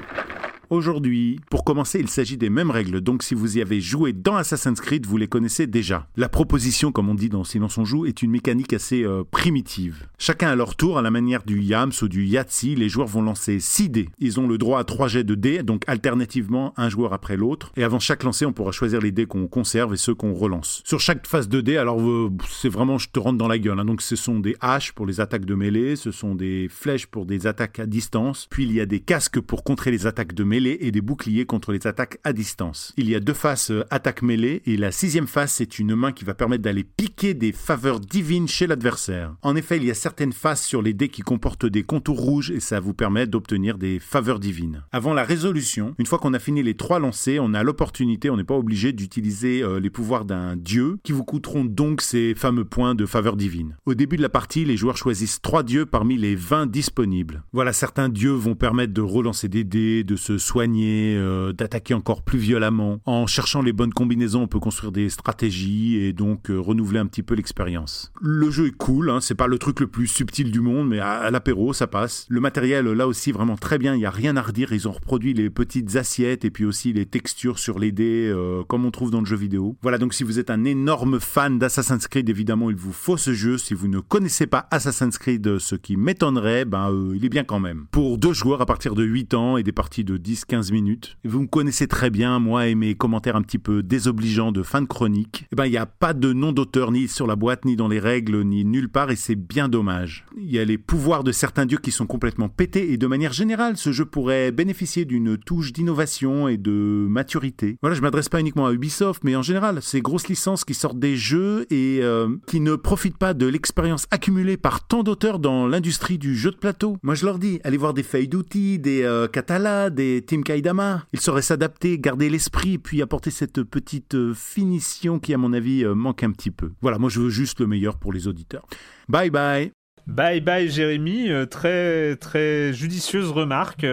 [0.73, 1.39] aujourd'hui.
[1.49, 4.81] Pour commencer, il s'agit des mêmes règles, donc si vous y avez joué dans Assassin's
[4.81, 6.07] Creed, vous les connaissez déjà.
[6.17, 10.07] La proposition, comme on dit dans Silence on joue, est une mécanique assez euh, primitive.
[10.17, 13.21] Chacun à leur tour, à la manière du Yams ou du Yahtzee, les joueurs vont
[13.21, 14.09] lancer 6 dés.
[14.19, 17.71] Ils ont le droit à 3 jets de dés, donc alternativement un joueur après l'autre.
[17.77, 20.81] Et avant chaque lancer, on pourra choisir les dés qu'on conserve et ceux qu'on relance.
[20.85, 23.79] Sur chaque phase de dés, alors euh, c'est vraiment je te rentre dans la gueule.
[23.79, 23.85] Hein.
[23.85, 27.25] Donc ce sont des haches pour les attaques de mêlée, ce sont des flèches pour
[27.25, 30.43] des attaques à distance, puis il y a des casques pour contrer les attaques de
[30.43, 32.93] mêlée et des boucliers contre les attaques à distance.
[32.97, 36.11] Il y a deux faces euh, attaque mêlée et la sixième face c'est une main
[36.11, 39.35] qui va permettre d'aller piquer des faveurs divines chez l'adversaire.
[39.41, 42.51] En effet, il y a certaines faces sur les dés qui comportent des contours rouges
[42.51, 44.83] et ça vous permet d'obtenir des faveurs divines.
[44.91, 48.37] Avant la résolution, une fois qu'on a fini les trois lancers, on a l'opportunité, on
[48.37, 52.65] n'est pas obligé d'utiliser euh, les pouvoirs d'un dieu qui vous coûteront donc ces fameux
[52.65, 53.77] points de faveur divine.
[53.85, 57.43] Au début de la partie, les joueurs choisissent trois dieux parmi les 20 disponibles.
[57.53, 62.21] Voilà, certains dieux vont permettre de relancer des dés, de se soigner, euh, d'attaquer encore
[62.21, 62.99] plus violemment.
[63.05, 67.05] En cherchant les bonnes combinaisons, on peut construire des stratégies et donc euh, renouveler un
[67.05, 68.11] petit peu l'expérience.
[68.21, 70.99] Le jeu est cool, hein, c'est pas le truc le plus subtil du monde, mais
[70.99, 72.25] à, l'apéro, ça passe.
[72.29, 74.73] Le matériel, là aussi, vraiment très bien, il n'y a rien à redire.
[74.73, 78.63] Ils ont reproduit les petites assiettes et puis aussi les textures sur les dés, euh,
[78.67, 79.77] comme on trouve dans le jeu vidéo.
[79.81, 83.33] Voilà, donc si vous êtes un énorme fan d'Assassin's Creed, évidemment, il vous faut ce
[83.33, 83.57] jeu.
[83.57, 87.59] Si vous ne connaissez pas Assassin's Creed, ce qui m'étonnerait, ben, il est bien quand
[87.59, 87.85] même.
[87.91, 91.17] Pour deux joueurs à partir de 8 ans et des parties de 10-15 minutes.
[91.23, 94.81] Vous me connaissez très bien, moi et mes commentaires un petit peu désobligeants de fin
[94.81, 95.45] de chronique.
[95.51, 97.87] Eh ben, il n'y a pas de nom d'auteur ni sur la boîte, ni dans
[97.87, 100.25] les règles, ni nulle part, et c'est bien dommage.
[100.37, 103.31] Il y a les pouvoirs de certains dieux qui sont complètement pétés, et de manière
[103.31, 107.77] générale, ce jeu pourrait bénéficier d'une touche d'innovation et de maturité.
[107.81, 110.99] Voilà, je m'adresse pas uniquement à Ubisoft, mais en général, ces grosses licences qui sortent
[110.99, 115.67] des jeux et euh, qui ne profitent pas de l'expérience accumulée par tant d'auteurs dans
[115.67, 116.97] l'industrie du jeu de plateau.
[117.03, 121.05] Moi, je leur dis, allez voir des feuilles d'outils, des euh, Katala, des Team Kaidama.
[121.13, 125.85] Ils sauraient s'adapter, garder l'esprit, puis apporter cette petite euh, finition qui, à mon avis,
[125.85, 126.71] manque un petit peu.
[126.81, 128.65] Voilà, moi, je veux juste le meilleur pour les auditeurs.
[129.07, 129.71] Bye bye
[130.05, 133.85] Bye bye Jérémy, très très judicieuse remarque.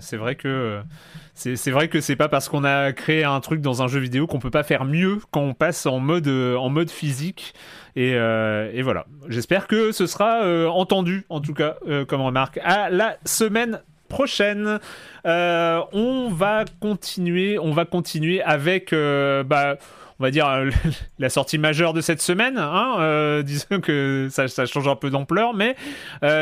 [0.00, 0.82] c'est vrai que
[1.36, 4.26] c'est vrai que c'est pas parce qu'on a créé un truc dans un jeu vidéo
[4.26, 7.52] qu'on peut pas faire mieux quand on passe en mode, euh, en mode physique.
[7.94, 9.04] Et, euh, et voilà.
[9.28, 11.76] J'espère que ce sera euh, entendu, en tout cas,
[12.08, 12.58] comme remarque.
[12.64, 14.78] À la semaine prochaine.
[15.24, 19.76] on va continuer, on va continuer avec, bah,
[20.18, 20.48] on va dire
[21.18, 22.58] la sortie majeure de cette semaine.
[22.58, 25.76] Hein, disons que ça, change un peu d'ampleur, mais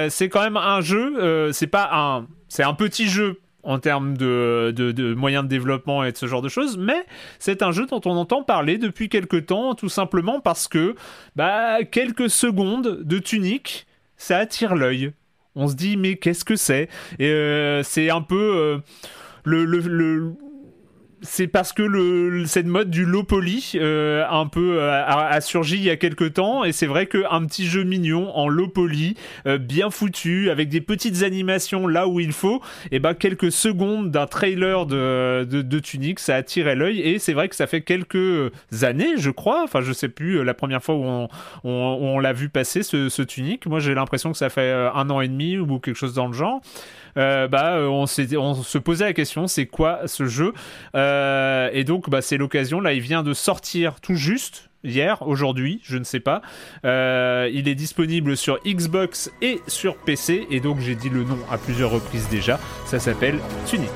[0.08, 1.50] c'est quand même un jeu.
[1.52, 6.42] c'est pas un petit jeu en termes de, moyens de développement et de ce genre
[6.42, 7.06] de choses, mais
[7.38, 10.94] c'est un jeu dont on entend parler depuis quelques temps, tout simplement parce que
[11.34, 13.86] bah, quelques secondes de tunique,
[14.16, 15.12] ça attire l'œil.
[15.56, 16.88] On se dit mais qu'est-ce que c'est?
[17.18, 18.78] Et euh, c'est un peu euh,
[19.44, 20.34] le,
[21.24, 25.76] c'est parce que le, cette mode du low poly euh, un peu euh, a, surgi
[25.76, 29.16] il y a quelques temps et c'est vrai qu'un petit jeu mignon en low poly
[29.46, 32.60] euh, bien foutu avec des petites animations là où il faut
[32.92, 37.32] et ben quelques secondes d'un trailer de, de, de Tunic ça attirait l'œil et c'est
[37.32, 38.52] vrai que ça fait quelques
[38.82, 41.28] années je crois enfin je sais plus la première fois où on,
[41.64, 45.20] on, l'a vu passer ce, ce Tunic moi j'ai l'impression que ça fait un an
[45.20, 46.60] et demi ou quelque chose dans le genre
[47.16, 50.52] euh, bah, euh, on, se posait la question, c'est quoi ce jeu?
[50.94, 52.80] Euh, Et donc, bah, c'est l'occasion.
[52.80, 56.42] Là, il vient de sortir tout juste hier, aujourd'hui, je ne sais pas.
[56.84, 61.56] il est disponible sur Xbox et sur PC, et donc j'ai dit le nom à
[61.56, 62.60] plusieurs reprises déjà.
[62.86, 63.90] Ça s'appelle Tunic.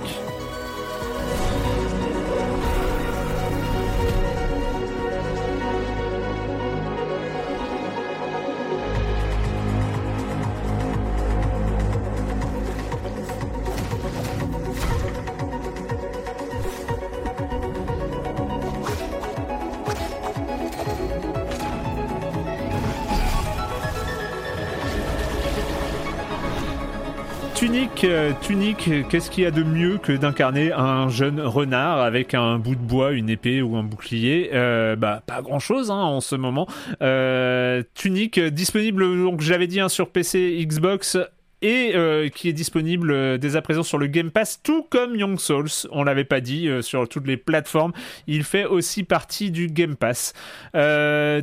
[27.59, 32.77] Tunique, qu'est-ce qu'il y a de mieux que d'incarner un jeune renard avec un bout
[32.77, 34.51] de bois, une épée ou un bouclier?
[34.53, 36.69] Euh, Bah, pas grand-chose hein, en ce moment.
[37.03, 41.19] Euh, Tunique, disponible, donc j'avais dit hein, sur PC, Xbox
[41.61, 45.41] et euh, qui est disponible dès à présent sur le Game Pass, tout comme Young
[45.41, 45.89] Souls.
[45.91, 47.93] On l'avait pas dit sur toutes les plateformes.
[48.29, 50.33] Il fait aussi partie du Game Pass.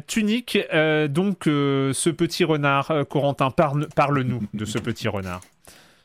[0.08, 0.58] Tunique,
[1.10, 5.42] donc ce petit renard, Corentin, parle-nous de ce petit renard.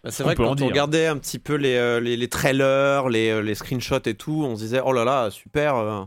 [0.02, 3.30] Bah, c'est vrai que quand on regardait un petit peu les, euh, les, trailers, les,
[3.30, 6.02] euh, les, screenshots et tout, on se disait oh là là, super, euh,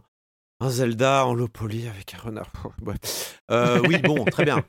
[0.60, 2.52] un Zelda en low poly avec un renard.
[3.88, 4.64] oui, bon, très bien.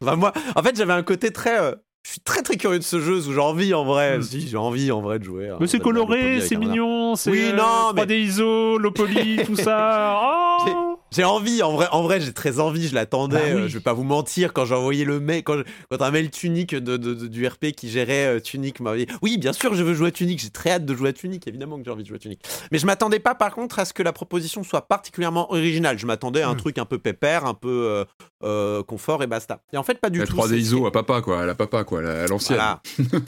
[0.00, 3.26] moi, en fait, j'avais un côté très je suis très très curieux de ce jeu,
[3.26, 4.22] où j'ai envie en vrai.
[4.22, 5.52] Si, j'ai envie en vrai de jouer.
[5.58, 10.16] Mais c'est coloré, c'est mignon, c'est oui, non, 3D ISO, low poly, tout ça.
[10.22, 10.85] Oh
[11.16, 13.36] j'ai envie, en vrai, en vrai j'ai très envie, je l'attendais.
[13.36, 16.10] Bah euh, je vais pas vous mentir, quand j'ai envoyé le mail, quand, quand un
[16.10, 19.82] mail Tunic de, du RP qui gérait euh, Tunic m'a dit Oui, bien sûr, je
[19.82, 22.02] veux jouer à Tunic, j'ai très hâte de jouer à Tunic, évidemment que j'ai envie
[22.02, 22.42] de jouer à Tunic.
[22.70, 25.98] Mais je m'attendais pas, par contre, à ce que la proposition soit particulièrement originale.
[25.98, 26.58] Je m'attendais à un hmm.
[26.58, 28.04] truc un peu pépère, un peu
[28.44, 29.62] euh, confort et basta.
[29.72, 30.36] Et en fait, pas du tout.
[30.36, 32.60] 3D ISO à papa, quoi, à la papa, quoi, à l'ancienne.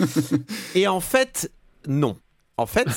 [0.75, 1.51] et en fait,
[1.87, 2.19] non.
[2.59, 2.89] En fait,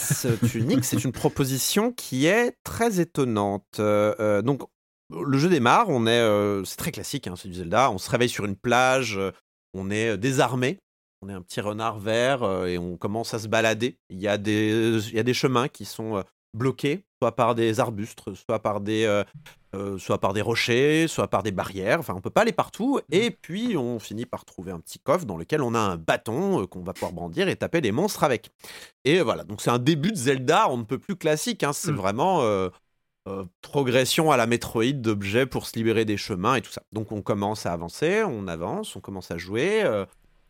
[0.49, 3.79] Tunic, c'est une proposition qui est très étonnante.
[3.79, 4.63] donc,
[5.11, 7.91] le jeu démarre, on est, euh, c'est très classique, hein, c'est du Zelda.
[7.91, 9.31] On se réveille sur une plage, euh,
[9.73, 10.79] on est euh, désarmé,
[11.21, 13.97] on est un petit renard vert et on commence à se balader.
[14.09, 16.23] Il y a des, il y a des chemins qui sont
[16.55, 19.21] bloqués, soit par des arbustes, soit par des,
[19.99, 21.99] soit par des rochers, soit par des barrières.
[21.99, 22.97] Enfin, on peut pas aller partout.
[22.97, 23.13] Mmh.
[23.13, 26.65] Et puis, on finit par trouver un petit coffre dans lequel on a un bâton
[26.65, 28.49] qu'on va pouvoir brandir et taper des monstres avec.
[29.05, 31.61] Et voilà, donc c'est un début de Zelda, on ne peut plus classique.
[31.63, 31.71] Hein.
[31.71, 31.97] c'est mmh.
[31.97, 32.69] vraiment
[33.27, 36.81] euh, progression à la Metroid d'objets pour se libérer des chemins et tout ça.
[36.91, 39.83] Donc on commence à avancer, on avance, on commence à jouer.
[39.83, 40.05] Euh,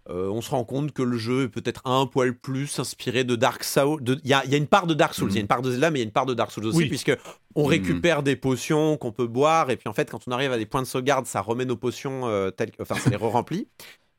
[0.09, 3.35] euh, on se rend compte que le jeu est peut-être un poil plus inspiré de
[3.35, 4.01] Dark Souls.
[4.23, 5.43] Il y, a, une part de Dark Souls, il y a mhm.
[5.43, 7.15] une part de Zelda, mais il y a une part de Dark Souls aussi, puisque
[7.55, 7.69] on mhm.
[7.69, 10.65] récupère des potions qu'on peut boire, et puis en fait, quand on arrive à des
[10.65, 12.21] points de sauvegarde, ça remet nos potions
[12.55, 13.67] telles, enfin, ça les re-remplit.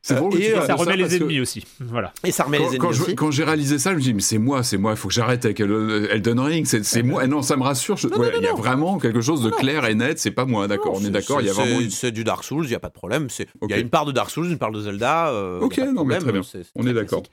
[0.05, 1.65] C'est drôle et ça remet les ennemis aussi.
[1.79, 2.11] Voilà.
[2.25, 3.15] Et ça remet les ennemis quand aussi.
[3.15, 5.13] quand j'ai réalisé ça, je me dis mais c'est moi, c'est moi, il faut que
[5.13, 7.23] j'arrête avec Elden Ring, c'est moi.
[7.23, 7.97] Et non, ça me rassure.
[8.01, 10.19] il y a vraiment quelque chose de clair et net.
[10.19, 10.93] C'est pas moi, d'accord.
[10.95, 11.39] On est d'accord.
[11.39, 11.79] Il y a vraiment.
[11.89, 13.27] C'est du Dark Souls, il y a pas de problème.
[13.61, 15.29] Il y a une part de Dark Souls, une part de Zelda.
[15.29, 16.41] Euh, ok, non mais très bien.
[16.75, 17.23] On est d'accord.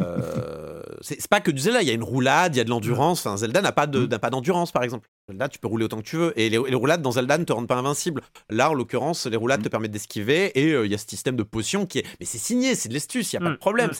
[0.00, 2.70] Euh, c'est pas que du Zelda, il y a une roulade, il y a de
[2.70, 3.26] l'endurance.
[3.26, 4.06] Enfin, Zelda n'a pas mm.
[4.06, 5.08] d'endurance, par exemple.
[5.28, 6.38] Zelda, tu peux rouler autant que tu veux.
[6.38, 8.22] Et les, roulades dans Zelda ne te rendent pas invincible.
[8.50, 9.64] Là, en l'occurrence, les roulades mm.
[9.64, 10.58] te permettent d'esquiver.
[10.58, 12.06] Et euh, il y a ce système de potions qui est.
[12.20, 13.58] Mais c'est signé, c'est de l'estus, il n'y a pas de mm.
[13.58, 13.90] problème.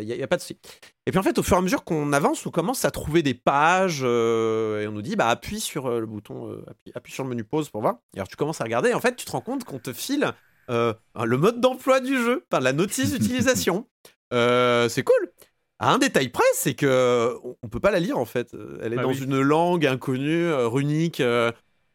[0.00, 0.58] Il n'y a, pas de souci.
[1.06, 3.22] Et puis en fait, au fur et à mesure qu'on avance, on commence à trouver
[3.22, 4.00] des pages.
[4.02, 6.56] Euh, et on nous dit, bah, appuie sur le bouton,
[6.94, 7.96] appuie, sur le menu pause pour voir.
[8.14, 8.90] Et alors, tu commences à regarder.
[8.90, 10.32] Et en fait, tu te rends compte qu'on te file.
[10.68, 13.86] le mode d'emploi du jeu, par la notice d'utilisation.
[14.32, 15.32] Euh, c'est cool.
[15.78, 18.54] À un détail près, c'est que on peut pas la lire en fait.
[18.82, 21.20] Elle est bah dans une langue inconnue, euh, runique.
[21.20, 21.50] Euh.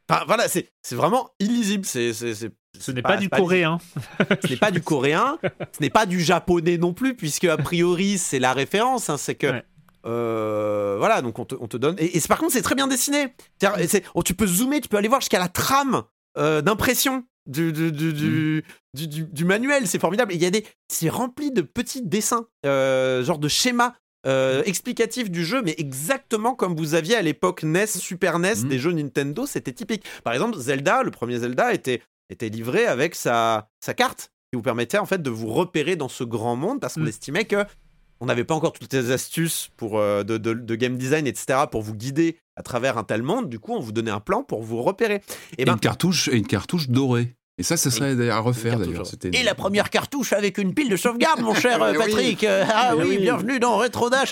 [0.10, 1.86] Enfin voilà, c'est vraiment illisible.
[1.86, 3.80] C'est ce n'est pas, du coréen.
[4.44, 5.38] ce n'est pas du coréen.
[5.72, 9.10] Ce n'est pas du japonais non plus, puisque a priori c'est la référence.
[9.10, 9.64] Hein, c'est que
[10.04, 11.96] voilà, donc on te, donne.
[12.00, 13.34] Et, par contre, c'est très bien dessiné.
[14.14, 16.04] Oh, tu peux zoomer, tu peux aller voir jusqu'à la trame
[16.36, 18.64] d'impression du, du, du,
[18.94, 20.34] du, du manuel, c'est formidable.
[20.34, 23.94] Il y a des, c'est rempli de petits dessins, euh, genre de schémas
[24.26, 28.70] euh, explicatifs du jeu, mais exactement comme vous aviez à l'époque NES, Super NES, mhm.
[28.70, 30.04] des jeux Nintendo, c'était typique.
[30.24, 34.62] Par exemple, Zelda, le premier Zelda était, était livré avec sa, sa carte qui vous
[34.62, 37.08] permettait en fait de vous repérer dans ce grand monde parce qu'on mhm.
[37.08, 37.64] estimait que
[38.22, 41.82] on n'avait pas encore toutes les astuces pour, euh, de, de, game design, etc., pour
[41.82, 43.50] vous guider à travers un tel monde.
[43.50, 45.22] Du coup, on vous donnait un plan pour vous repérer.
[45.58, 47.36] Et, ben, une cartouche, et une cartouche dorée.
[47.60, 49.06] Et ça, ça serait à refaire d'ailleurs.
[49.34, 52.46] Et la première cartouche avec une pile de sauvegarde, mon cher euh, Patrick.
[52.46, 54.32] Euh, ah oui, bienvenue dans Retro Dash.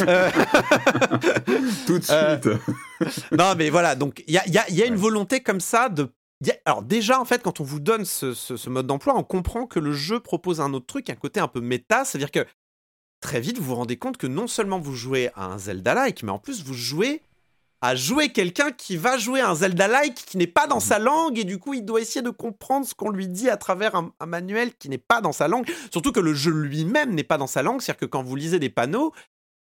[0.00, 0.30] Euh,
[1.88, 2.48] Tout de suite.
[3.36, 6.08] non, mais voilà, donc il y a, y a, une volonté comme ça de.
[6.66, 9.80] Alors, déjà, en fait, quand on vous donne ce, ce mode d'emploi, on comprend que
[9.80, 12.46] le jeu propose un autre truc, un côté un peu méta, c'est-à-dire que
[13.20, 16.30] très vite, vous vous rendez compte que non seulement vous jouez à un Zelda-like, mais
[16.30, 17.22] en plus, vous jouez
[17.80, 21.44] à jouer quelqu'un qui va jouer un Zelda-like qui n'est pas dans sa langue et
[21.44, 24.74] du coup il doit essayer de comprendre ce qu'on lui dit à travers un, manuel
[24.74, 25.70] qui n'est pas dans sa langue.
[25.92, 28.58] Surtout que le jeu lui-même n'est pas dans sa langue, c'est-à-dire que quand vous lisez
[28.58, 29.12] des panneaux,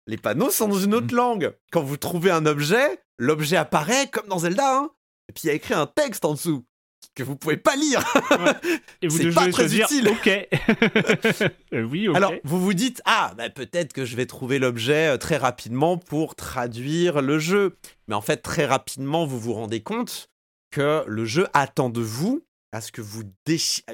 [0.06, 1.16] les panneaux sont dans une autre mm.
[1.16, 1.56] langue.
[1.70, 4.90] Quand vous trouvez un objet, l'objet apparaît comme dans Zelda, hein.
[5.28, 6.64] et puis il y a écrit un texte en dessous
[7.18, 8.04] que vous pouvez pas lire.
[9.02, 10.08] Et vous pas très utile.
[10.08, 10.28] Ok.
[11.74, 12.08] Euh, oui.
[12.08, 12.16] ok.
[12.16, 15.98] Alors vous vous dites ah bah, peut-être que je vais trouver l'objet euh, très rapidement
[15.98, 17.76] pour traduire le jeu.
[18.06, 20.30] Mais en fait très rapidement vous vous rendez compte
[20.70, 22.42] que le jeu attend de vous
[22.72, 23.22] à ce que vous,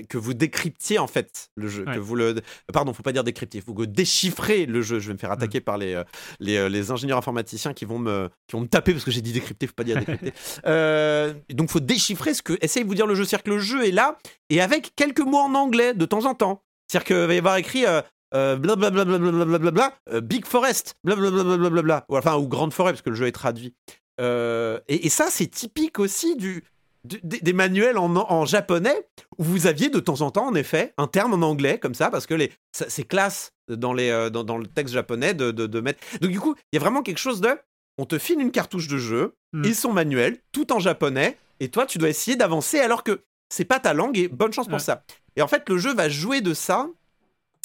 [0.09, 1.85] que vous décryptiez en fait le jeu.
[1.85, 2.37] Que vous le...
[2.73, 4.99] Pardon, faut pas dire décrypter, il faut que déchiffrer le jeu.
[4.99, 5.35] Je vais me faire mm.
[5.35, 6.05] attaquer par les, euh,
[6.41, 9.21] les, euh, les, ingénieurs informaticiens qui vont me, qui vont me taper parce que j'ai
[9.21, 10.33] dit décrypter, faut pas dire décrypter.
[10.67, 13.25] euh, donc faut déchiffrer ce que essaye de vous dire le jeu.
[13.25, 14.19] C'est-à-dire que le jeu est là
[14.51, 16.65] et avec quelques mots en anglais de temps en temps.
[16.89, 17.87] C'est-à-dire qu'il va y avoir écrit.
[17.87, 18.03] Euh,
[18.35, 23.33] euh, blablabla, Big Forest, blablabla, ou enfin, ou Grande Forêt, parce que le jeu est
[23.33, 23.77] traduit.
[24.19, 26.65] et, et, ça, c'est typique aussi du,
[27.05, 29.07] des, manuels en, japonais
[29.39, 32.11] où vous aviez de temps en temps, en effet, un terme en anglais comme ça,
[32.11, 36.01] parce que les, c'est classe dans, les, euh, dans, le texte japonais de, de, mettre.
[36.21, 37.51] Donc, du coup, il y a vraiment quelque chose de.
[37.99, 39.65] On te file une cartouche de jeu hmm.
[39.65, 43.65] et son manuel, tout en japonais, et toi, tu dois essayer d'avancer alors que c'est
[43.65, 45.05] pas ta langue et bonne chance pour ça.
[45.37, 46.89] Et en fait, le jeu va jouer de ça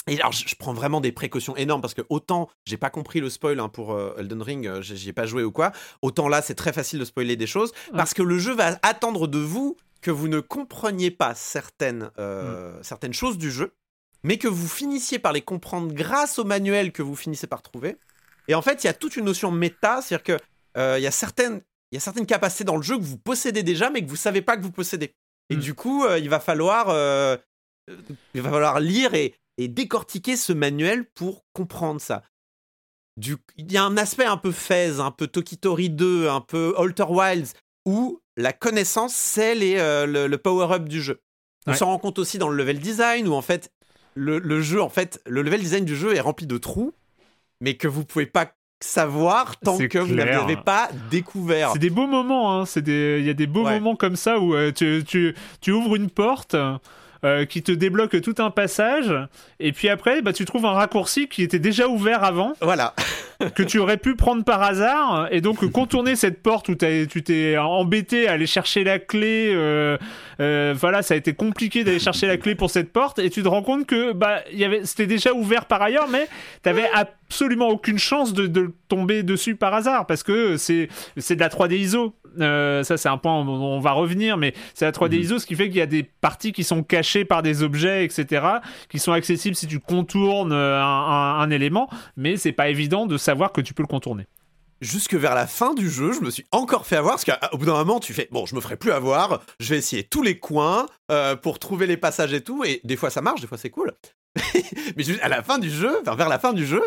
[0.08, 3.28] et alors, je, prends vraiment des précautions énormes parce que autant j'ai pas compris le
[3.28, 5.72] spoil hein, pour euh, Elden Ring, euh, j'y ai pas joué ou quoi,
[6.02, 9.26] autant là c'est très facile de spoiler des choses parce que le jeu va attendre
[9.26, 12.82] de vous que vous ne compreniez pas certaines, euh, mm.
[12.82, 13.74] certaines choses du jeu,
[14.22, 17.96] mais que vous finissiez par les comprendre grâce au manuel que vous finissez par trouver.
[18.48, 20.38] Et en fait, il y a toute une notion méta, c'est-à-dire que
[20.98, 21.60] il y a certaines
[21.92, 24.16] il y a certaines capacités dans le jeu que vous possédez déjà, mais que vous
[24.16, 25.12] savez pas que vous possédez.
[25.50, 25.60] Et mm.
[25.60, 26.88] du coup, il va falloir,
[28.34, 32.22] il va falloir lire et, et décortiquer ce manuel pour comprendre ça.
[33.18, 36.74] Du, il y a un aspect un peu Fez, un peu Tokitori 2, un peu
[36.78, 37.52] Alter Wilds,
[37.84, 41.20] où la connaissance, c'est euh, le, power-up du jeu.
[41.66, 43.70] On s'en rend compte aussi dans le level design, où en fait,
[44.14, 46.94] le, jeu, en fait, le level design du jeu est rempli de trous,
[47.60, 51.72] mais que vous pouvez pas savoir tant que vous n'avez pas découvert.
[51.74, 52.64] C'est des beaux moments, hein.
[52.64, 56.08] il y a des beaux moments comme ça où euh, tu, tu, tu, ouvres une
[56.08, 56.56] porte,
[57.24, 59.14] euh, qui te débloque tout un passage,
[59.58, 62.54] et puis après, bah, tu trouves un raccourci qui était déjà ouvert avant.
[62.60, 62.94] Voilà.
[63.54, 67.58] que tu aurais pu prendre par hasard, et donc contourner cette porte où tu t'es
[67.58, 69.52] embêté à aller chercher la clé.
[69.54, 69.98] Euh,
[70.40, 73.42] euh, voilà, ça a été compliqué d'aller chercher la clé pour cette porte, et tu
[73.42, 74.40] te rends compte que bah,
[74.84, 76.26] c'était déjà ouvert par ailleurs, mais
[76.62, 76.88] t'avais
[77.30, 81.76] absolument aucune chance de, de, tomber dessus par hasard, parce que c'est de la 3D
[81.76, 82.12] ISO.
[82.40, 85.22] Euh, ça, c'est un point où on va revenir, mais c'est la 3D mhm.
[85.22, 88.04] ISO, ce qui fait qu'il y a des parties qui sont cachées par des objets,
[88.04, 88.44] etc.,
[88.88, 93.52] qui sont accessibles si tu contournes euh, un, élément, mais c'est pas évident de savoir
[93.52, 94.26] que tu peux le contourner
[94.80, 97.66] jusque vers la fin du jeu, je me suis encore fait avoir parce qu'au bout
[97.66, 100.38] d'un moment, tu fais bon, je me ferai plus avoir, je vais essayer tous les
[100.38, 103.58] coins euh, pour trouver les passages et tout, et des fois ça marche, des fois
[103.58, 103.92] c'est cool.
[104.96, 106.82] mais à la fin du jeu, enfin vers la fin du jeu,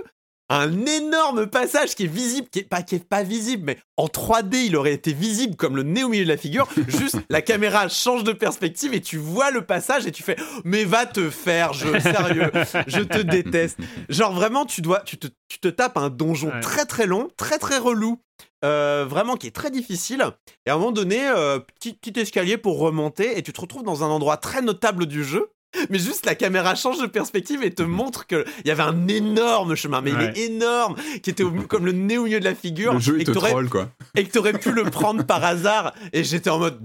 [0.50, 4.06] un énorme passage qui est visible, qui est pas, qui est pas visible, mais en
[4.06, 6.68] 3D, il aurait été visible comme le nez au milieu de la figure.
[6.88, 10.84] Juste, la caméra change de perspective et tu vois le passage et tu fais, mais
[10.84, 12.52] va te faire, je, sérieux,
[12.88, 13.80] je te déteste.
[14.10, 17.58] Genre vraiment, tu dois, tu te, tu te tapes un donjon très très long, très
[17.58, 18.20] très relou.
[18.66, 20.24] Euh, vraiment qui est très difficile.
[20.66, 23.84] Et à un moment donné, euh, petit, petit escalier pour remonter, et tu te retrouves
[23.84, 25.52] dans un endroit très notable du jeu,
[25.90, 29.76] mais juste la caméra change de perspective et te montre qu'il y avait un énorme
[29.76, 32.94] chemin, mais il est énorme, qui était comme le nez au milieu de la figure.
[32.94, 33.90] Le jeu, et, que troll, quoi.
[34.16, 35.94] et que t'aurais pu le prendre par hasard.
[36.12, 36.80] Et j'étais en mode.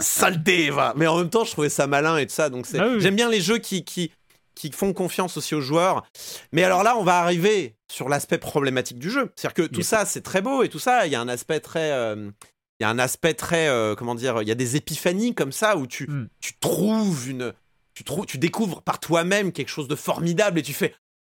[0.00, 0.94] Saleté, va.
[0.96, 2.48] Mais en même temps, je trouvais ça malin et tout ça.
[2.48, 4.10] Donc ah j'aime bien les jeux qui, qui,
[4.54, 6.04] qui font confiance aussi aux joueurs.
[6.52, 9.30] Mais alors là, on va arriver sur l'aspect problématique du jeu.
[9.36, 11.06] C'est-à-dire que tout ça, c'est très beau et tout ça.
[11.06, 11.92] Il y a un aspect très.
[11.92, 12.30] Euh,
[12.80, 15.52] il y a un aspect très euh, comment dire il y a des épiphanies comme
[15.52, 16.28] ça où tu, hmm.
[16.40, 17.52] tu trouves une
[17.94, 20.94] tu trouves tu découvres par toi-même quelque chose de formidable et tu fais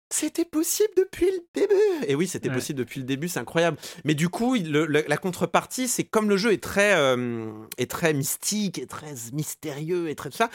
[0.09, 2.05] c'était possible depuis le début.
[2.07, 3.77] Et oui c'était possible depuis le début c'est incroyable.
[4.05, 8.79] Mais du coup la contrepartie c'est comme le jeu est très euh, est très mystique
[8.79, 10.49] et très mystérieux et très tout ça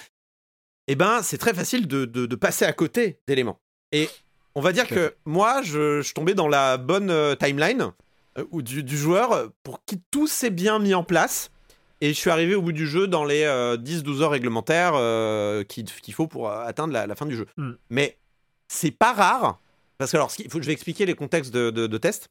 [0.89, 3.61] et eh ben c'est très facile de, de, passer à côté d'éléments.
[3.93, 4.11] Et
[4.57, 7.93] on va dire que moi je, je tombais dans la bonne euh, timeline
[8.51, 11.51] ou du, joueur pour qui tout s'est bien mis en place.
[12.01, 15.63] Et je suis arrivé au bout du jeu dans les 10-12 euh, heures réglementaires euh,
[15.63, 17.47] qu'il faut pour atteindre la, fin du jeu.
[17.57, 17.73] Hmm.
[17.91, 18.19] Mais
[18.67, 19.61] c'est pas rare,
[19.99, 22.29] parce que alors, faut, je vais expliquer les contextes de, de test.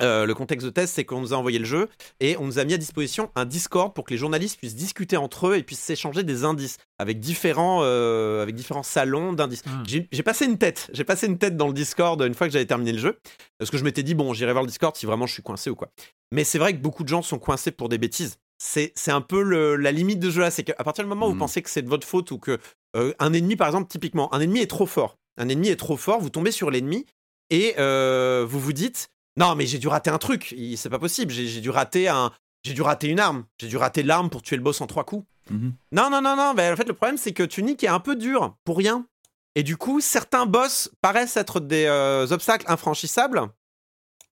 [0.00, 1.88] Euh, le contexte de test, c'est qu'on nous a envoyé le jeu
[2.20, 5.16] et on nous a mis à disposition un Discord pour que les journalistes puissent discuter
[5.16, 9.64] entre eux et puissent s'échanger des indices avec différents, euh, avec différents salons d'indices.
[9.66, 9.82] Hmm.
[10.12, 12.66] J'ai passé une tête, j'ai passé une tête dans le Discord une fois que j'avais
[12.66, 13.18] terminé le jeu
[13.58, 15.68] parce que je m'étais dit bon, j'irai voir le Discord si vraiment je suis coincé
[15.68, 15.88] ou quoi.
[16.30, 18.36] Mais c'est vrai que beaucoup de gens sont coincés pour des bêtises.
[18.60, 19.40] C'est un peu
[19.76, 21.40] la limite de ce jeu là, c'est qu'à partir du moment où vous hmm.
[21.40, 22.58] pensez que c'est de votre faute ou que
[22.96, 25.96] euh, un ennemi, par exemple, typiquement, un ennemi est trop fort, un ennemi est trop
[25.96, 27.04] fort, vous tombez sur l'ennemi
[27.50, 30.54] et vous vous dites non, mais j'ai dû rater un truc.
[30.76, 31.32] C'est pas possible.
[31.32, 32.32] J'ai dû rater un.
[32.64, 33.44] J'ai dû rater une arme.
[33.60, 35.24] J'ai dû rater l'arme pour tuer le boss en trois coups.
[35.50, 35.74] Mhm.
[35.92, 36.54] Non, non, non, non.
[36.54, 39.06] Ben, en fait, le problème, c'est que Tunic est un peu dur pour rien.
[39.54, 43.48] Et du coup, certains boss paraissent être des euh, obstacles infranchissables.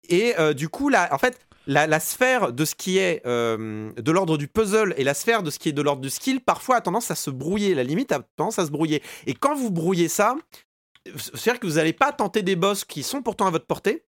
[0.08, 4.12] Et euh, du coup, là, en fait, la, sphère de ce qui est euh, de
[4.12, 6.76] l'ordre du puzzle et la sphère de ce qui est de l'ordre du skill, parfois
[6.76, 7.74] a tendance à se brouiller.
[7.74, 9.02] La limite a tendance à se brouiller.
[9.26, 10.34] Et quand vous brouillez ça,
[11.16, 14.04] c'est-à-dire que vous n'allez pas tenter des boss qui sont pourtant à votre portée.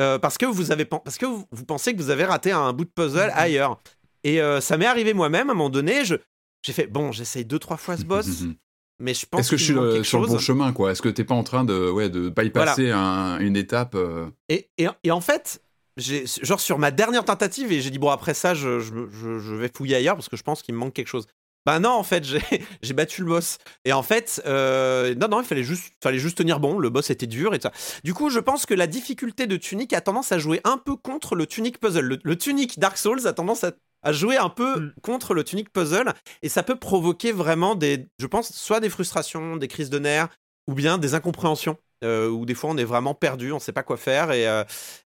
[0.00, 2.84] Euh, parce que vous avez parce que vous, pensez que vous avez raté un bout
[2.84, 3.32] de puzzle mhm.
[3.34, 3.80] ailleurs.
[4.24, 6.04] Et euh, ça m'est arrivé moi-même à un moment donné.
[6.04, 6.16] Je
[6.62, 8.42] j'ai fait bon, j'essaye deux trois fois ce boss.
[8.42, 8.54] Mhm.
[9.00, 10.92] mais je pense Est-ce que je suis sur le bon chemin, quoi?
[10.92, 14.30] Est-ce que t'es pas en train de, ouais, de bypasser une étape euh?
[14.48, 15.60] et, et, et, en fait,
[15.98, 19.70] genre sur ma dernière tentative, et j'ai dit bon après ça, je, je, je, vais
[19.74, 21.26] fouiller ailleurs parce que je pense qu'il me manque quelque chose.
[21.64, 22.24] Bah non, en fait,
[22.82, 23.58] j'ai battu le boss.
[23.84, 26.78] Et en fait, euh, non, non, il fallait juste, fallait juste tenir bon.
[26.78, 27.72] Le boss était dur et ça.
[28.04, 30.96] Du coup, je pense que la difficulté de Tunic a tendance à jouer un peu
[30.96, 32.20] contre le Tunic Puzzle.
[32.22, 34.94] Le, Tunic Dark Souls a tendance à, jouer un peu mm.
[35.02, 36.12] contre le Tunic Puzzle.
[36.42, 40.28] Et ça peut provoquer vraiment des, je pense, soit des frustrations, des crises de nerfs,
[40.66, 41.78] ou bien des incompréhensions.
[42.04, 44.32] Euh, où des fois on est vraiment perdu, on sait pas quoi faire.
[44.32, 44.64] Et, euh,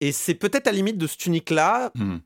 [0.00, 1.90] et c'est peut-être à la limite de ce Tunic-là.
[1.94, 2.16] Mm.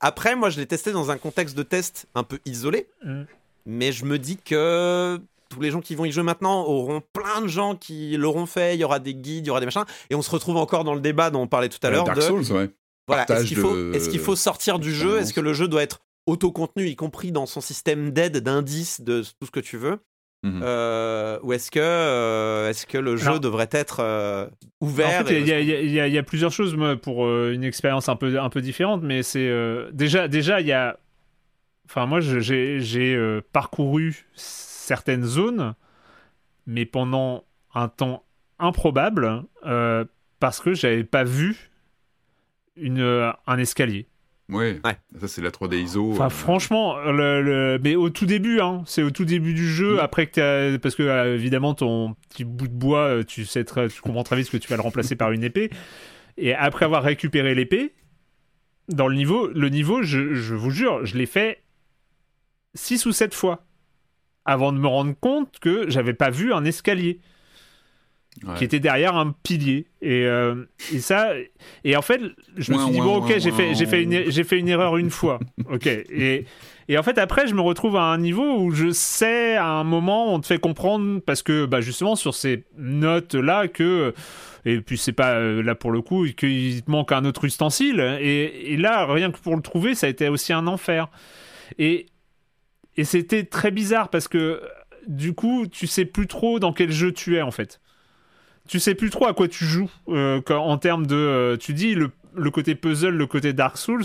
[0.00, 2.86] Après, moi, je l'ai testé dans un contexte de test un peu isolé.
[3.02, 3.24] Mm
[3.66, 7.40] mais je me dis que tous les gens qui vont y jouer maintenant auront plein
[7.40, 9.84] de gens qui l'auront fait, il y aura des guides, il y aura des machins,
[10.10, 12.04] et on se retrouve encore dans le débat dont on parlait tout à l'heure.
[12.04, 12.70] Dark Souls, ouais.
[13.06, 15.18] Voilà, est-ce qu'il faut, est faut, sortir du jeu?
[15.18, 19.22] Est-ce que le jeu doit être auto-contenu, y compris dans son système d'aide, d'indices, de
[19.22, 19.98] tout ce que tu veux?
[20.42, 20.60] Mhm.
[20.62, 24.46] euh, ou est-ce que, euh, est que le jeu devrait être euh,
[24.80, 29.22] ouvert Il y, a plusieurs choses pour une expérience un peu, un peu différente, mais
[29.22, 29.50] c'est
[29.92, 30.98] déjà, déjà il y a
[31.88, 35.74] Enfin, moi, j'ai euh, parcouru certaines zones,
[36.66, 37.44] mais pendant
[37.74, 38.24] un temps
[38.58, 40.04] improbable, euh,
[40.40, 41.70] parce que j'avais pas vu
[42.76, 44.08] une, euh, un escalier.
[44.48, 44.80] Ouais,
[45.18, 46.12] ça c'est la 3D ISO.
[46.12, 50.28] Enfin, franchement, le, mais au tout début, hein, c'est au tout début du jeu, après
[50.28, 50.78] que as...
[50.78, 54.56] parce que évidemment ton petit bout de bois, tu sais tu comprends très vite que
[54.56, 55.68] tu vas le remplacer par une épée,
[56.36, 57.92] et après avoir récupéré l'épée,
[58.88, 61.58] dans le niveau, le niveau, je, je vous jure, je l'ai fait
[62.76, 63.64] 6 ou 7 fois
[64.44, 67.20] avant de me rendre compte que j'avais pas vu un escalier
[68.56, 69.86] qui était derrière un pilier.
[70.02, 71.30] Et, euh, et, ça
[71.84, 72.20] et en fait
[72.56, 74.96] je me suis dit bon ok j'ai fait j'ai fait une j'ai fait une erreur
[74.96, 75.38] une fois.
[75.70, 75.86] Ok.
[75.86, 76.44] Et
[76.88, 79.84] et en fait après je me retrouve à un niveau où je sais à un
[79.84, 84.14] moment on te fait comprendre parce que bah justement sur ces notes là que
[84.64, 88.00] et puis c'est pas euh, là pour le coup qu'il te manque un autre ustensile.
[88.20, 91.08] Et, et là rien que pour le trouver ça a été aussi un enfer.
[91.78, 92.06] Et
[92.96, 94.60] et c'était très bizarre parce que
[95.06, 97.80] du coup, tu sais plus trop dans quel jeu tu es en fait.
[98.68, 101.14] Tu sais plus trop à quoi tu joues euh, en termes de.
[101.14, 104.04] Euh, tu dis le, le côté puzzle, le côté Dark Souls.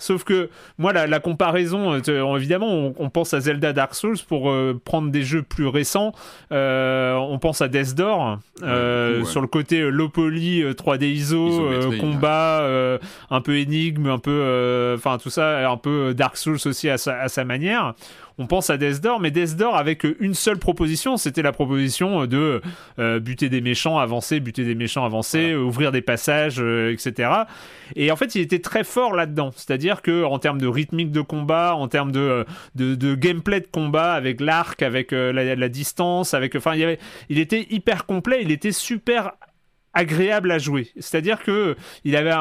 [0.00, 4.52] Sauf que moi, la, comparaison, euh, évidemment, on, pense à Zelda Dark Souls pour
[4.84, 6.12] prendre des jeux plus récents.
[6.50, 12.66] on pense à Death Door sur le côté low poly, 3D ISO, combat,
[13.30, 17.20] un peu énigme, un peu, enfin tout ça, un peu Dark Souls aussi à sa,
[17.20, 17.94] à sa manière
[18.40, 22.24] on pense à Death Door, mais Death Door avec une seule proposition, c'était la proposition
[22.24, 22.62] de
[22.98, 27.30] euh, buter des méchants, avancer, buter des méchants, avancer, ouvrir des passages, euh, etc.
[27.96, 29.50] Et en fait, il était très fort là-dedans.
[29.54, 32.46] C'est-à-dire que en termes de rythmique de combat, en termes de,
[32.76, 36.96] de, gameplay de combat, avec l'arc, avec euh, la, distance, avec, enfin, il,
[37.28, 39.32] il était hyper complet, il était super
[39.92, 40.88] agréable à jouer.
[40.96, 42.32] C'est-à-dire que il avait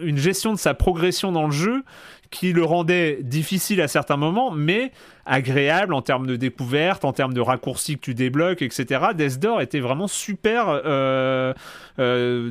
[0.00, 1.82] une gestion de sa progression dans le jeu
[2.30, 4.92] qui le rendait difficile à certains moments, mais
[5.30, 9.00] agréable en termes de découverte, en termes de raccourcis que tu débloques, etc.
[9.14, 11.54] Death Door était vraiment super, euh,
[12.00, 12.50] euh,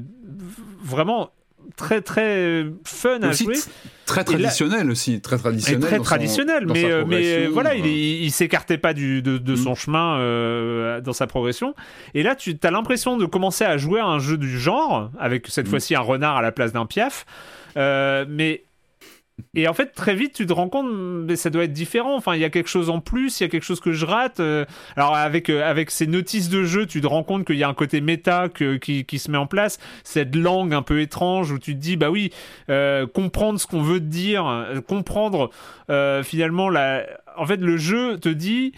[0.82, 1.32] vraiment
[1.76, 3.56] très très fun à jouer.
[4.06, 5.82] Très traditionnel aussi, très traditionnel.
[5.82, 9.76] très traditionnel, mais, euh, mais voilà, il, il s'écartait pas du, de, de son mm.
[9.76, 11.76] chemin dans sa progression.
[12.14, 15.48] Et là, tu as l'impression de commencer à jouer à un jeu du genre, avec
[15.48, 15.70] cette mm.
[15.70, 17.26] fois-ci un renard à la place d'un piaf.
[17.76, 18.64] mais
[19.54, 22.16] et en fait, très vite, tu te rends compte, mais ça doit être différent.
[22.16, 24.06] Enfin, il y a quelque chose en plus, il y a quelque chose que je
[24.06, 24.40] rate.
[24.40, 24.66] Euh.
[24.96, 27.70] alors, avec, euh, avec ces notices de jeu, tu te rends compte qu'il y a
[27.70, 29.80] un côté méta qui, qui, se met en place.
[30.04, 32.32] Cette langue un peu étrange où tu te dis, bah oui,
[32.70, 35.50] euh, comprendre ce qu'on veut te dire, comprendre
[36.24, 37.06] finalement la.
[37.38, 38.74] En fait, le jeu te dit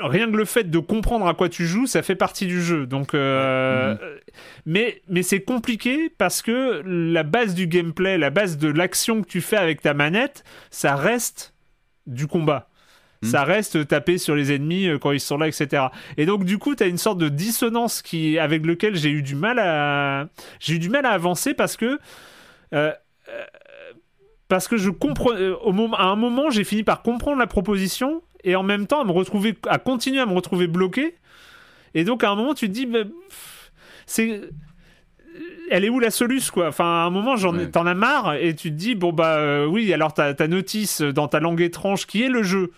[0.00, 2.86] rien que le fait de comprendre à quoi tu joues, ça fait partie du jeu.
[2.86, 3.98] Donc, euh, mhm.
[4.66, 9.28] mais mais c'est compliqué parce que la base du gameplay, la base de l'action que
[9.28, 11.54] tu fais avec ta manette, ça reste
[12.06, 12.68] du combat.
[13.22, 13.30] Mhm.
[13.30, 15.86] Ça reste taper sur les ennemis euh, quand ils sont là, etc.
[16.16, 19.22] Et donc du coup, tu as une sorte de dissonance qui, avec lequel j'ai eu
[19.22, 20.28] du mal à,
[20.60, 21.98] j'ai eu du mal à avancer parce que
[22.74, 22.92] euh,
[24.48, 28.22] parce que je comprends, au moment, à un moment, j'ai fini par comprendre la proposition
[28.48, 31.14] et en même temps à me retrouver à continuer à me retrouver bloqué
[31.94, 32.88] et donc à un moment tu te dis
[34.06, 34.40] c'est
[35.70, 36.68] elle est où la soluce quoi?
[36.68, 39.66] Enfin à un moment j'en t'en as marre et tu te dis bon bah euh,
[39.66, 42.72] oui alors ta, ta notice dans ta langue étrange qui est le jeu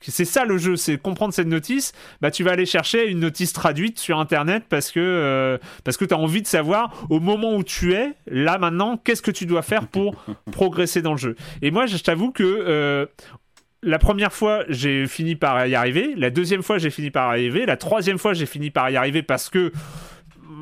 [0.00, 1.92] c'est ça le jeu, c'est comprendre cette notice.
[2.20, 6.04] Bah, tu vas aller chercher une notice traduite sur Internet parce que, euh, parce que
[6.04, 9.46] tu as envie de savoir au moment où tu es, là maintenant, qu'est-ce que tu
[9.46, 10.14] dois faire pour
[10.52, 11.36] progresser dans le jeu.
[11.62, 13.06] Et moi, je t'avoue que euh,
[13.86, 16.14] la première fois, j'ai fini par y arriver.
[16.16, 17.66] La deuxième fois, j'ai fini par y arriver.
[17.66, 19.72] La troisième fois, j'ai fini par y arriver parce que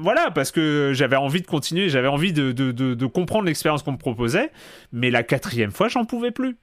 [0.02, 4.50] voilà, parce que j'avais envie de continuer, j'avais envie de, comprendre l'expérience qu'on me proposait.
[4.92, 6.58] Mais la quatrième fois, j'en pouvais plus.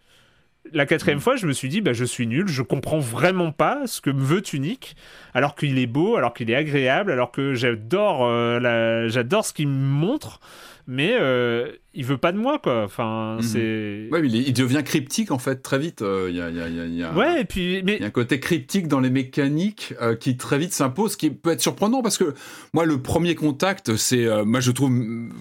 [0.72, 3.88] la quatrième fois, je me suis dit, bah, je suis nul, je comprends vraiment pas
[3.88, 4.96] ce que me veut Tunic,
[5.34, 9.68] alors qu'il est beau, alors qu'il est agréable, alors que j'adore, euh, j'adore ce qu'il
[9.68, 10.40] me montre
[10.88, 12.84] mais euh, il veut pas de moi quoi.
[12.86, 13.42] Enfin mhm.
[13.42, 16.68] c'est ouais il, devient cryptique en fait très vite euh, il y, a, y, a,
[16.68, 19.94] y, a, ouais et puis mais il y a un côté cryptique dans les mécaniques
[20.02, 22.34] euh, qui très vite s'impose qui peut être surprenant parce que
[22.74, 24.92] moi le premier contact c'est euh, moi je trouve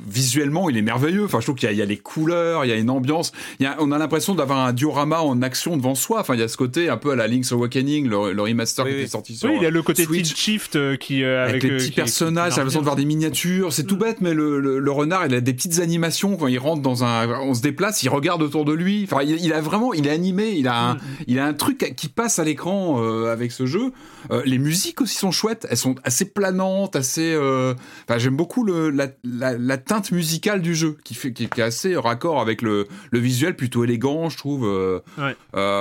[0.08, 1.24] visuellement il est merveilleux.
[1.24, 3.30] Enfin je trouve qu'il y, a les couleurs il y a une ambiance.
[3.60, 6.20] Y a, on a l'impression d'avoir un diorama en action devant soi.
[6.20, 8.92] Enfin il y a ce côté un peu à la Link's Awakening le, remaster qui
[8.92, 11.92] est sorti sur oui il y a le côté tilt shift qui avec, les petits
[11.92, 13.72] personnages j'ai l'impression de voir des miniatures.
[13.72, 14.00] C'est tout mm.
[14.00, 17.28] bête mais le, le renard il a des petites animations quand il rentre dans un,
[17.40, 19.04] on se déplace, il regarde autour de lui.
[19.04, 21.00] Enfin, il, a vraiment, il est animé, il a un, mm.
[21.28, 23.92] il a un truc qui passe à l'écran euh, avec ce jeu.
[24.30, 27.32] Euh, les musiques aussi sont chouettes, elles sont assez planantes, assez.
[27.32, 27.74] Euh,
[28.08, 31.96] enfin, j'aime beaucoup le, la, la, teinte musicale du jeu qui fait, qui, est assez
[31.96, 35.02] raccord avec le, le visuel plutôt élégant, je trouve.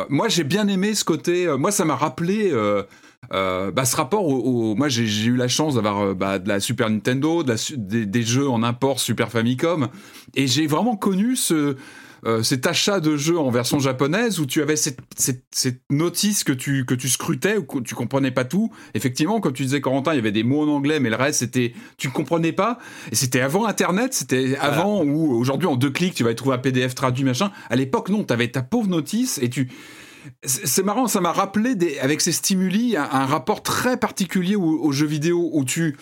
[0.09, 1.47] moi, j'ai bien aimé ce côté.
[1.57, 2.53] moi, ça m'a rappelé.
[3.33, 6.59] Euh, bah, ce rapport au, moi j'ai eu la chance d'avoir euh, bah, de la
[6.59, 9.87] Super Nintendo, de la, des, jeux en import Super Famicom,
[10.35, 11.75] et j'ai vraiment connu ce
[12.25, 16.43] euh, cet achat de jeux en version japonaise où tu avais cette, cette, cette, notice
[16.43, 18.71] que tu que tu scrutais ou que tu comprenais pas tout.
[18.93, 21.39] Effectivement, comme tu disais Corentin, il y avait des mots en anglais, mais le reste
[21.39, 22.77] c'était tu comprenais pas.
[23.11, 26.59] Et c'était avant Internet, c'était avant où aujourd'hui en deux clics tu vas trouver un
[26.59, 27.51] PDF traduit machin.
[27.69, 29.69] À l'époque non, tu avais ta pauvre notice et tu
[30.43, 35.49] c'est marrant, ça m'a rappelé avec ces stimuli un, rapport très particulier aux jeux vidéo
[35.53, 35.97] où tu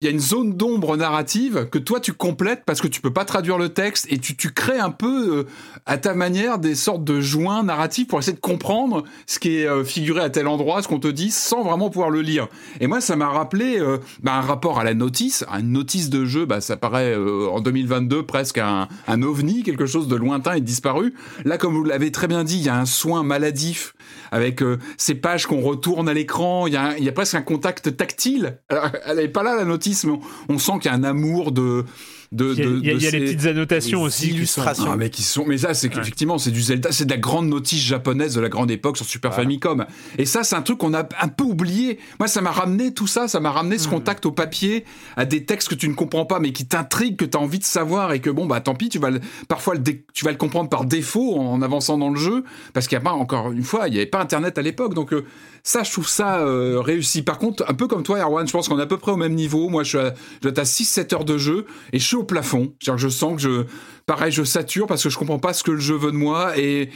[0.00, 3.12] il y a une zone d'ombre narrative que toi tu complètes parce que tu peux
[3.12, 5.44] pas traduire le texte et tu, tu crées un peu euh,
[5.86, 9.66] à ta manière des sortes de joints narratifs pour essayer de comprendre ce qui est
[9.66, 12.46] euh, figuré à tel endroit, ce qu'on te dit sans vraiment pouvoir le lire.
[12.78, 16.24] Et moi ça m'a rappelé euh, bah, un rapport à la notice, une notice de
[16.24, 20.60] jeu, bah, ça paraît en 2022 presque un, un ovni, quelque chose de lointain et
[20.60, 21.12] disparu.
[21.44, 23.94] Là comme vous l'avez très bien dit, il y a un soin maladif
[24.30, 24.62] avec
[24.96, 26.76] ces pages qu'on retourne à l'écran, il y,
[27.08, 28.58] a, presque un contact tactile.
[28.68, 30.06] Alors, elle n'est pas là la notice
[30.48, 31.84] on sent qu'il y a un amour de
[32.32, 34.30] il y a, les petites annotations aussi.
[34.30, 34.90] Illustrations.
[34.90, 35.44] Ah, mais qui sont.
[35.46, 38.48] Mais ça, c'est qu'effectivement, c'est du Zelda, c'est de la grande notice japonaise de la
[38.48, 39.86] grande époque sur Super Famicom.
[40.18, 41.98] Et ça, c'est un truc qu'on a un peu oublié.
[42.18, 43.92] Moi, ça m'a ramené tout ça, ça m'a ramené ce hmm.
[43.92, 44.84] contact au papier,
[45.16, 47.58] à des textes que tu ne comprends pas, mais qui t'intriguent, que tu as envie
[47.58, 49.10] de savoir, et que bon, bah tant pis, tu vas
[49.48, 49.82] parfois le
[50.12, 52.44] tu vas le comprendre par défaut en avançant dans le jeu,
[52.74, 54.94] parce qu'il n'y a pas, encore une fois, il n'y avait pas Internet à l'époque.
[54.94, 55.24] Donc, euh,
[55.68, 57.20] ça, je trouve ça euh, réussi.
[57.20, 59.16] Par contre, un peu comme toi, Erwan, je pense qu'on est à peu près au
[59.16, 59.68] même niveau.
[59.68, 60.14] Moi, je suis à,
[60.44, 62.72] à 6-7 heures de jeu et je suis au plafond.
[62.80, 63.64] je sens que je,
[64.06, 66.56] pareil, je sature parce que je comprends pas ce que le jeu veut de moi
[66.56, 66.88] et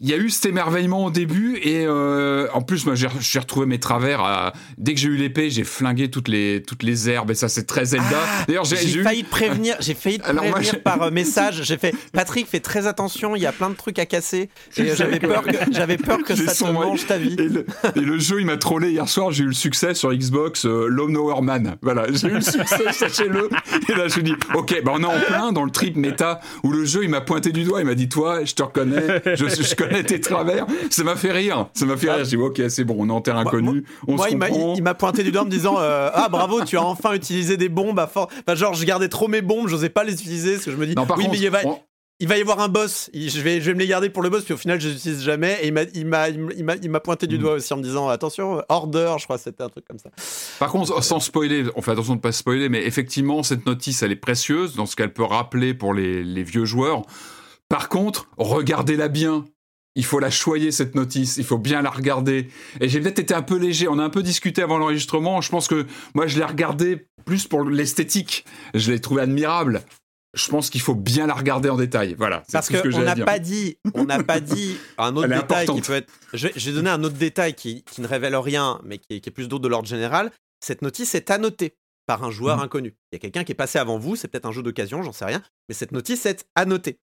[0.00, 3.66] il y a eu cet émerveillement au début et euh, en plus moi j'ai retrouvé
[3.66, 7.34] mes travers dès que j'ai eu l'épée j'ai flingué toutes les toutes les herbes et
[7.34, 8.06] ça c'est très Zelda.
[8.12, 11.62] Ah, d'ailleurs j'ai failli te prévenir j'ai failli te prévenir par euh, message.
[11.62, 14.50] J'ai fait Patrick fais très attention il y a plein de trucs à casser.
[14.76, 17.36] Et j'avais peur que j'avais peur que ça te mange ta vie.
[17.38, 18.90] et le, jeu il m'a trollé.
[18.90, 21.76] Hier soir j'ai eu le succès sur Xbox euh, Lone Man.
[21.82, 23.48] Voilà j'ai eu le succès sachez-le.
[23.88, 26.40] Et là je me dis ok bah on est en plein dans le trip méta
[26.64, 27.80] où le jeu il m'a pointé du doigt.
[27.80, 30.66] Il m'a dit toi je te reconnais je, je tes travers.
[30.90, 31.68] Ça m'a fait rire.
[31.74, 32.24] Ça m'a fait rire.
[32.24, 33.84] J'ai dit, ok, c'est bon, on est en terre inconnue.
[34.06, 37.12] moi, il m'a pointé du doigt en me disant, euh, ah bravo, tu as enfin
[37.12, 38.04] utilisé des bombes à.
[38.04, 40.86] Enfin, genre, je gardais trop mes bombes, j'osais pas les utiliser parce que je me
[40.86, 41.60] dis, oui, mais il va,
[42.20, 43.10] il va y avoir un boss.
[43.12, 44.94] Je vais, je vais me les garder pour le boss, puis au final, je les
[44.94, 45.58] utilise jamais.
[45.62, 47.40] Et il m'a, pointé du mm.
[47.40, 50.10] doigt aussi en me disant attention, order, je crois, c'était un truc comme ça.
[50.58, 54.02] Par contre, sans spoiler, on fait attention de ne pas spoiler, mais effectivement, cette notice,
[54.02, 57.02] elle est précieuse dans ce qu'elle peut rappeler pour les, les vieux joueurs.
[57.68, 59.44] Par contre, regardez-la bien
[59.94, 62.48] il faut la choyer cette notice, il faut bien la regarder.
[62.80, 65.50] Et j'ai peut-être été un peu léger, on a un peu discuté avant l'enregistrement, je
[65.50, 68.44] pense que moi je l'ai regardé plus pour l'esthétique,
[68.74, 69.82] je l'ai trouvé admirable.
[70.34, 72.16] Je pense qu'il faut bien la regarder en détail.
[72.18, 72.42] Voilà.
[72.52, 75.92] Parce qu'on que n'a pas dit, on n'a pas dit un autre détail qui peut
[75.92, 76.12] être.
[76.32, 79.68] J'ai donné un autre détail qui, ne révèle rien, mais qui est, plus d'autre de
[79.68, 80.32] l'ordre général.
[80.58, 81.76] Cette notice est annotée
[82.06, 82.62] par un joueur mmh.
[82.62, 82.94] inconnu.
[83.12, 85.12] Il y a quelqu'un qui est passé avant vous, c'est peut-être un jeu d'occasion, j'en
[85.12, 86.98] sais rien, mais cette notice est annotée.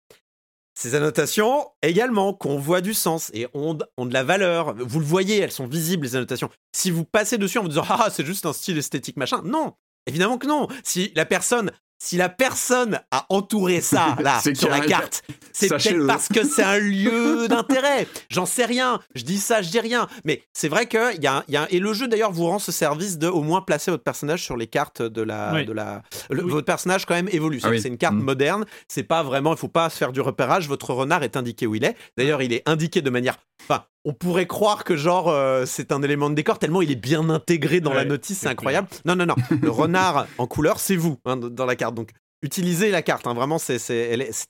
[0.74, 4.74] Ces annotations également, qu'on voit du sens et ont, ont, de la valeur.
[4.76, 6.50] Vous le voyez, elles sont visibles, les annotations.
[6.72, 9.74] Si vous passez dessus en vous disant Ah, c'est juste un style esthétique, machin, non,
[10.08, 10.68] évidemment que non.
[10.84, 11.72] Si la personne
[12.04, 15.22] si la personne a entouré ça là sur la carte,
[15.54, 18.08] c'est peut-être parce que c'est un lieu d'intérêt.
[18.30, 19.00] J'en sais rien.
[19.14, 20.08] Je dis ça, je dis rien.
[20.26, 22.58] Mais c'est vrai que il y a, y a et le jeu d'ailleurs vous rend
[22.58, 26.02] ce service de au moins placer votre personnage sur les cartes de la de la
[26.32, 27.60] votre personnage quand même évolue.
[27.64, 28.24] Ah c'est une carte mmh.
[28.24, 28.66] moderne.
[28.88, 29.54] C'est pas vraiment.
[29.54, 30.68] Il faut pas se faire du repérage.
[30.68, 31.96] Votre renard est indiqué où il est.
[32.18, 33.38] D'ailleurs, il est indiqué de manière.
[33.62, 36.96] Enfin, on pourrait croire que genre euh, c'est un élément de décor tellement il est
[36.96, 38.88] bien intégré dans la notice, c'est incroyable.
[39.06, 39.36] Non, non, non.
[39.62, 41.96] Le renard en couleur, c'est vous hein, dans la carte.
[41.96, 42.12] Donc
[42.42, 43.28] utilisez la carte.
[43.28, 43.34] Hein.
[43.34, 43.80] Vraiment, c'est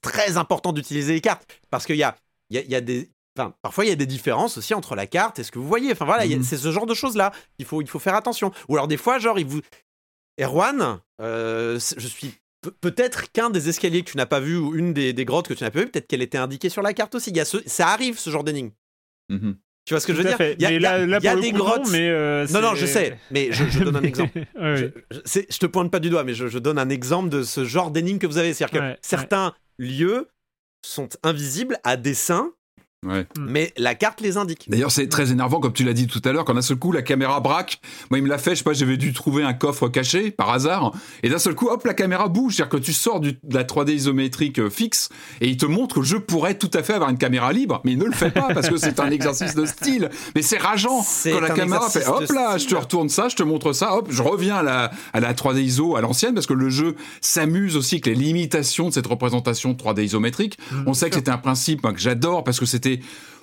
[0.01, 2.15] très important d'utiliser les cartes parce qu'il y a,
[2.49, 5.07] y, a, y a des Enfin, parfois il y a des différences aussi entre la
[5.07, 5.91] carte et ce que vous voyez.
[5.91, 6.43] Enfin voilà, mhm.
[6.43, 7.31] c'est ce genre de choses là.
[7.59, 8.51] Il faut, il faut faire attention.
[8.67, 9.61] Ou alors des fois, genre, il vous.
[10.39, 12.33] Erwan, euh, je suis
[12.81, 15.63] peut-être qu'un des escaliers que tu n'as pas vu ou une des, grottes que tu
[15.63, 17.29] n'as pas vu, peut-être qu'elle était indiquée sur la carte aussi.
[17.29, 18.71] Il y a ça arrive ce genre d'énigme.
[19.31, 19.57] Mhm.
[19.85, 20.37] Tu vois ce que je veux dire?
[20.39, 21.85] Il y a, y a des grottes.
[21.85, 24.45] Non, mais euh, non, non, je sais, mais je, donne un exemple.
[24.55, 24.89] je,
[25.49, 28.19] je, te pointe pas du doigt, mais je, donne un exemple de ce genre d'énigme
[28.19, 28.53] que vous avez.
[28.53, 30.29] C'est-à-dire que certains lieux
[30.83, 32.53] sont invisibles à dessein
[33.03, 33.25] Ouais.
[33.35, 33.45] Mm.
[33.47, 34.69] Mais la carte les indique.
[34.69, 36.91] D'ailleurs, c'est très énervant, comme tu l'as dit tout à l'heure, quand d'un seul coup
[36.91, 37.79] la caméra braque.
[38.11, 40.51] Moi, il me l'a fait, je sais pas, j'avais dû trouver un coffre caché par
[40.51, 42.55] hasard, et d'un seul coup, hop, la caméra bouge.
[42.55, 45.09] C'est-à-dire que tu sors de la 3D isométrique euh, fixe,
[45.41, 47.93] et il te montre que je pourrais tout à fait avoir une caméra libre, mais
[47.93, 50.11] il ne le fait pas parce que c'est un exercice de style.
[50.35, 53.43] Mais c'est rageant quand la caméra fait, hop là, je te retourne ça, je te
[53.43, 56.53] montre ça, hop, je reviens à la, à la 3D iso à l'ancienne, parce que
[56.53, 60.59] le jeu s'amuse aussi avec les limitations de cette représentation 3D isométrique.
[60.71, 62.90] Mm, On sait que c'était un principe que j'adore parce que c'était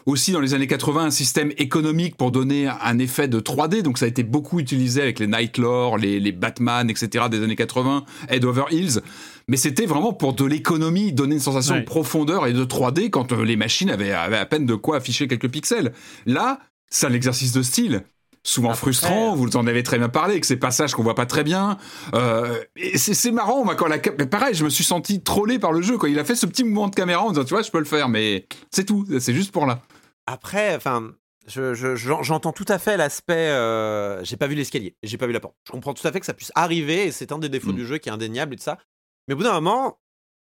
[0.06, 3.82] aussi dans les années 80 un système économique pour donner un effet de 3D.
[3.82, 7.26] Donc ça a été beaucoup utilisé avec les Nightlore, les, les Batman, etc.
[7.30, 9.00] des années 80, Head Over Heels.
[9.48, 13.32] Mais c'était vraiment pour de l'économie, donner une sensation de profondeur et de 3D quand
[13.32, 15.92] euh, les machines avaient, à peine de quoi afficher quelques pixels.
[16.26, 16.60] Là,
[16.90, 18.02] c'est l'exercice de style
[18.43, 19.35] souvent frustrant.
[19.35, 21.78] Vous en avez très bien parlé, avec ces passages qu'on voit pas très bien.
[22.15, 25.82] Euh, et c'est marrant, moi, quand la pareil, je me suis senti trollé par le
[25.82, 25.98] jeu.
[25.98, 27.78] Quand il a fait ce petit mouvement de caméra en disant, tu vois, je peux
[27.78, 29.06] le faire, mais c'est tout.
[29.20, 29.81] C'est juste pour là.
[30.27, 31.10] Après, enfin,
[31.47, 33.35] j'entends tout à fait l'aspect.
[33.35, 35.56] Euh, j'ai pas vu l'escalier, j'ai pas vu la porte.
[35.66, 37.77] Je comprends tout à fait que ça puisse arriver, et c'est un des défauts mm.
[37.77, 38.78] du jeu qui est indéniable et de ça.
[39.27, 39.98] Mais au bout d'un moment,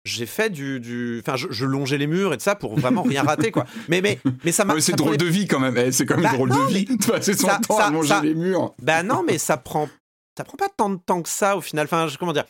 [0.08, 1.22] j'ai fait du, du...
[1.22, 3.66] enfin, je, longeais les murs et de ça pour vraiment rien rater, quoi.
[3.90, 4.80] Mais, mais, mais ça m'a.
[4.80, 5.78] c'est drôle de vie quand même.
[5.78, 6.86] Eh, c'est quand même bah, drôle de vie.
[6.86, 8.74] Tu passer son temps à longer les murs.
[8.82, 9.90] Bah non, mais ça prend,
[10.38, 11.86] ça prend pas tant de temps que ça au final.
[11.86, 12.46] Enfin, comment dire?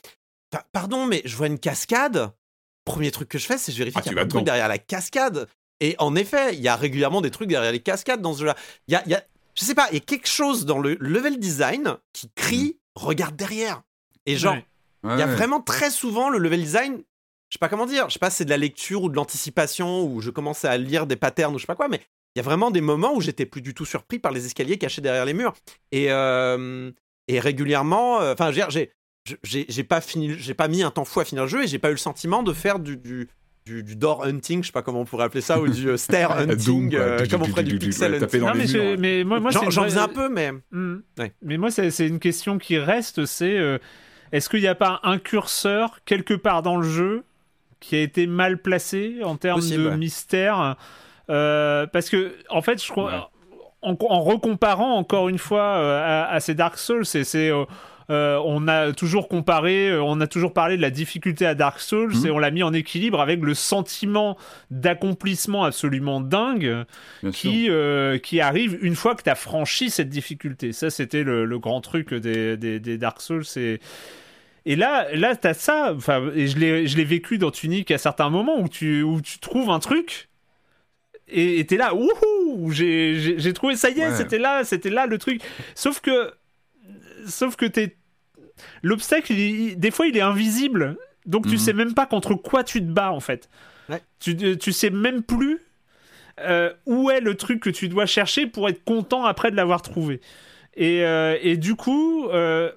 [0.71, 2.31] pardon, mais je vois une cascade.
[2.85, 4.67] Premier truc que je fais, c'est je vérifie ah, qu'il y a un truc derrière
[4.67, 5.47] la cascade.
[5.79, 8.55] Et en effet, il y a régulièrement des trucs derrière les cascades dans ce jeu-là.
[8.87, 9.23] Il y a, y a,
[9.55, 12.99] je sais pas, il y a quelque chose dans le level design qui crie mm.
[12.99, 13.81] regarde derrière.
[14.25, 14.57] Et genre,
[15.03, 17.01] il y a vraiment très souvent le level design.
[17.49, 19.15] Je sais pas comment dire, je sais pas si c'est de la lecture ou de
[19.15, 22.01] l'anticipation ou je commençais à lire des patterns ou je sais pas quoi, mais
[22.35, 24.77] il y a vraiment des moments où j'étais plus du tout surpris par les escaliers
[24.77, 25.53] cachés derrière les murs.
[25.91, 26.91] Et, euh,
[27.27, 28.91] et régulièrement, euh, enfin, j'ai
[29.43, 31.79] j'ai pas fini, j'ai pas mis un temps fou à finir le jeu et j'ai
[31.79, 33.27] pas eu le sentiment de faire du, du,
[33.67, 36.31] du, door hunting, je sais pas comment on pourrait appeler ça, ou du euh, stair
[36.37, 38.41] hunting, euh, comme on ferait du pixel hunting.
[38.41, 40.51] Non, mais, mais, moi, moi j'en faisais un peu, mais.
[40.71, 40.99] Hmm.
[41.41, 43.77] Mais moi, c'est une question qui reste c'est euh,
[44.31, 47.23] est-ce qu'il n'y a pas un curseur quelque part dans le jeu
[47.79, 50.75] qui a été mal placé en termes de mystère
[51.27, 53.31] Parce que, en fait, je crois.
[53.83, 57.51] En, recomparant encore une fois à, à, ces Dark Souls, c'est
[58.09, 61.79] euh, on a toujours comparé, euh, on a toujours parlé de la difficulté à Dark
[61.81, 62.25] Souls mhm.
[62.25, 64.37] et on l'a mis en équilibre avec le sentiment
[64.71, 66.85] d'accomplissement absolument dingue
[67.33, 70.71] qui, euh, qui arrive une fois que tu as franchi cette difficulté.
[70.71, 73.43] Ça, c'était le, grand truc des, des, Dark Souls.
[73.57, 73.79] Et,
[74.67, 75.95] et là, là tu as ça,
[76.35, 79.79] et je l'ai vécu dans Tunic à certains moments où tu, où tu trouves un
[79.79, 80.29] truc
[81.29, 85.41] et t'es là, ouhou, j'ai trouvé ça y est, c'était là, c'était là le truc.
[85.75, 86.31] Sauf que
[87.25, 87.97] sauf que t'es
[88.81, 90.97] l'obstacle des fois il est invisible.
[91.25, 91.57] Donc tu mhm.
[91.57, 93.49] sais même pas contre quoi tu te bats en fait.
[94.19, 95.59] Tu, tu sais même plus
[96.39, 99.81] euh, où est le truc que tu dois chercher pour être content après de l'avoir
[99.81, 100.21] trouvé.
[100.75, 102.71] Et, euh, et, du coup euh,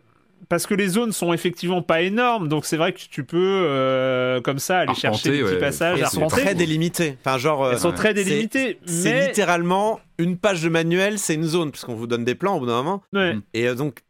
[0.50, 4.58] parce que les zones sont effectivement pas énormes, donc c'est vrai que tu peux comme
[4.58, 5.98] ça aller chercher des petits passages.
[5.98, 7.16] Elles sont très délimitées.
[7.24, 8.78] Enfin, genre, elles sont très délimitées.
[8.84, 12.60] C'est littéralement une page de manuel, c'est une zone, puisqu'on vous donne des plans au
[12.60, 13.02] bout d'un moment.
[13.54, 14.02] Et donc,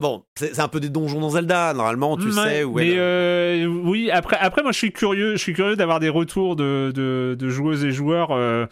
[0.00, 2.62] Bon, c'est un peu des donjons dans Zelda, normalement, tu sais.
[2.62, 6.08] Où mais euh, oui, après, après, moi, je suis curieux, je suis curieux d'avoir des
[6.08, 8.30] retours de, de, joueuses et joueurs.
[8.30, 8.66] Euh,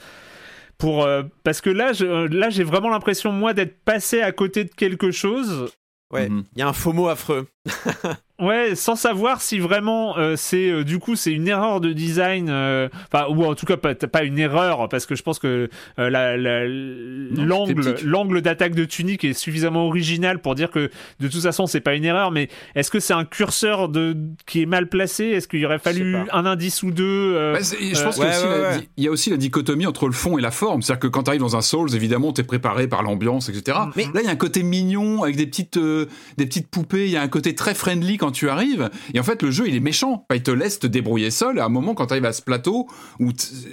[0.78, 1.90] pour, euh, parce que là,
[2.30, 5.72] là, j'ai vraiment l'impression, moi, d'être passé à côté de quelque chose.
[6.12, 6.44] Ouais, mhm.
[6.54, 7.48] il y a un faux mot affreux.
[8.38, 12.48] Ouais, sans savoir si vraiment euh, c'est euh, du coup c'est une erreur de design,
[12.50, 15.70] euh, enfin ou en tout cas pas, pas une erreur parce que je pense que
[15.96, 21.80] l'angle l'angle d'attaque de Tunic est suffisamment original pour dire que de toute façon c'est
[21.80, 22.30] pas une erreur.
[22.30, 24.14] Mais est-ce que c'est un curseur de
[24.44, 25.24] qui est mal placé?
[25.24, 29.30] Est-ce qu'il aurait fallu un indice ou deux bah, Je pense qu'il y a aussi
[29.30, 30.82] la dichotomie entre le fond et la forme.
[30.82, 33.78] C'est-à-dire que quand tu arrives dans un Souls, évidemment, tu es préparé par l'ambiance, etc.
[33.96, 37.06] Mais là, il y a un côté mignon avec des petites des petites poupées.
[37.06, 38.90] Il y a un côté très friendly quand tu arrives.
[39.14, 40.26] Et en fait, le jeu, il est méchant.
[40.32, 41.58] Il te laisse te débrouiller seul.
[41.58, 42.88] Et à un moment, quand tu arrives à ce plateau
[43.20, 43.30] où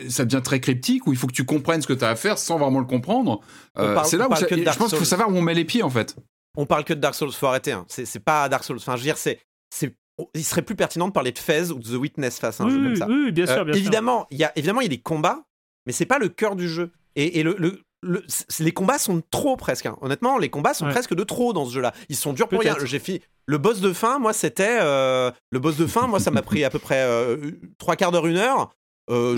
[0.10, 2.16] ça devient très cryptique, où il faut que tu comprennes ce que tu as à
[2.16, 3.42] faire sans vraiment le comprendre,
[3.78, 5.90] euh, c'est là où je pense qu'il faut savoir où on met les pieds, en
[5.90, 6.16] fait.
[6.56, 7.72] On parle que de Dark Souls, faut arrêter.
[7.72, 7.86] Hein.
[7.88, 8.78] C'est pas Dark Souls.
[8.78, 9.40] Enfin, je veux dire, c'est
[10.36, 12.68] il serait plus pertinent de parler de Fez ou de The Witness face à un
[12.68, 13.08] oui, jeu comme ça.
[13.08, 15.44] Oui, bien sûr, euh, bien évidemment, il y a évidemment il y a des combats
[15.86, 16.92] mais c'est pas le cœur du jeu.
[17.16, 17.82] Et, et le, le,
[18.60, 19.86] les combats sont trop presque.
[19.86, 19.98] Hein.
[20.02, 21.94] Honnêtement, les combats sont presque de trop dans ce jeu-là.
[22.10, 22.76] Ils sont durs pour rien.
[22.84, 23.02] J'ai
[23.46, 24.20] le boss de fin.
[24.20, 26.08] Moi, c'était euh, le boss de fin.
[26.08, 28.74] Moi, ça m'a pris à peu près euh, trois quarts d'heure, une heure.
[29.10, 29.38] Euh,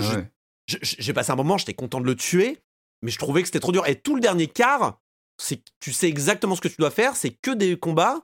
[0.66, 1.58] j'ai passé un moment.
[1.58, 2.58] J'étais content de le tuer,
[3.02, 3.86] mais je trouvais que c'était trop dur.
[3.86, 5.00] Et tout le dernier quart,
[5.38, 7.16] c'est tu sais exactement ce que tu dois faire.
[7.16, 8.20] C'est que des combats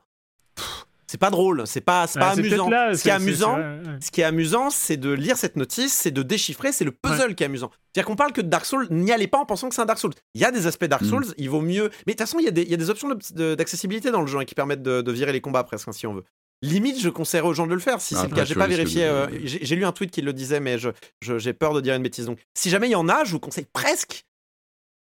[1.13, 2.71] c'est pas drôle, c'est pas, pas amusant.
[2.95, 3.59] ce, qui est amusant
[4.01, 7.35] ce qui est amusant, c'est de lire cette notice, c'est de déchiffrer, c'est le puzzle
[7.35, 7.71] qui est amusant.
[7.93, 9.85] C'est-à-dire qu'on parle que de Dark Souls, n'y allez pas en pensant que c'est un
[9.85, 10.15] Dark Souls.
[10.35, 11.09] Il y a des aspects Dark mm.
[11.09, 11.91] Souls, il vaut mieux.
[12.07, 14.23] Mais de toute façon, il y, a des, il y a des options d'accessibilité dans
[14.23, 16.25] le jeu hein, qui permettent de, virer les combats presque, hein, si on veut.
[16.63, 18.47] Limite, je conseillerais aux gens de le faire si c'est le cas.
[18.47, 19.05] J'ai pas vérifié.
[19.05, 22.03] Euh, j'ai lu un tweet qui le disait, mais j'ai je, peur de dire une
[22.03, 22.25] bêtise.
[22.25, 24.25] Donc, si jamais il y en a, je vous conseille presque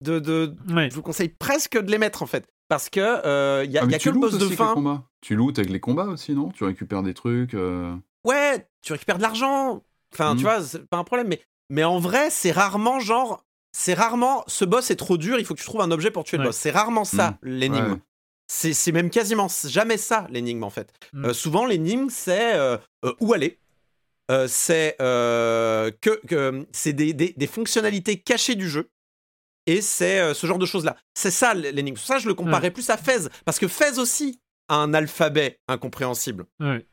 [0.04, 3.66] de, de je vous conseille presque de les mettre en fait parce que il euh,
[3.66, 5.04] y a, ah, y a que le boss de fin.
[5.20, 6.52] Tu lootes avec les combats aussi, non?
[6.52, 7.54] Tu récupères des trucs.
[7.54, 7.94] Euh.
[8.24, 9.84] Ouais, tu récupères de l'argent.
[10.14, 10.48] Enfin, tu mmh.
[10.48, 11.28] vois, c'est pas un problème.
[11.28, 13.44] Mais, mais en vrai, c'est rarement genre.
[13.74, 14.46] C'est rarement.
[14.48, 16.46] Ce boss est trop dur, il faut que tu trouves un objet pour tuer le
[16.46, 16.56] boss.
[16.56, 17.50] C'est rarement ça, mmh.
[17.50, 17.98] l'énigme.
[18.48, 20.94] C'est même quasiment jamais ça, l'énigme, en fait.
[21.12, 21.26] Mmh.
[21.26, 22.58] Euh, souvent, l'énigme, c'est
[23.20, 23.60] où aller.
[24.48, 28.90] c'est que, que c'est des, des, des, fonctionnalités cachées du jeu
[29.72, 30.98] et c'est euh, ce genre de choses-là.
[31.14, 31.98] C'est ça l'énigme.
[31.98, 36.46] Ça, je le comparais plus à Fez, parce que Fez aussi a un alphabet incompréhensible.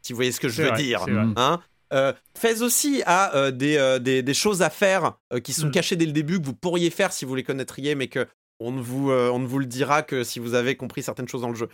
[0.02, 1.05] Si vous voyez ce que je veux dire.
[1.36, 1.60] Hein
[1.92, 5.72] euh, Fez aussi a euh, des, des, choses à faire qui sont mm.
[5.72, 8.26] cachées dès le début, que vous pourriez faire si vous les connaîtriez, mais que
[8.60, 11.42] on ne vous, on ne vous le dira que si vous avez compris certaines choses
[11.42, 11.68] dans le jeu.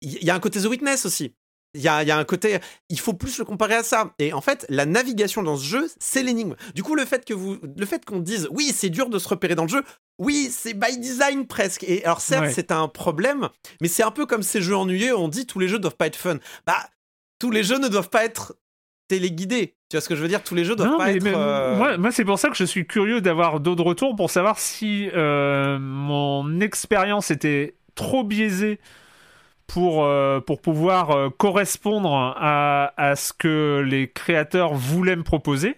[0.00, 1.34] Il y a un côté The Witness aussi.
[1.74, 2.58] Il y a, un côté,
[2.88, 4.14] il faut plus le comparer à ça.
[4.18, 6.56] Et en fait, la navigation dans ce jeu, c'est l'énigme.
[6.74, 9.28] Du coup, le fait que vous, le fait qu'on dise, oui, c'est dur de se
[9.28, 9.84] repérer dans le jeu,
[10.18, 11.84] oui, c'est by design presque.
[11.84, 13.48] Et alors certes, c'est un problème,
[13.80, 15.16] mais c'est un peu comme ces jeux ennuyeux.
[15.16, 16.38] On dit tous les jeux doivent pas être fun.
[16.66, 16.88] Bah,
[17.38, 18.56] tous les jeux ne doivent pas être
[19.08, 19.76] téléguidés.
[19.88, 20.42] Tu vois ce que je veux dire?
[20.42, 21.24] Tous les jeux doivent pas être.
[21.26, 25.08] Euh, moi, c'est pour ça que je suis curieux d'avoir d'autres retours pour savoir si
[25.14, 28.80] euh, mon expérience était trop biaisée
[29.68, 35.76] pour, euh, pour pouvoir euh, correspondre à, à, ce que les créateurs voulaient me proposer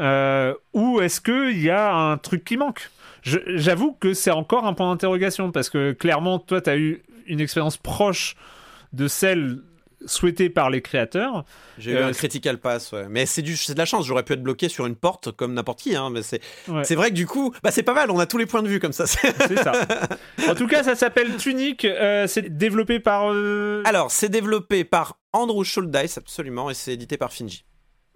[0.00, 2.90] euh, Ou est-ce qu'il y a un truc qui manque?
[3.22, 7.40] J'avoue que c'est encore un point d'interrogation parce que clairement, toi, tu as eu une
[7.40, 8.36] expérience proche
[8.94, 9.58] de celle
[10.06, 11.44] souhaité par les créateurs.
[11.78, 13.06] J'ai eu un euh, critical pass, ouais.
[13.08, 14.06] mais c'est de la chance.
[14.06, 17.14] J'aurais pu être bloqué sur une porte comme n'importe qui, hein, mais c'est vrai que
[17.14, 18.10] du coup, bah c'est pas mal.
[18.10, 19.06] On a tous les points de vue comme ça.
[19.06, 19.72] C'est ça.
[20.48, 21.84] En tout cas, ça s'appelle Tunic.
[21.84, 23.32] Euh, c'est développé par.
[23.32, 27.64] Euh, Alors, c'est développé par Andrew Schuldice, absolument, et c'est édité par Finji.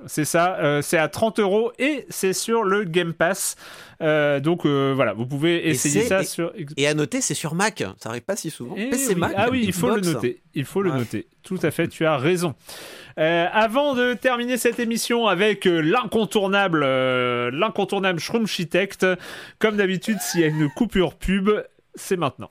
[0.07, 3.57] C'est ça, euh, c'est à 30 euros et c'est sur le Game Pass.
[4.01, 6.53] Euh, donc euh, voilà, vous pouvez essayer ça sur.
[6.77, 7.85] Et à noter, c'est sur Mac.
[7.99, 8.74] Ça arrive pas si souvent.
[8.74, 9.33] PC Mac.
[9.37, 10.43] Ah oui, il faut le noter.
[10.55, 11.27] Il faut le noter.
[11.43, 12.55] Tout à fait, tu as raison.
[13.16, 16.81] avant de terminer cette émission avec l'incontournable,
[17.51, 19.07] l'incontournable Shroomchitect,
[19.59, 21.51] comme d'habitude, s'il y a une coupure pub,
[21.95, 22.51] c'est maintenant.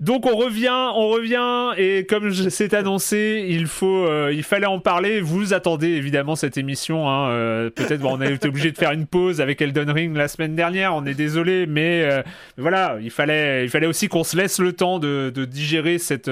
[0.00, 4.78] Donc on revient, on revient et comme c'est annoncé, il faut, euh, il fallait en
[4.78, 5.20] parler.
[5.20, 7.08] Vous attendez évidemment cette émission.
[7.08, 10.16] Hein, euh, Peut-être bon, on a été obligé de faire une pause avec Elden Ring
[10.16, 10.94] la semaine dernière.
[10.94, 12.22] On est désolé, mais euh,
[12.58, 16.30] voilà, il fallait, il fallait aussi qu'on se laisse le temps de, digérer cette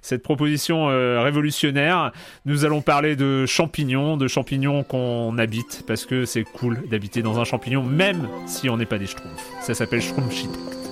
[0.00, 2.12] cette proposition révolutionnaire.
[2.44, 7.40] Nous allons parler de champignons, de champignons qu'on habite parce que c'est cool d'habiter dans
[7.40, 9.50] un champignon, même si on n'est pas des schtroumpfs.
[9.62, 10.83] Ça s'appelle Shroomshit.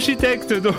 [0.00, 0.74] Architecte, donc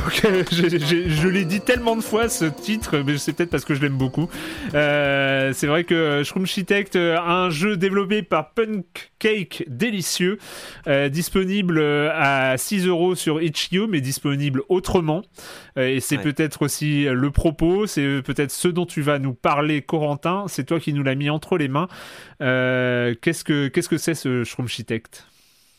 [0.51, 3.95] je, l'ai dit tellement de fois ce titre, mais c'est peut-être parce que je l'aime
[3.95, 4.27] beaucoup.
[4.73, 8.51] Euh, c'est vrai que Shroomchitect, un jeu développé par
[9.19, 10.39] Cake délicieux,
[10.87, 15.21] euh, disponible à 6 euros sur Itch.io, mais disponible autrement.
[15.77, 19.83] Euh, et c'est peut-être aussi le propos, c'est peut-être ce dont tu vas nous parler,
[19.83, 20.45] Corentin.
[20.47, 21.89] C'est toi qui nous l'as mis entre les mains.
[22.39, 25.27] qu'est-ce que qu'est-ce que c'est ce Shroomchitect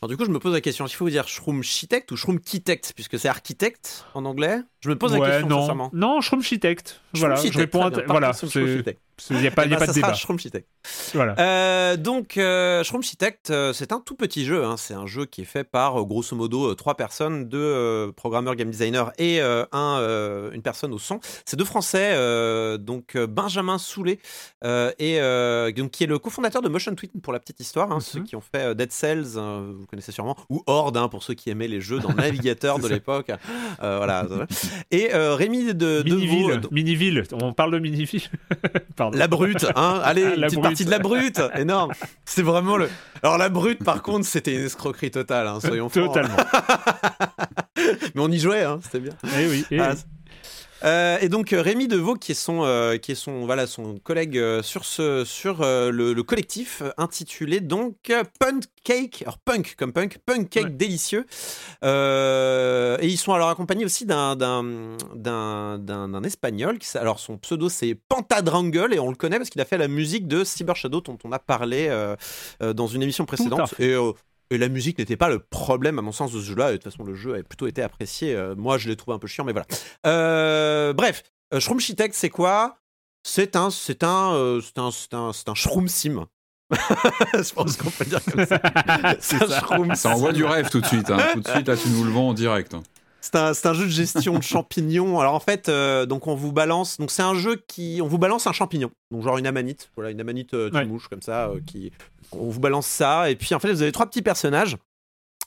[0.03, 2.93] Alors, du coup, je me pose la question il faut vous dire Shroomchitect ou Shroomkitect
[2.93, 4.59] Puisque c'est architecte en anglais?
[4.83, 5.61] Je me pose la question, non.
[5.61, 5.91] sincèrement.
[5.93, 7.01] Non, Shroomchitect.
[7.15, 7.91] Voilà, je réponds à.
[8.07, 8.33] Voilà,
[9.31, 10.15] il n'y a pas, eh ben, pas de débat.
[11.15, 11.35] Voilà.
[11.39, 12.83] Euh, donc, euh,
[13.51, 14.65] euh, c'est un tout petit jeu.
[14.65, 14.77] Hein.
[14.77, 18.71] C'est un jeu qui est fait par, euh, grosso modo, trois personnes, deux programmeurs game
[18.71, 21.21] designers et un, une personne au son.
[21.45, 22.17] C'est deux Français,
[22.79, 24.19] donc Benjamin Soulet,
[24.65, 25.21] et,
[25.77, 27.93] donc, qui est le cofondateur de Motion Tweet, pour la petite histoire.
[27.93, 28.25] Hein, Ceux mhm.
[28.25, 31.69] qui ont fait Dead Cells, vous connaissez sûrement, ou Horde, hein, pour ceux qui aimaient
[31.69, 33.31] les jeux dans le navigateur de l'époque.
[33.81, 34.27] voilà.
[34.91, 36.03] Et Rémi de...
[36.05, 38.23] Miniville, Miniville, on parle de Miniville.
[39.13, 41.93] La brute, hein Allez, la petite partie de la brute, énorme.
[42.25, 42.89] C'est vraiment le.
[43.23, 46.07] Alors la brute, par contre, c'était une escroquerie totale, hein, soyons francs.
[46.07, 46.37] Totalement.
[48.15, 49.13] Mais on y jouait, hein, c'était bien.
[49.39, 49.65] Eh oui.
[49.71, 49.95] Eh ah,
[50.85, 53.99] euh, et donc euh, Rémi Deveau, qui est son, euh, qui est son, voilà, son
[53.99, 60.49] collègue sur, ce, sur le, collectif intitulé donc Punk Cake, alors punk comme punk, punk
[60.49, 61.27] cake délicieux.
[61.83, 66.79] et ils sont alors accompagnés aussi d'un, d'un, d'un, espagnol.
[66.79, 69.89] Qui, alors son pseudo c'est Pantadrangle et on le connaît parce qu'il a fait la
[69.89, 71.91] musique de Cyber Shadow dont on a parlé
[72.61, 73.75] dans une émission précédente.
[73.79, 73.97] Et
[74.53, 76.73] et la musique n'était pas le problème, à mon sens, de ce jeu-là.
[76.73, 78.35] De toute façon, le jeu a plutôt été apprécié.
[78.35, 79.67] Euh, moi, je l'ai trouvé un peu chiant, mais voilà.
[80.07, 81.23] Euh, bref,
[81.55, 82.77] euh, Shroom c'est quoi?
[83.25, 86.27] C'est un, c'est un, euh, c'est un, c'est un, c'est un Shroom Sim.
[86.71, 88.61] je pense qu'on peut dire comme ça.
[89.21, 91.11] c'est un Shroom Ça envoie du rêve tout de suite.
[91.11, 91.19] Hein.
[91.33, 92.75] Tout de suite, là, tu nous le vends en direct.
[92.75, 92.83] Hein.
[93.23, 95.19] C'est un, un, jeu de gestion de champignons.
[95.21, 96.99] Alors en fait, donc on vous balance.
[96.99, 98.91] Donc c'est un jeu qui, on vous balance un champignon.
[99.13, 99.91] Donc genre une amanite.
[99.95, 101.93] Voilà, une amanite euh, mouche comme ça qui
[102.35, 104.77] on vous balance ça, et puis en fait, vous avez trois petits personnages.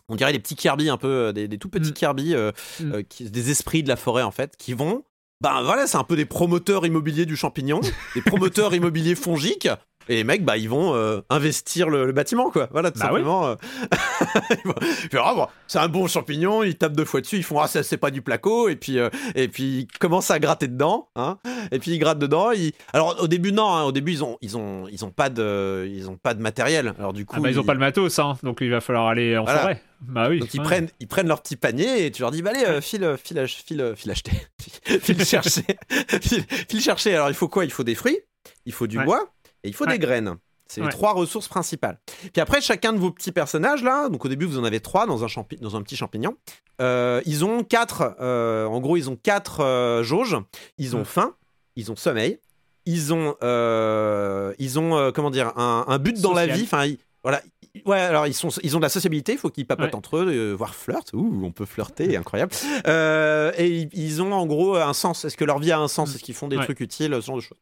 [0.08, 1.94] On dirait des petits Kirby, un peu, euh, des, tout petits mm.
[1.94, 2.94] Kirby, euh, mm.
[2.94, 5.04] euh, des esprits de la forêt, en fait, qui vont.
[5.42, 7.82] Ben voilà, c'est un peu des promoteurs immobiliers du champignon,
[8.16, 9.68] des promoteurs immobiliers fongiques,
[10.08, 12.68] et les mecs, bah, ils vont euh, investir le, bâtiment, quoi.
[12.72, 13.48] Voilà, tout bah simplement.
[13.48, 13.56] Euh.
[15.18, 18.12] Ah, c'est un bon champignon, ils tapent deux fois dessus, ils font Ah, c'est pas
[18.12, 21.38] du placo, et puis, euh, et puis ils commencent à gratter dedans, hein.
[21.72, 22.52] Et puis ils grattent dedans.
[22.94, 25.88] Alors, au début, non, hein, au début, ils ont, ils, ont, ils, ont pas de,
[25.90, 26.94] ils ont pas de matériel.
[27.00, 27.36] Alors, du coup.
[27.38, 29.82] Ah bah, ils, ont pas le matos, hein, donc il va falloir aller en forêt.
[30.02, 30.40] Bah oui.
[30.40, 33.16] Donc ils, prennent, ils prennent leur petit panier et tu leur dis bah, Allez, file,
[33.22, 34.32] file, file, file acheter.
[35.00, 35.64] file chercher.
[36.22, 37.16] file, chercher.
[37.16, 37.66] Alors, il faut quoi?
[37.66, 38.20] Il faut des fruits,
[38.66, 39.32] il faut du bois
[39.66, 40.38] et il faut des graines.
[40.68, 42.00] C'est les trois ressources principales.
[42.34, 45.06] Puis après, chacun de vos petits personnages là, donc au début vous en avez trois
[45.06, 45.28] dans un,
[45.62, 46.38] dans un petit champignon.
[46.82, 50.38] Euh, ils ont quatre, euh, en gros ils ont quatre euh, jauges.
[50.78, 51.36] Ils ont faim,
[51.76, 52.40] ils ont sommeil,
[52.86, 53.36] ils ont,
[54.60, 56.64] ils ont comment dire, un, but dans la vie.
[56.64, 56.92] Enfin,
[57.24, 57.42] voilà.
[57.86, 60.54] Ouais, alors ils, sont, ils ont de la sociabilité, il faut qu'ils papotent entre eux,
[60.54, 61.14] voire flirtent.
[61.14, 62.54] Ouh, on peut flirter, incroyable.
[62.88, 65.26] et ils, ont en gros un sens.
[65.26, 66.12] Est-ce que leur vie a un sens?
[66.12, 66.16] Mm.
[66.16, 67.60] Est-ce qu'ils font des trucs utiles, ce genre de choses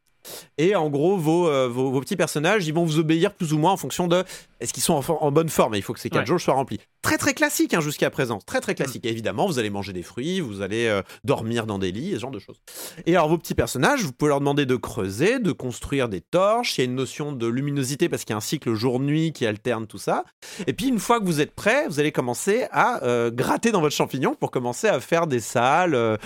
[0.58, 1.14] et en gros,
[1.50, 4.24] euh, vos, vos, petits personnages, ils vont vous obéir plus ou moins en fonction de
[4.64, 5.76] est-ce qu'ils sont en, bonne forme.
[5.76, 6.80] Et il faut que ces quatre jauges soient remplis.
[7.02, 8.40] Très très classique hein, jusqu'à présent.
[8.40, 9.04] Très très classique.
[9.04, 9.10] Mm.
[9.10, 12.32] évidemment, vous allez manger des fruits, vous allez euh, dormir dans des lits, ce genre
[12.32, 12.62] de choses.
[13.06, 16.78] Et alors, vos petits personnages, vous pouvez leur demander de creuser, de construire des torches.
[16.78, 19.46] Il y a une notion de luminosité parce qu'il y a un cycle jour-nuit qui
[19.46, 20.24] alterne tout ça.
[20.66, 23.82] Et puis, une fois que vous êtes prêt, vous allez commencer à euh, gratter dans
[23.82, 26.18] votre champignon pour commencer à faire des salles,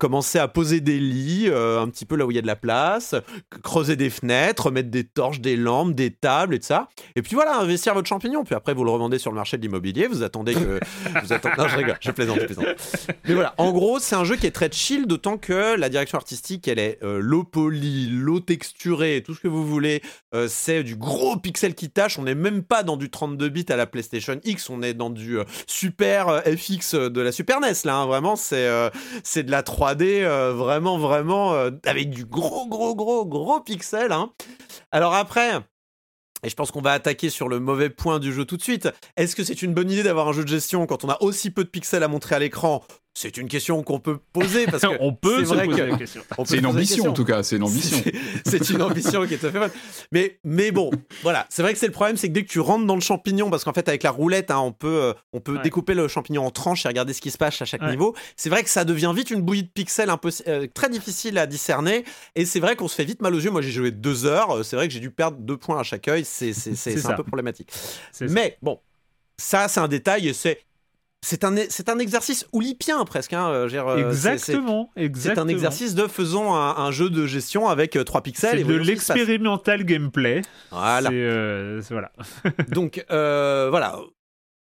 [0.00, 2.56] commencer à poser des lits un petit peu là où il y a de la
[2.56, 3.14] place,
[3.62, 6.88] creuser des fenêtres, mettre des torches, des lampes, des tables et tout ça.
[7.16, 8.44] Et puis voilà, investir votre champignon.
[8.44, 10.06] Puis après, vous le revendez sur le marché de l'immobilier.
[10.06, 10.80] Vous attendez que.
[11.22, 11.54] vous attendez...
[11.58, 12.66] Non, je rigole, je plaisante, je plaisante.
[13.26, 16.18] Mais voilà, en gros, c'est un jeu qui est très chill, d'autant que la direction
[16.18, 20.02] artistique, elle est euh, low poly, low texturée, tout ce que vous voulez.
[20.34, 22.18] Euh, c'est du gros pixel qui tâche.
[22.18, 25.10] On n'est même pas dans du 32 bits à la PlayStation X, on est dans
[25.10, 27.96] du euh, super FX de la Super NES, là.
[27.96, 28.06] Hein.
[28.06, 28.68] Vraiment, c'est
[29.22, 31.52] c'est de la 3D, vraiment, vraiment,
[31.84, 34.12] avec du gros, gros, gros, gros gros pixels.
[34.12, 34.32] Hein.
[34.92, 35.60] Alors après,
[36.44, 38.88] et je pense qu'on va attaquer sur le mauvais point du jeu tout de suite.
[39.16, 41.50] Est-ce que c'est une bonne idée d'avoir un jeu de gestion quand on a aussi
[41.50, 42.84] peu de pixels à montrer à l'écran
[43.16, 46.22] c'est une question qu'on peut poser parce que on peut se poser la question.
[46.44, 47.96] C'est une ambition en tout cas, c'est une ambition.
[48.44, 49.70] C'est une ambition qui est tout à fait bonne.
[50.10, 50.90] Mais mais bon,
[51.22, 53.00] voilà, c'est vrai que c'est le problème, c'est que dès que tu rentres dans le
[53.00, 56.08] champignon, parce qu'en fait avec la roulette, hein, on peut euh, on peut découper le
[56.08, 58.16] champignon en tranches et regarder ce qui se passe à chaque niveau.
[58.36, 61.38] C'est vrai que ça devient vite une bouillie de pixels un peu euh, très difficile
[61.38, 62.04] à discerner
[62.34, 63.50] et c'est vrai qu'on se fait vite mal aux yeux.
[63.50, 65.84] Moi j'ai joué deux heures, euh, c'est vrai que j'ai dû perdre deux points à
[65.84, 67.70] chaque œil, c'est c'est un peu problématique.
[68.22, 68.80] Mais bon,
[69.36, 70.58] ça c'est un détail et c'est
[71.24, 73.32] c'est un, c'est un exercice oulipien presque.
[73.32, 78.18] Hein, euh, euh, exactement, C'est un exercice de faisons un, jeu de gestion avec 3
[78.18, 78.58] euh, pixels.
[78.58, 80.42] C'est de l'expérimental gameplay.
[80.70, 81.10] Voilà.
[81.90, 82.12] voilà.
[82.68, 83.96] Donc voilà.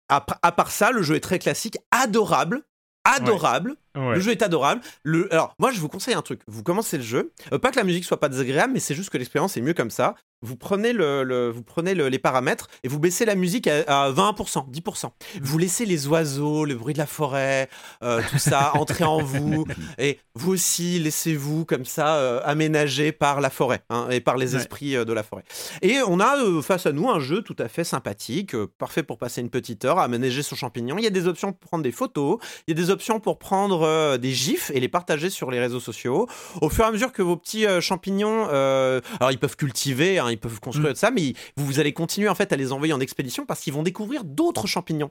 [0.09, 2.63] À, part ça, le jeu est très classique, adorable,
[3.05, 3.75] adorable.
[3.95, 4.81] Le jeu est adorable.
[5.03, 5.33] Le...
[5.33, 6.41] Alors, moi, je vous conseille un truc.
[6.47, 7.33] Vous commencez le jeu.
[7.53, 9.75] Euh, pas que la musique soit pas désagréable, mais c'est juste que l'expérience est mieux
[9.75, 10.15] comme ça.
[10.43, 15.11] Vous prenez, le, vous prenez les paramètres et vous baissez la musique à, 20%, 10%.
[15.41, 17.69] Vous laissez les oiseaux, le bruit de la forêt,
[18.03, 19.67] euh, tout ça entrer en vous.
[19.99, 24.57] Et vous aussi, laissez-vous comme ça euh, aménager par la forêt hein, et par les
[24.57, 25.45] esprits de la forêt.
[25.81, 29.41] Et on a face à nous un jeu tout à fait sympathique, parfait pour passer
[29.41, 30.99] une petite heure, aménager son champignon.
[30.99, 33.39] Il y a des options pour prendre des photos, il y a des options pour
[33.39, 36.29] prendre euh, des gifs et les partager sur les réseaux sociaux.
[36.61, 40.19] Au fur et à mesure que vos petits euh, champignons, euh, alors ils peuvent cultiver,
[40.19, 40.97] hein, ils peuvent construire mm.
[40.97, 43.73] ça, mais vous, vous, allez continuer en fait à les envoyer en expédition parce qu'ils
[43.73, 45.11] vont découvrir d'autres champignons.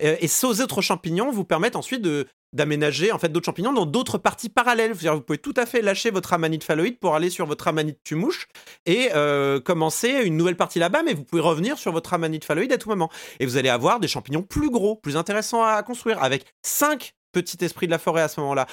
[0.00, 4.18] et ces autres champignons vous permettent ensuite de d'aménager en fait d'autres champignons dans d'autres
[4.18, 4.92] parties parallèles.
[4.92, 8.48] Vous pouvez tout à fait lâcher votre amanite phalloïde pour aller sur votre amanite tumouche
[8.86, 9.10] et
[9.64, 12.88] commencer une nouvelle partie là-bas, mais vous pouvez revenir sur votre amanite phalloïde à tout
[12.88, 13.10] moment.
[13.40, 17.62] Et vous allez avoir des champignons plus gros, plus intéressants à construire, avec 5 petit
[17.62, 18.66] esprit de la forêt à ce moment-là.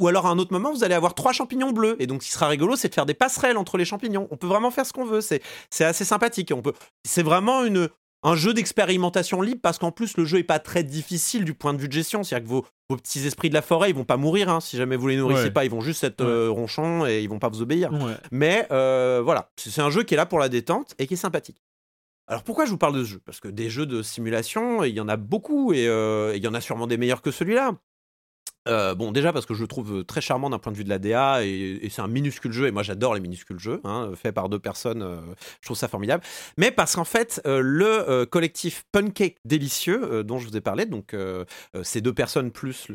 [0.00, 1.96] Ou alors à un autre moment, vous allez avoir trois champignons bleus.
[2.00, 4.26] Et donc, ce qui sera rigolo, c'est de faire des passerelles entre les champignons.
[4.32, 5.20] On peut vraiment faire ce qu'on veut.
[5.20, 5.40] C'est,
[5.84, 6.52] assez sympathique.
[6.52, 6.72] On peut,
[7.04, 7.88] c'est vraiment une,
[8.24, 11.74] un jeu d'expérimentation libre parce qu'en plus, le jeu est pas très difficile du point
[11.74, 12.24] de vue de gestion.
[12.24, 14.48] C'est-à-dire que vos, vos petits esprits de la forêt, ils vont pas mourir.
[14.48, 14.58] Hein.
[14.60, 17.38] Si jamais vous les nourrissez pas, ils vont juste être euh, ronchons et ils vont
[17.38, 17.90] pas vous obéir.
[18.32, 21.18] Mais euh, voilà, c'est un jeu qui est là pour la détente et qui est
[21.18, 21.62] sympathique.
[22.28, 23.20] Alors pourquoi je vous parle de ce jeu?
[23.24, 26.46] Parce que des jeux de simulation, il y en a beaucoup et euh, il y
[26.46, 27.72] en a sûrement des meilleurs que celui-là.
[28.66, 30.88] Euh, bon, déjà parce que je le trouve très charmant d'un point de vue de
[30.88, 34.32] la DA et, c'est un minuscule jeu et moi j'adore les minuscules jeux, hein, fait
[34.32, 35.20] par deux personnes, euh,
[35.60, 36.22] je trouve ça formidable.
[36.56, 41.14] Mais parce qu'en fait, euh, le collectif Pancake Délicieux dont je vous ai parlé, donc
[41.82, 42.88] ces deux personnes plus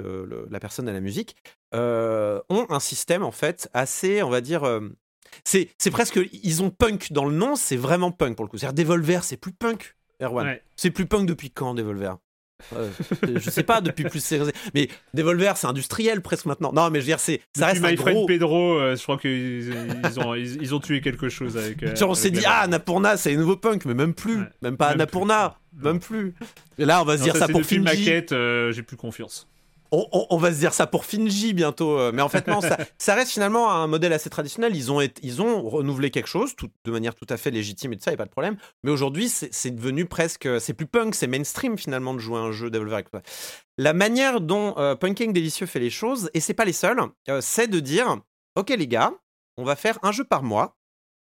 [0.49, 1.35] la personne à la musique,
[1.73, 4.63] ont un système en fait assez, on va dire,
[5.43, 8.57] c'est presque, ils ont punk dans le nom, c'est vraiment punk pour le coup.
[8.57, 9.95] C'est-à-dire Devolver, c'est plus punk.
[10.21, 10.57] Erwan.
[10.75, 12.17] C'est plus punk depuis quand Devolver?
[13.35, 14.33] Je sais pas depuis plus
[14.73, 16.71] mais Devolver c'est industriel presque maintenant.
[16.73, 19.73] Non mais je veux dire c'est ça reste un gros Pedro euh, je crois qu'ils
[20.03, 23.33] ils ont ils, ont tué quelque chose avec euh, on s'est dit ah Annapurna c'est
[23.33, 24.39] un nouveau punk mais même plus.
[24.61, 25.57] Même pas Annapurna.
[25.81, 26.33] Même plus.
[26.77, 29.47] Et là on va se dire ça, pour film maquette euh, j'ai plus confiance
[29.93, 33.31] on, va se dire ça pour Finji bientôt, euh, mais en fait non, ça, reste
[33.31, 34.75] finalement un modèle assez traditionnel.
[34.75, 38.03] Ils ont, ils ont renouvelé quelque chose de manière tout à fait légitime et tout
[38.03, 38.57] ça, y a pas de problème.
[38.83, 42.71] Mais aujourd'hui, c'est devenu presque, c'est plus punk, c'est mainstream finalement de jouer un jeu
[42.71, 43.07] Devolver avec
[43.77, 46.99] La manière dont euh, Punking Délicieux fait les choses, et c'est pas les seuls,
[47.29, 48.17] euh, c'est de dire,
[48.55, 49.11] ok les gars,
[49.57, 50.77] on va faire un jeu par mois.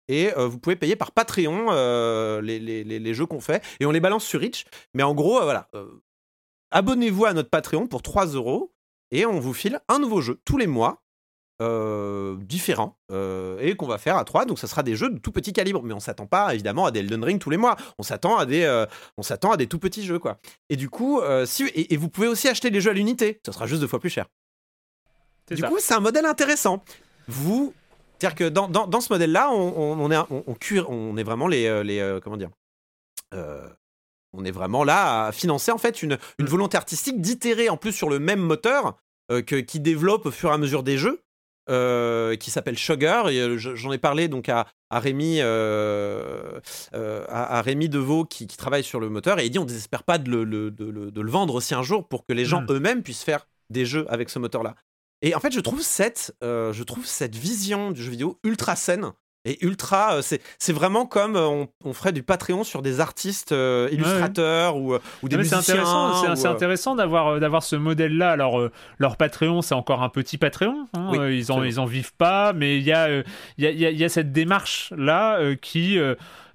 [0.10, 1.72] Et vous pouvez payer par Patreon
[2.42, 4.66] les, les, les, jeux qu'on fait et on les balance sur Rich.
[4.94, 5.70] Mais en gros, voilà,
[6.74, 8.74] abonnez-vous à notre Patreon pour 3 euros
[9.12, 11.00] et on vous file un nouveau jeu tous les mois.
[11.62, 15.20] Euh, différents euh, et qu'on va faire à 3 donc ça sera des jeux de
[15.20, 17.76] tout petit calibre mais on s'attend pas évidemment à des Elden Ring tous les mois.
[18.00, 18.88] On s'attend à des euh,
[19.18, 20.40] on s'attend à des tout petits jeux quoi.
[20.70, 23.40] Et du coup si et, vous pouvez aussi acheter les jeux à l'unité.
[23.46, 24.26] Ça sera juste deux fois plus cher.
[25.52, 26.84] Du coup c'est un modèle intéressant.
[27.28, 27.76] Vous
[28.18, 30.44] c'est-à-dire que dans, dans, ce modèle là on, est on,
[30.90, 32.50] on, est vraiment les, les comment dire
[34.34, 37.94] on est vraiment là à financer en fait une, une volonté artistique d'itérer en plus
[37.94, 38.98] sur le même moteur
[39.32, 41.22] euh, que, qui développe au fur et à mesure des jeux.
[41.70, 43.28] Euh, qui s'appelle Sugar.
[43.30, 46.60] Euh, j'en ai parlé donc à, à Rémi, à,
[47.62, 50.72] Rémi Deveau qui, travaille sur le moteur et il dit on désespère pas de le,
[50.72, 52.72] de, le vendre aussi un jour pour que les gens hmm.
[52.72, 54.76] eux-mêmes puissent faire des jeux avec ce moteur-là.
[55.22, 59.14] Et en fait, je trouve cette, je trouve cette vision du jeu vidéo ultra saine
[59.46, 60.16] et ultra.
[60.16, 64.96] Euh, c'est vraiment comme euh, on, ferait du Patreon sur des artistes euh, illustrateurs ou,
[65.22, 65.62] ou, des musiciens.
[65.62, 68.32] C'est intéressant, d'avoir d'avoir ce modèle-là.
[68.32, 70.88] Alors leur Patreon, c'est encore un petit Patreon.
[70.94, 73.10] Hein, ils en ils en vivent pas, mais il y a
[73.58, 76.00] il y, y, y a cette démarche là qui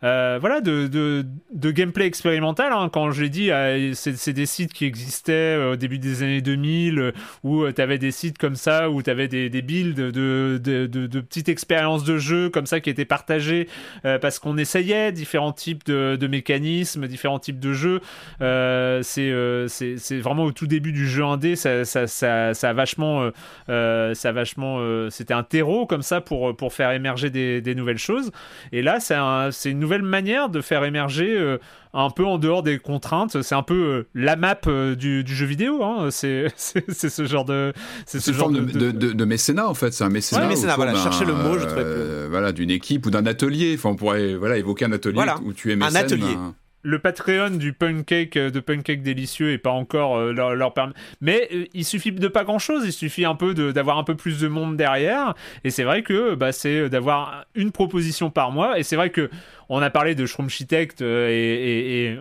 [0.04, 2.72] euh, voilà, de, de, gameplay expérimental.
[2.72, 2.88] Hein.
[2.92, 6.40] Quand je l'ai dit, euh, c'est des sites qui existaient euh, au début des années
[6.40, 7.12] 2000
[7.42, 11.20] où tu avais des sites comme ça, où tu avais des, des builds de, de,
[11.20, 13.68] petites expériences de jeu comme ça qui étaient partagées
[14.02, 18.00] parce qu'on essayait différents types de, mécanismes, différents types de jeux.
[18.38, 23.30] c'est vraiment au tout début du jeu indé, ça, ça, ça, a vachement.
[23.66, 28.30] ça vachement C'était un terreau comme ça pour, pour faire émerger des, nouvelles choses.
[28.72, 31.56] Et là, c'est une nouvelle nouvelle manière de faire émerger euh,
[31.94, 33.40] un peu en dehors des contraintes.
[33.40, 35.82] C'est un peu euh, la map euh, du, jeu vidéo.
[35.82, 36.09] Hein.
[36.10, 37.73] C'est ce genre de.
[38.05, 39.93] C'est ce genre de, de, mécénat en fait.
[39.93, 40.47] C'est un mécénat.
[40.47, 42.28] mécénat voilà, chercher le mot, je trouvais.
[42.28, 43.74] voilà, d'une équipe ou d'un atelier.
[43.78, 45.97] Enfin, on pourrait voilà, évoquer un atelier où tu es mécène.
[45.97, 46.36] Un atelier
[46.82, 50.73] le Patreon du pancake de pancake délicieux est pas encore euh, leur, leur
[51.20, 54.15] mais euh, il suffit de pas grand chose il suffit un peu d'avoir un peu
[54.15, 55.35] plus de monde derrière
[55.65, 59.28] et c'est vrai que bah, c'est d'avoir une proposition par mois et c'est vrai que
[59.69, 62.16] on a parlé de Shroom Architect et,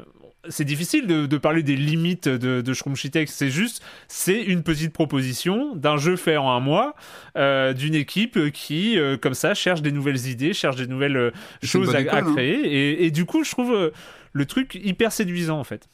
[0.49, 2.73] c'est difficile de, parler des limites de, de
[3.25, 6.95] C'est juste, c'est une petite proposition d'un jeu fait en un mois,
[7.37, 11.33] euh, d'une équipe qui, euh, comme ça, cherche des nouvelles idées, cherche des nouvelles
[11.63, 12.33] choses à, hein.
[12.33, 12.59] créer.
[12.65, 13.91] Et, et, du coup, je trouve
[14.31, 15.89] le truc hyper séduisant en fait.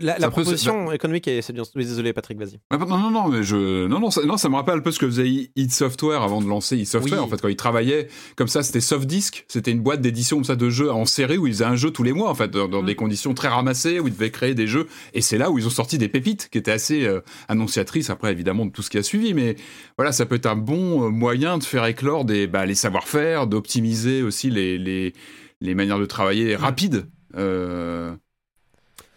[0.00, 1.62] La, proposition économique est, bien.
[1.74, 2.58] désolé, Patrick, vas-y.
[2.70, 4.98] non, non, non, mais je, non, non, ça, non, ça me rappelle un peu ce
[4.98, 7.22] que faisait id Software avant de lancer id Software.
[7.22, 9.44] En fait, quand ils travaillaient comme ça, c'était Softdisk.
[9.48, 11.90] C'était une boîte d'édition comme ça de jeux en série où ils faisaient un jeu
[11.90, 12.86] tous les mois, en fait, dans, mm.
[12.86, 14.86] des conditions très ramassées où ils devaient créer des jeux.
[15.14, 18.10] Et c'est là où ils ont sorti des pépites qui étaient assez euh, annonciatrices.
[18.10, 19.56] Après, évidemment, de tout ce qui a suivi, mais
[19.96, 23.46] voilà, ça peut être un bon euh, moyen de faire éclore des, bah, les savoir-faire,
[23.46, 25.12] d'optimiser aussi les, les,
[25.60, 26.60] les manières de travailler mm.
[26.60, 27.06] rapides.
[27.36, 28.14] Euh,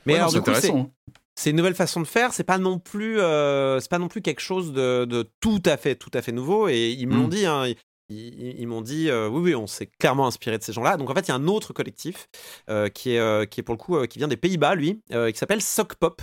[0.09, 0.51] mais alors, du coup,
[1.39, 2.33] c'est une nouvelle façon de faire.
[2.33, 5.95] C'est pas non plus, euh, c'est pas non plus quelque chose de, tout à fait,
[5.95, 6.67] tout à fait nouveau.
[6.67, 7.29] Et ils me l'ont mm.
[7.29, 7.45] dit.
[7.45, 7.73] Hein,
[8.11, 10.97] ils, m'ont dit, euh, oui, oui, on s'est clairement inspiré de ces gens-là.
[10.97, 12.27] Donc en fait, il y a un autre collectif
[12.69, 15.61] euh, qui est, qui est pour le coup, qui vient des Pays-Bas, lui, qui s'appelle
[15.61, 16.21] Sock Pop.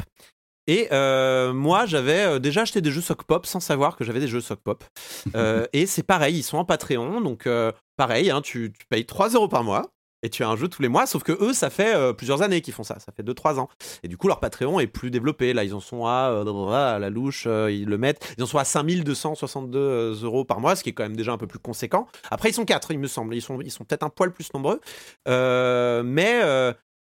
[0.67, 4.41] Et moi, j'avais déjà acheté des jeux Sock Pop sans savoir que j'avais des jeux
[4.43, 4.85] Sock Pop.
[5.73, 7.49] et c'est pareil, ils sont en Patreon, donc
[7.97, 9.96] pareil, hein, tu, tu, payes 3 euros par mois
[10.27, 12.43] et tu as un jeu tous les mois, sauf que eux, ça fait euh, plusieurs
[12.43, 13.69] années qu'ils font ça, ça fait 2-3 ans.
[14.03, 15.53] Et du coup, leur Patreon est plus développé.
[15.53, 18.35] Là, ils en sont à, euh, la louche, euh, ils le mettent.
[18.37, 21.39] Ils en sont à 5262 euros par mois, ce qui est quand même déjà un
[21.39, 22.09] peu plus conséquent.
[22.29, 23.37] Après, ils sont 4, il me semble.
[23.37, 24.81] Ils sont, ils sont peut-être un poil plus nombreux.
[25.27, 26.43] mais,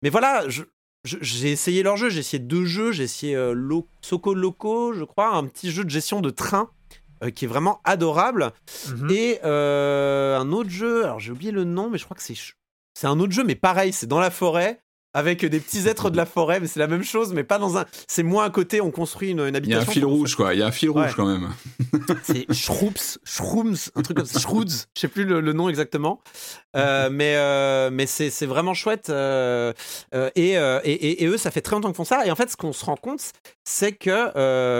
[0.01, 0.45] mais voilà,
[1.03, 3.37] j'ai essayé leur jeu, j'ai essayé deux jeux, j'ai essayé
[4.01, 6.69] Soko Loco, je crois, un petit jeu de gestion de train.
[7.35, 8.53] qui est vraiment adorable.
[8.87, 9.11] Mhm.
[9.11, 12.35] Et un autre jeu, alors j'ai oublié le nom, mais je crois que c'est
[12.99, 14.81] c'est un autre jeu, mais pareil, c'est dans la forêt
[15.13, 17.77] avec des petits êtres de la forêt, mais c'est la même chose, mais pas dans
[17.77, 17.85] un.
[18.07, 19.69] C'est moins à côté, on construit une, habitation.
[19.69, 20.53] Il y a un fil rouge, quoi.
[20.53, 21.49] Il y a un fil rouge quand même.
[22.23, 24.39] c'est Shroops, Shrooms, un truc comme ça.
[24.39, 26.21] Shroods, je sais plus le, nom exactement.
[26.75, 29.09] Euh, mais euh, mais c'est vraiment chouette.
[29.09, 29.73] Euh,
[30.35, 32.25] et, et, et, eux, ça fait très longtemps qu'ils font ça.
[32.27, 33.31] Et en fait, ce qu'on se rend compte,
[33.63, 34.31] c'est que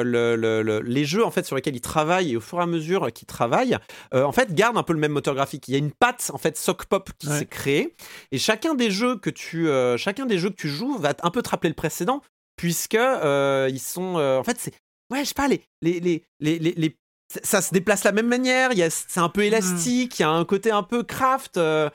[0.04, 2.68] le, le, les jeux en fait sur lesquels ils travaillent et au fur et à
[2.68, 3.78] mesure qu'ils travaillent,
[4.14, 5.68] en fait, gardent un peu le même moteur graphique.
[5.68, 7.96] Il y a une patte en fait sock pop qui s'est créée.
[8.32, 11.42] Et chacun des jeux que tu chacun des jeux que tu joues va un peu
[11.42, 12.22] te rappeler le précédent,
[12.56, 14.18] puisque euh, ils sont.
[14.18, 14.74] Euh, en fait, c'est.
[15.12, 16.96] Ouais, je sais pas, les, les, les, les, les
[17.44, 20.46] ça se déplace de la même manière, c'est un peu élastique, il y a un
[20.46, 21.90] côté un peu craft euh,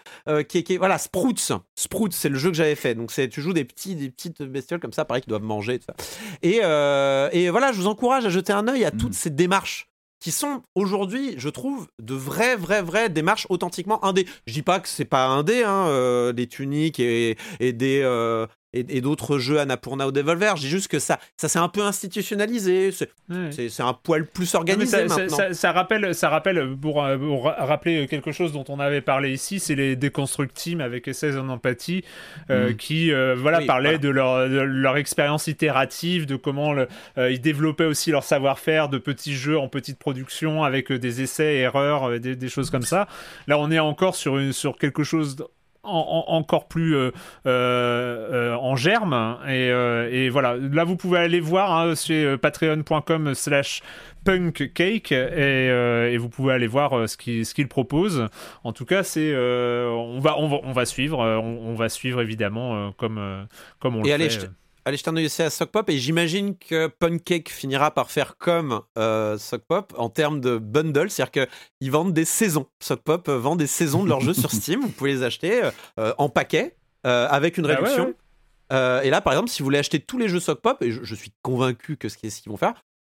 [0.49, 1.35] qui, est, qui, voilà, Sprouts.
[1.77, 2.95] Sprouts, c'est le jeu que j'avais fait.
[2.95, 5.81] Donc c'est tu joues des petits des petites bestioles comme ça, pareil qui doivent manger
[5.81, 5.97] tout ça.
[6.43, 9.15] Et, et voilà, je vous encourage à jeter un œil à toutes mm.
[9.15, 9.89] ces démarches
[10.25, 14.27] qui sont aujourd'hui, je trouve, de vraies, vraies, vraies démarches authentiquement indé.
[14.47, 19.01] Je dis pas que c'est pas indé, hein, euh, des tuniques et, des, euh, et,
[19.01, 20.55] d'autres jeux Annapurna ou Devolver.
[20.55, 22.91] Dis juste que ça, ça s'est un peu institutionnalisé.
[22.93, 25.53] C'est un poil plus organisé ça, maintenant.
[25.53, 29.75] Ça, rappelle, ça rappelle pour, euh, rappeler quelque chose dont on avait parlé ici, c'est
[29.75, 32.05] les Deconstruct Team avec Essays en empathie,
[32.51, 32.77] euh, mm.
[32.77, 36.75] qui euh, voilà, parlaient De, leur, leur, expérience itérative, de comment
[37.17, 42.19] ils développaient aussi leur savoir-faire de petits jeux en petite production avec des essais, erreurs,
[42.21, 43.07] des, des, choses comme ça.
[43.47, 45.37] Là, on est encore sur, une, sur quelque chose
[45.85, 47.11] encore plus euh,
[47.47, 49.39] euh, euh, en germe.
[49.49, 53.83] Et, voilà, là vous pouvez aller voir hein, sur patreon.com slash
[54.25, 55.67] punkcake et,
[56.13, 58.29] et vous pouvez aller voir ce qu'il ce propose.
[58.65, 62.93] En tout cas, c'est on va, on va on va suivre, on, va suivre évidemment
[62.93, 63.47] comme
[63.79, 64.51] comme on le fait
[64.85, 68.37] allez jeter un œil aussi à Sock Pop et j'imagine que Pancake finira par faire
[68.37, 72.67] comme euh, Sock Pop en termes de bundle, c'est-à-dire qu'ils vendent des saisons.
[72.81, 76.13] Sock Pop vend des saisons de leurs jeux sur Steam, vous pouvez les acheter euh,
[76.19, 78.15] en paquet euh, avec une ah réduction.
[78.71, 81.15] et là, par exemple, si vous voulez acheter tous les jeux Sock Pop, et je,
[81.15, 82.75] suis convaincu que ce qu'ils vont faire,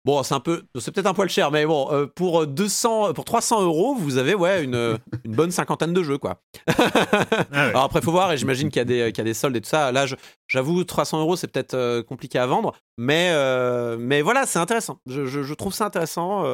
[0.07, 3.25] Bon, c'est un peu, c'est peut-être un poil cher, mais bon, euh, pour 200, pour
[3.25, 6.41] 300 euros, vous avez ouais une, une bonne cinquantaine de jeux quoi.
[6.69, 9.35] Ah Alors après, faut voir, et j'imagine qu'il y a des, qu'il y a des
[9.35, 9.91] soldes et tout ça.
[9.91, 10.07] Là,
[10.47, 15.01] j'avoue, 300 euros, c'est peut-être euh, compliqué à vendre, mais euh, mais voilà, c'est intéressant.
[15.07, 16.45] Je, je, trouve ça intéressant.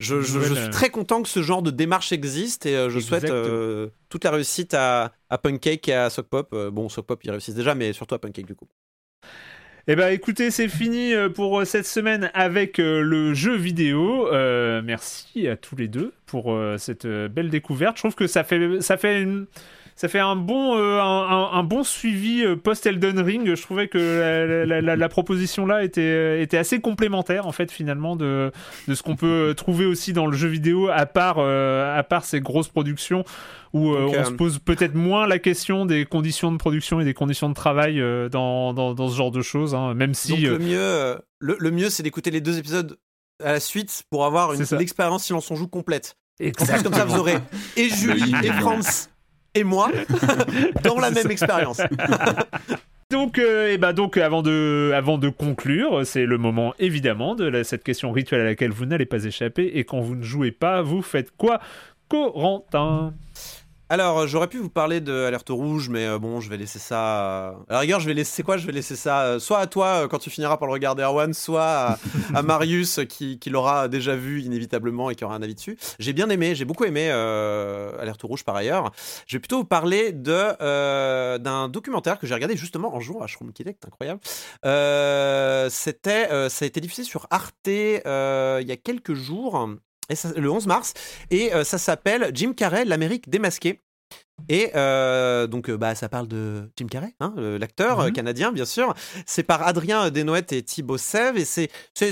[0.00, 3.32] Je, je, suis très content que ce genre de démarche existe et je souhaite
[4.08, 6.52] toute la réussite à, à Pancake et à Sock Pop.
[6.72, 8.66] bon, Sock Pop, ils réussissent déjà, mais surtout à Pancake du coup.
[9.86, 14.30] Eh ben écoutez, c'est fini euh, pour euh, cette semaine avec euh, le jeu vidéo.
[14.82, 17.96] merci à tous les deux pour cette belle découverte.
[17.96, 19.46] Je trouve que ça fait ça fait une
[19.96, 23.54] ça fait un bon, euh, un, bon suivi euh, post-Elden Ring.
[23.54, 28.50] Je trouvais que la, proposition là était, euh, était assez complémentaire en fait finalement de,
[28.88, 32.40] de ce qu'on peut trouver aussi dans le jeu vidéo à part, à part ces
[32.40, 33.24] grosses productions
[33.72, 37.48] où on se pose peut-être moins la question des conditions de production et des conditions
[37.48, 40.36] de travail dans, dans, ce genre de choses, hein, même si...
[40.36, 42.98] le mieux, le, mieux c'est d'écouter les deux épisodes
[43.42, 46.16] à la suite pour avoir une, expérience silence on joue complète.
[46.40, 46.82] Exactement.
[46.82, 47.38] comme ça, vous aurez
[47.76, 49.08] et Julie et France
[49.54, 49.90] et moi
[50.82, 51.80] dans la même expérience.
[53.10, 57.62] Donc, euh, et ben donc avant de, avant de conclure, c'est le moment évidemment de
[57.62, 59.66] cette question rituelle à laquelle vous n'allez pas échapper.
[59.74, 61.60] Et quand vous ne jouez pas, vous faites quoi,
[62.08, 63.14] Corentin?
[63.90, 66.78] Alors, euh, j'aurais pu vous parler de Alerte Rouge, mais euh, bon, je vais laisser
[66.78, 67.48] ça.
[67.68, 70.08] À la rigueur, je vais laisser quoi Je vais laisser ça euh, soit à toi
[70.08, 71.98] quand tu finiras par le regarder, Erwan, soit
[72.34, 75.76] à, Marius qui, l'aura déjà vu inévitablement et qui aura un avis dessus.
[75.98, 78.90] J'ai bien aimé, j'ai beaucoup aimé Alerte Rouge par ailleurs.
[79.26, 83.26] Je vais plutôt vous parler de d'un documentaire que j'ai regardé justement en jour à
[83.26, 84.20] Shroom Kinect, incroyable.
[85.70, 89.68] C'était, ça a été diffusé sur Arte il y a quelques jours
[90.36, 90.94] le 11 mars,
[91.30, 93.80] et euh, ça s'appelle Jim Carrey, l'Amérique démasquée.
[94.48, 98.12] Et euh, donc, euh, bah, ça parle de Jim Carrey, hein, l'acteur mhm.
[98.12, 98.92] canadien, bien sûr.
[99.26, 101.70] C'est par Adrien Desnoët et Thibaut Sève, et c'est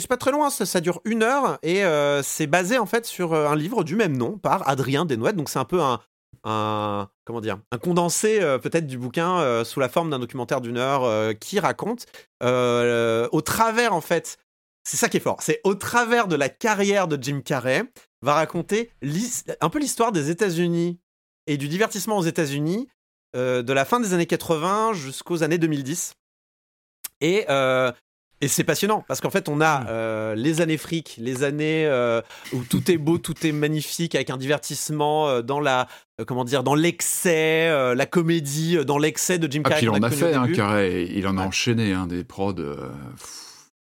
[0.09, 1.83] pas très loin, ça, dure une heure, et
[2.23, 5.37] c'est basé en fait sur un livre du même nom par Adrien Desnoët.
[5.37, 6.01] Donc, c'est un peu un,
[6.45, 11.37] un, comment dire, un condensé peut-être du bouquin sous la forme d'un documentaire d'une heure
[11.41, 12.07] qui raconte
[12.41, 14.39] au travers en fait
[14.85, 15.43] c'est ça qui est fort.
[15.43, 17.85] C'est au travers de la carrière de Jim Carrey,
[18.23, 18.91] va raconter
[19.61, 20.99] un peu l'histoire des États-Unis
[21.47, 22.89] et du divertissement aux États-Unis
[23.35, 26.15] euh, de la fin des années 80 jusqu'aux années 2010.
[27.21, 27.91] Et, euh,
[28.41, 29.87] et c'est passionnant parce qu'en fait, on a hmm.
[29.89, 31.89] euh, les années fric, les années
[32.53, 35.89] où tout est beau, tout est magnifique, avec un divertissement dans la
[36.27, 39.75] comment dire, dans l'excès, la comédie, dans l'excès de Jim Carrey.
[39.75, 42.55] Ah, puis il en a fait, hein, Carrey, il en a enchaîné hein, des prods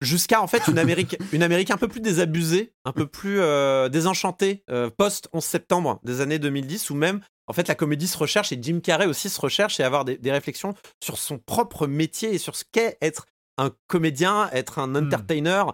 [0.03, 3.89] jusqu'à en fait une Amérique, une Amérique un peu plus désabusée, un peu plus euh,
[3.89, 8.19] désenchantée euh, post 11 septembre des années 2010 où même en fait la comédie se
[8.19, 12.35] recherche et Jim Carrey aussi se recherche et avoir des, réflexions sur son propre métier
[12.35, 13.27] et sur ce qu'est être
[13.59, 15.07] un comédien, être un hmm.
[15.07, 15.65] entertainer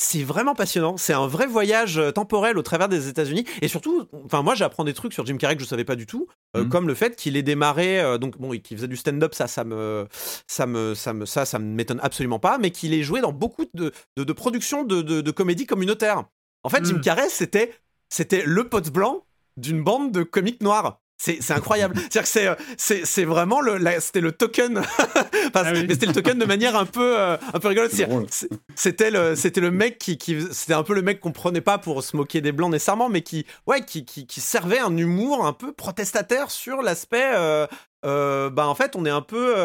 [0.00, 0.96] c'est vraiment passionnant.
[0.96, 3.44] C'est un vrai voyage euh, temporel au travers des États-Unis.
[3.62, 6.06] Et surtout, enfin, moi, j'apprends des trucs sur Jim Carrey que je savais pas du
[6.06, 6.68] tout, euh, mhm.
[6.68, 9.64] comme le fait qu'il ait démarré, euh, donc bon, qu'il faisait du stand-up, ça, ça
[9.64, 10.06] me,
[10.46, 13.64] ça me, ça me, ça, ça m'étonne absolument pas, mais qu'il ait joué dans beaucoup
[13.74, 16.24] de, de, productions de, de, comédie communautaire.
[16.62, 17.00] En fait, Jim mhm.
[17.00, 17.74] Carrey, c'était,
[18.08, 19.24] c'était le pote blanc
[19.56, 21.00] d'une bande de comiques noirs.
[21.20, 21.96] C'est incroyable.
[22.10, 22.46] C'est-à-dire que c'est
[22.96, 24.82] euh, c'est vraiment le c'était le token
[25.54, 27.92] ah mais c'était le token de manière un peu euh, un peu rigolote.
[28.76, 31.76] C'était le c'était le mec qui, qui c'était un peu le mec qu'on prenait pas
[31.76, 35.44] pour se moquer des blancs nécessairement mais qui ouais qui, qui, qui servait un humour
[35.44, 37.66] un peu protestataire sur l'aspect euh,
[38.04, 39.56] euh bah en fait, on est un peu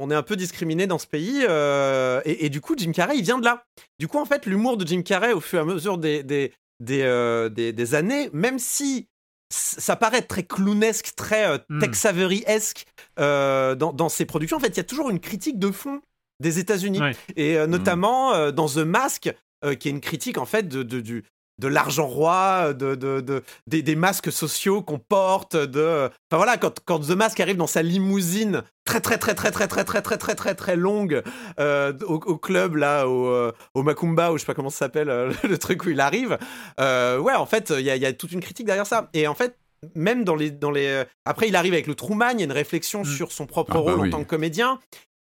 [0.00, 3.24] on est un peu discriminé dans ce pays et, et, du coup Jim Carrey il
[3.24, 3.64] vient de là.
[3.98, 6.52] Du coup en fait l'humour de Jim Carrey au fur et à mesure des des
[6.78, 9.08] des, des, des années même si
[9.50, 11.80] ça paraît très clownesque, très euh, hmm.
[11.80, 12.86] Tex Avery-esque
[13.18, 14.56] euh, dans, dans, ses productions.
[14.56, 16.00] En fait, il y a toujours une critique de fond
[16.40, 17.00] des États-Unis.
[17.36, 19.34] Et euh, notamment dans The Mask,
[19.80, 21.24] qui est une critique en fait de, de, du,
[21.58, 27.00] de l'argent roi, de, de, des, masques sociaux qu'on porte, de enfin voilà quand, quand
[27.00, 30.34] The Mask arrive dans sa limousine très très très très très très très très très
[30.34, 31.22] très très longue
[31.58, 35.08] au, club là au, au Macumba ou je sais pas comment ça s'appelle
[35.42, 36.38] le truc où il arrive,
[36.78, 39.34] ouais en fait il y a, y a, toute une critique derrière ça et en
[39.34, 39.58] fait
[39.94, 42.52] même dans les dans les après il arrive avec le Truman, il y a une
[42.52, 44.78] réflexion sur son propre rôle en tant que comédien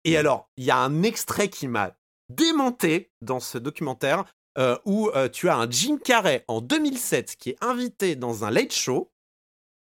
[0.04, 1.92] et alors il y a un extrait qui m'a
[2.28, 4.24] démonté dans ce documentaire
[4.58, 8.50] euh, où euh, tu as un Jim Carrey en 2007 qui est invité dans un
[8.50, 9.10] late show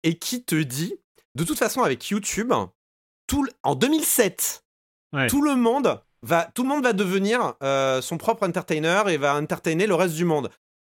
[0.03, 0.95] et qui te dit,
[1.35, 2.53] de toute façon avec YouTube,
[3.27, 4.63] tout, en 2007,
[5.29, 9.35] tout le monde va, tout le monde va devenir euh, son propre entertainer et va
[9.35, 10.49] entertainer le reste du monde.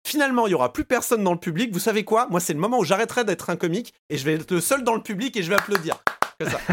[0.06, 1.72] Finalement, il y aura plus personne dans le public.
[1.72, 2.28] Vous savez quoi?
[2.28, 4.84] Moi, c'est le moment où j'arrêterai d'être un comique et je vais être le seul
[4.84, 5.96] dans le public et je vais applaudir.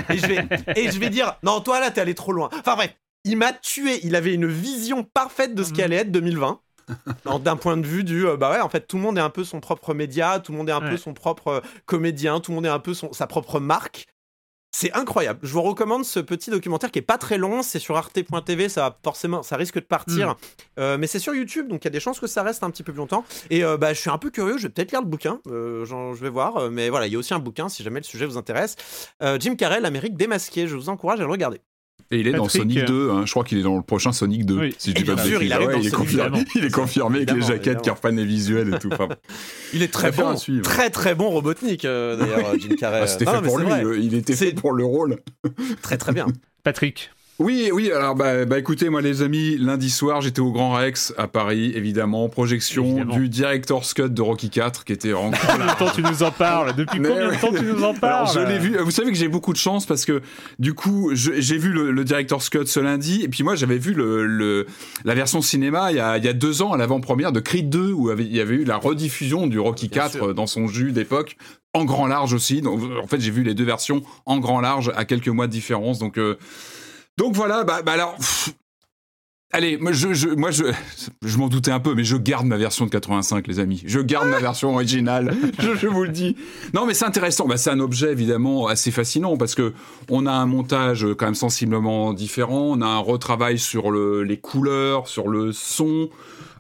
[0.10, 2.50] Et, je vais, et je vais dire non, toi là, t'es allé trop loin.
[2.54, 2.94] Enfin bref,
[3.24, 4.06] il m'a tué.
[4.06, 6.62] Il avait une vision parfaite de ce qu'allait être 2020
[7.40, 9.30] d'un point de vue du euh, bah ouais en fait tout le monde est un
[9.30, 12.52] peu son propre média tout le monde est un peu son propre euh, comédien tout
[12.52, 14.08] le monde est un peu son, sa propre marque
[14.76, 15.40] c'est incroyable.
[15.44, 17.62] Je vous recommande ce petit documentaire qui est pas très long.
[17.62, 18.70] C'est sur arte.tv.
[18.70, 20.36] Ça forcément, ça risque de partir, mm.
[20.80, 22.72] euh, mais c'est sur YouTube, donc il y a des chances que ça reste un
[22.72, 23.24] petit peu plus longtemps.
[23.52, 24.58] Et bah, je suis un peu curieux.
[24.58, 25.40] Je vais peut-être lire le bouquin.
[25.46, 26.72] je vais voir.
[26.72, 28.76] Mais voilà, il y a aussi un bouquin si jamais le sujet vous intéresse.
[29.40, 30.68] Jim Carrey, l'Amérique démasquée.
[30.68, 31.62] Je vous encourage à le regarder.
[32.14, 33.24] Et il est dans Sonic 2, hein.
[33.26, 35.88] je crois qu'il est dans le prochain Sonic 2, si je dis pas de il,
[35.88, 38.90] est confirmé, il est confirmé avec les jaquettes qui reprennent les visuels et tout.
[39.74, 43.00] il est très bon, très très bon Robotnik euh, d'ailleurs, Jim Carrey.
[43.04, 43.68] Ah, c'était fait pour lui,
[44.00, 45.18] il était fait pour le rôle.
[45.82, 46.28] très très bien.
[46.64, 50.74] Patrick oui, oui, alors bah, bah, écoutez, moi les amis, lundi soir j'étais au Grand
[50.74, 55.32] Rex à Paris, évidemment, projection du Director's Cut de Rocky 4 qui était en...
[55.32, 56.76] combien de temps tu nous en parles?
[56.76, 58.30] Depuis combien de temps tu nous en parles?
[58.32, 60.22] Je l'ai vu, vous savez que j'ai beaucoup de chance parce que
[60.60, 64.68] du coup j'ai vu le, Director's Cut ce lundi et puis moi j'avais vu le,
[65.04, 67.68] la version cinéma il y, a, il y a deux ans à l'avant-première de Creed
[67.68, 71.36] 2 où il y avait eu la rediffusion du Rocky 4 dans son jus d'époque
[71.74, 72.62] en grand large aussi.
[72.62, 75.52] Donc, en fait j'ai vu les deux versions en grand large à quelques mois de
[75.52, 75.98] différence.
[75.98, 76.20] Donc...
[76.20, 76.38] Euh,
[77.18, 78.18] Donc voilà, bah, bah alors,
[79.56, 83.60] Allez, moi, je, m'en doutais un peu, mais je garde ma version de 85, les
[83.60, 83.84] amis.
[83.86, 85.36] Je garde ma version originale.
[85.60, 86.36] je, vous le dis.
[86.74, 87.48] Non, mais c'est intéressant.
[87.48, 89.74] Bah, c'est un objet évidemment assez fascinant parce que
[90.10, 92.72] on a un montage quand même sensiblement différent.
[92.72, 96.10] On a un retravail sur le, les couleurs, sur le son.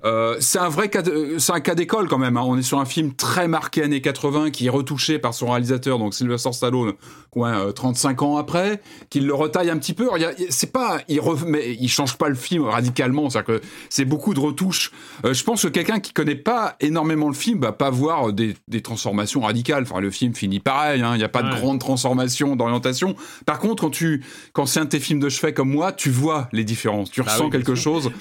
[0.05, 1.01] Euh, c'est un vrai cas,
[1.37, 2.37] c'est un cas d'école quand même.
[2.37, 2.43] Hein.
[2.45, 5.99] On est sur un film très marqué années 80 qui est retouché par son réalisateur,
[5.99, 6.93] donc Sylvester Stallone,
[7.29, 10.09] quoi, 35 ans après, qu'il le retaille un petit peu.
[10.49, 13.29] C'est pas, il remet, il change pas le film radicalement.
[13.29, 14.91] C'est-à-dire que c'est beaucoup de retouches.
[15.25, 18.55] Euh, je pense que quelqu'un qui connaît pas énormément le film va pas voir des,
[18.67, 19.83] des transformations radicales.
[19.83, 21.01] Enfin, le film finit pareil.
[21.01, 21.11] Hein.
[21.15, 23.15] Il n'y a pas de grande transformation d'orientation.
[23.45, 24.23] Par contre, quand tu,
[24.53, 27.11] quand c'est un de tes films de chevet comme moi, tu vois les différences.
[27.11, 28.11] Tu bah ressens quelque chose.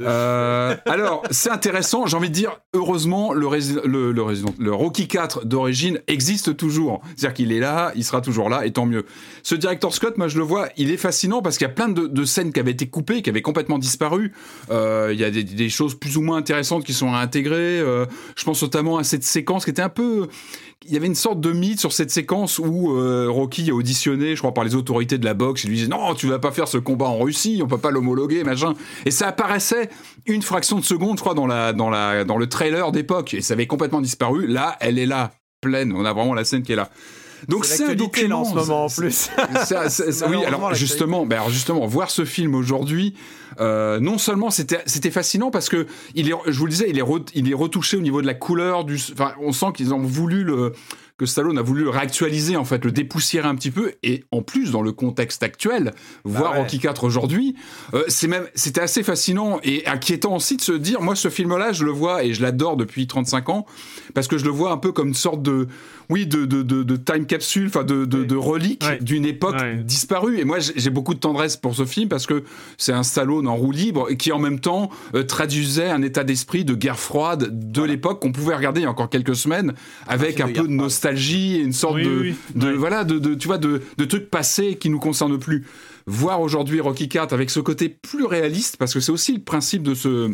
[0.00, 2.06] Euh, alors c'est intéressant.
[2.06, 3.48] J'ai envie de dire, heureusement, le,
[3.84, 7.02] le, Rocky 4 d'origine existe toujours.
[7.16, 9.06] C'est-à-dire qu'il est là, il sera toujours là, et tant mieux.
[9.42, 11.88] Ce directeur Scott, moi, je le vois, il est fascinant parce qu'il y a plein
[11.88, 14.32] de, scènes qui avaient été coupées, qui avaient complètement disparu.
[14.70, 17.80] Euh, il y a des, choses plus ou moins intéressantes qui sont intégrées.
[17.80, 18.06] Euh,
[18.36, 20.28] je pense notamment à cette séquence qui était un peu
[20.84, 24.36] il y avait une sorte de mythe sur cette séquence où euh, Rocky a auditionné,
[24.36, 25.64] je crois, par les autorités de la boxe.
[25.64, 27.90] Il lui disait non, tu vas pas faire ce combat en Russie, on peut pas
[27.90, 28.74] l'homologuer, machin.
[29.04, 29.88] Et ça apparaissait
[30.26, 33.40] une fraction de seconde, je crois, dans la dans la dans le trailer d'époque, et
[33.40, 34.46] ça avait complètement disparu.
[34.46, 35.92] Là, elle est là, pleine.
[35.92, 36.90] On a vraiment la scène qui est là.
[37.48, 39.30] Donc c'est un document en ce moment en plus.
[40.28, 43.14] oui, alors justement, ben alors justement, voir ce film aujourd'hui,
[43.60, 46.98] euh, non seulement c'était c'était fascinant parce que il est, je vous le disais, il
[46.98, 47.04] est
[47.34, 50.44] il est retouché au niveau de la couleur du, enfin, on sent qu'ils ont voulu
[50.44, 50.72] le
[51.18, 54.42] que Stallone a voulu le réactualiser, en fait, le dépoussiérer un petit peu, et en
[54.42, 55.92] plus, dans le contexte actuel, bah
[56.24, 57.56] voir Rocky 4 aujourd'hui,
[57.94, 61.72] euh, c'est même, c'était assez fascinant et inquiétant aussi de se dire, moi, ce film-là,
[61.72, 63.66] je le vois et je l'adore depuis 35 ans,
[64.14, 65.68] parce que je le vois un peu comme une sorte de,
[66.10, 70.38] oui, de, de, de, time capsule, enfin, de, de, relique d'une époque disparue.
[70.38, 72.44] Et moi, j'ai beaucoup de tendresse pour ce film parce que
[72.78, 76.24] c'est un Stallone en roue libre et qui, en même temps, euh, traduisait un état
[76.24, 79.74] d'esprit de guerre froide de l'époque qu'on pouvait regarder il y a encore quelques semaines
[80.06, 83.58] avec un peu de nostalgie nostalgie, une sorte de, de voilà, de, de, tu vois,
[83.58, 85.66] de, de trucs passés qui nous concernent plus.
[86.06, 89.82] Voir aujourd'hui Rocky 4 avec ce côté plus réaliste, parce que c'est aussi le principe
[89.82, 90.30] de ce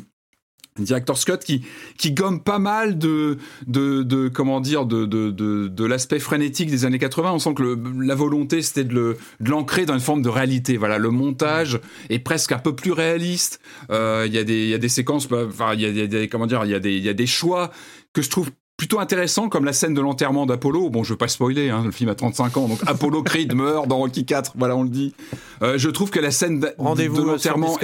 [0.79, 1.65] directeur Scott qui
[1.99, 6.71] qui gomme pas mal de de, de comment dire de de, de, de l'aspect frénétique
[6.71, 10.23] des années 80 on sent que le, la volonté c'était de l'ancrer dans une forme
[10.23, 10.77] de réalité.
[10.77, 13.61] Voilà le montage est presque un peu plus réaliste.
[13.91, 16.07] Euh, il y a des y a des séquences enfin il y a, y a
[16.07, 17.71] des comment dire il y a des il y a des choix
[18.13, 18.51] que je trouve
[18.83, 20.91] plutôt intéressant comme la scène de l'enterrement d'Apollo.
[20.91, 23.87] Bon, je veux pas spoiler, hein, le film a 35 ans, donc Apollo Creed meurt
[23.87, 25.15] dans Rocky 4, voilà, on le dit.
[25.63, 27.79] Euh, je trouve que la scène de, l'enterrement,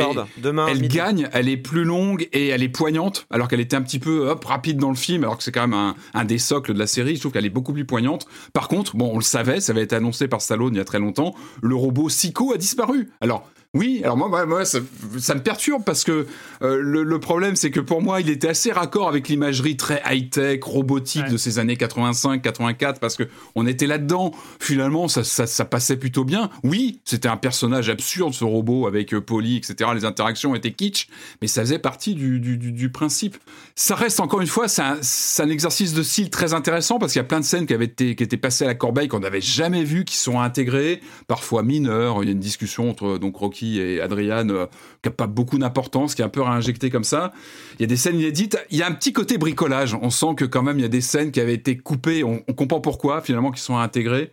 [0.67, 4.01] elle gagne, elle est plus longue et elle est poignante, alors qu'elle était un petit
[4.01, 6.75] peu hop, rapide dans le film, alors que c'est quand même un, un, des socles
[6.75, 7.15] de la série.
[7.15, 8.27] Je trouve qu'elle est beaucoup plus poignante.
[8.53, 10.85] Par contre, bon, on le savait, ça avait été annoncé par Stallone il y a
[10.85, 13.09] très longtemps, le robot Psycho a disparu.
[13.21, 16.27] Alors, oui, alors moi, moi ça, me perturbe parce que
[16.63, 20.63] euh, le, problème, c'est que pour moi, il était assez raccord avec l'imagerie très high-tech,
[20.63, 23.25] robotique de ces années 85, 84, parce que
[23.55, 24.33] on était là-dedans.
[24.61, 26.51] Finalement, ça, ça, passait plutôt bien.
[26.63, 29.91] Oui, c'était un personnage absurde, ce robot, avec euh, Polly, etc.
[29.95, 31.09] Les interactions étaient kitsch,
[31.43, 33.37] mais ça faisait partie du, du, du, principe.
[33.75, 34.99] Ça reste, encore une fois, c'est un,
[35.39, 37.85] un, exercice de style très intéressant parce qu'il y a plein de scènes qui, avaient
[37.85, 41.63] été, qui étaient passées à la corbeille qu'on n'avait jamais vues, qui sont intégrées, parfois
[41.63, 42.23] mineures.
[42.23, 44.67] Il y a une discussion entre donc Rocky et Adriane, euh,
[45.03, 47.33] qui n'a pas beaucoup d'importance, qui est un peu réinjecté comme ça.
[47.79, 48.59] Il y a des scènes inédites.
[48.71, 49.97] Il y a un petit côté bricolage.
[50.01, 52.25] On sent que quand même, il y a des scènes qui avaient été coupées.
[52.25, 54.33] On, comprend pourquoi, finalement, qui sont intégrées.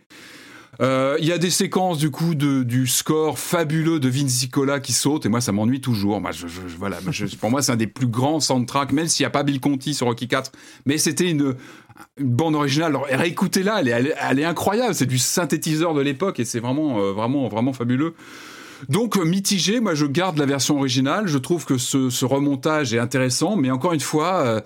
[0.82, 4.78] Euh, il y a des séquences du coup de, du score fabuleux de Vince Zicola
[4.78, 6.20] qui saute et moi ça m'ennuie toujours.
[6.78, 6.98] Voilà,
[7.40, 9.94] pour moi c'est un des plus grands soundtracks, même s'il n'y a pas Bill Conti
[9.94, 10.52] sur Rocky 4,
[10.84, 11.54] mais c'était une,
[12.20, 12.90] bande originale.
[12.90, 14.94] Alors réécoutez-la, elle est, elle, est, incroyable.
[14.94, 18.14] C'est du synthétiseur de l'époque et c'est vraiment, euh, vraiment, vraiment fabuleux.
[18.88, 22.98] Donc euh, mitigé, moi je garde la version originale, je trouve que ce, remontage est
[22.98, 24.60] intéressant, mais encore une fois, euh,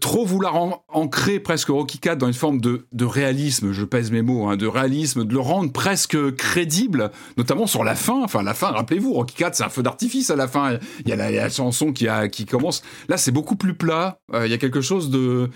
[0.00, 4.48] trop vouloir ancrer presque Rocky 4 dans une forme de, réalisme, je pèse mes mots,
[4.48, 8.22] hein, de réalisme, de le rendre presque crédible, notamment sur la fin.
[8.22, 10.78] Enfin, la fin, rappelez-vous, Rocky 4, c'est un feu d'artifice à la fin.
[11.04, 12.82] Il y a la, chanson qui, a, qui commence.
[13.08, 14.18] Là, c'est beaucoup plus plat.
[14.32, 15.50] Euh, il y a quelque chose de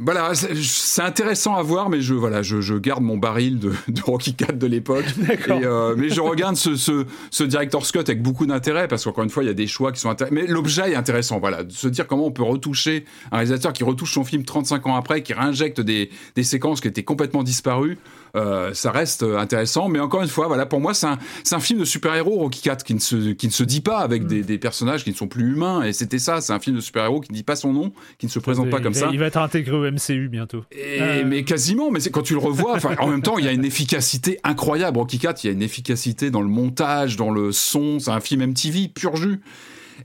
[0.00, 3.72] voilà, c'est intéressant à voir, mais je voilà, je, garde mon baril de,
[4.04, 5.04] Rocky 4 de l'époque.
[5.48, 9.30] Euh, mais je regarde ce, ce, ce directeur Scott avec beaucoup d'intérêt parce qu'encore une
[9.30, 10.34] fois, il y a des choix qui sont intéressants.
[10.34, 13.82] Mais l'objet est intéressant, voilà, de se dire comment on peut retoucher un réalisateur qui
[13.82, 17.98] retouche son film 35 ans après, qui réinjecte des, des séquences qui étaient complètement disparues.
[18.36, 19.88] Euh, ça reste intéressant.
[19.88, 21.18] Mais encore une fois, voilà, pour moi, c'est un,
[21.52, 24.24] un, film de super-héros, Rocky 4, qui ne, se, qui ne se dit pas avec
[24.24, 24.26] mm.
[24.26, 25.82] des, des, personnages qui ne sont plus humains.
[25.82, 28.26] Et c'était ça, c'est un film de super-héros qui ne dit pas son nom, qui
[28.26, 29.08] ne se présente pas comme ça.
[29.12, 30.64] Il va être intégré au MCU bientôt.
[30.72, 33.64] Et, Mais quasiment, mais quand tu le revois, en même temps, il y a une
[33.64, 34.98] efficacité incroyable.
[34.98, 38.20] Rocky 4, il y a une efficacité dans le montage, dans le son, c'est un
[38.20, 39.40] film MTV pur jus.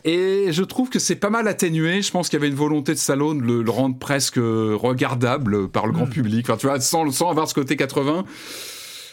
[0.06, 2.02] Et je trouve que c'est pas mal atténué.
[2.02, 5.88] Je pense qu'il y avait une volonté de Stallone de le, rendre presque regardable par
[5.88, 6.10] le grand hmm.
[6.10, 6.50] public.
[6.50, 8.26] Enfin, tu vois, sans, sans avoir ce côté 80.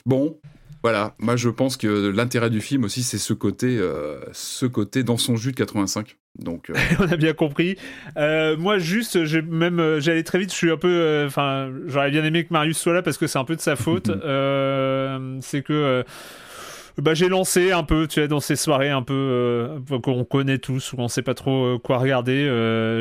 [0.06, 0.38] Bon,
[0.82, 5.02] voilà, moi je pense que l'intérêt du film aussi, c'est ce côté, euh, ce côté
[5.02, 6.16] dans son jus de 85.
[6.38, 7.76] Donc, euh, on a bien compris.
[8.16, 10.50] Euh, moi, juste, même, j'allais très vite.
[10.50, 13.38] Je suis un peu, enfin, j'aurais bien aimé que Marius soit là parce que c'est
[13.38, 14.06] un peu de sa faute.
[15.42, 16.04] c'est que.
[17.02, 20.92] Bah, j'ai lancé un peu, tu vois, dans ces soirées un peu qu'on connaît tous,
[20.92, 22.44] où on sait pas trop quoi regarder.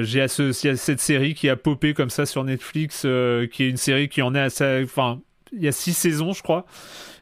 [0.03, 3.77] j'ai associé à cette série qui a popé comme ça sur Netflix, qui est une
[3.77, 5.19] série qui en est à sa, enfin,
[5.53, 6.65] il y a six saisons, je crois.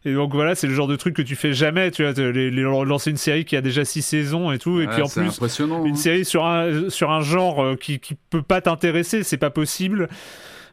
[0.06, 2.50] Et donc voilà, c'est le genre de truc que tu fais jamais, tu vois, les,
[2.50, 5.92] lancer une série qui a déjà six saisons et tout, et puis en plus une
[5.92, 5.96] hein.
[5.96, 10.08] série sur un sur un genre euh, qui qui peut pas t'intéresser, c'est pas possible.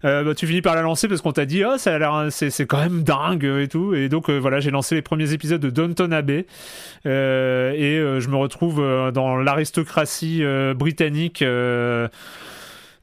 [0.04, 2.26] Euh, bah, tu finis par la lancer parce qu'on t'a dit oh ça a l'air
[2.30, 3.94] c'est, c'est quand même dingue et tout.
[3.94, 6.46] Et donc euh, voilà j'ai lancé les premiers épisodes de Downton Abbey.
[7.04, 8.82] Et je me retrouve
[9.12, 10.42] dans l'aristocratie
[10.74, 11.44] britannique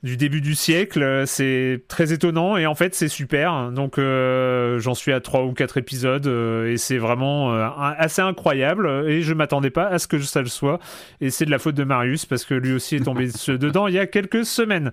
[0.03, 1.23] du début du siècle.
[1.27, 3.71] C'est très étonnant et en fait c'est super.
[3.71, 8.21] Donc euh, j'en suis à trois ou quatre épisodes euh, et c'est vraiment euh, assez
[8.21, 10.79] incroyable et je m'attendais pas à ce que ça le soit.
[11.19, 13.93] Et c'est de la faute de Marius parce que lui aussi est tombé dedans il
[13.93, 14.91] y a quelques semaines.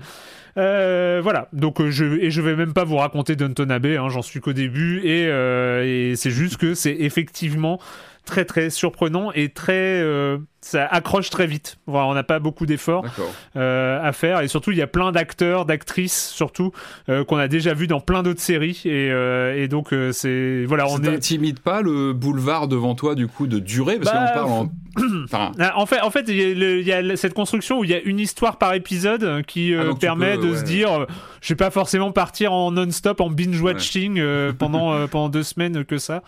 [0.57, 4.41] voilà, donc je et je vais même pas vous raconter Downton Abbey, hein, j'en suis
[4.41, 7.81] qu'au début et, et c'est juste que c'est effectivement
[8.29, 11.79] très très surprenant et très euh, ça accroche très vite.
[11.87, 13.07] on n'a pas beaucoup d'efforts
[13.57, 14.43] euh, à faire.
[14.43, 16.73] Et surtout il y a plein d'acteurs, d'actrices surtout
[17.09, 18.83] euh, qu'on a déjà vu dans plein d'autres séries.
[18.85, 23.99] Et, donc c'est voilà on t'intimide pas le boulevard devant toi du coup de durée
[23.99, 24.69] parce qu'on bah, parle en
[25.33, 28.19] ah, en fait, en fait, il y, a cette construction où il y a une
[28.19, 31.07] histoire par épisode qui ah, permet de se dire,
[31.41, 34.21] je vais pas forcément partir en non-stop, en binge-watching
[34.59, 36.23] pendant pendant deux semaines que ça.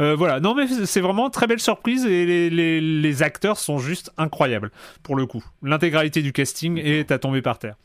[0.00, 4.70] Euh, voilà, non mais c'est vraiment très belle surprise et les, acteurs sont juste incroyables
[5.02, 5.44] pour le coup.
[5.62, 7.76] L'intégralité du casting est à tomber par terre.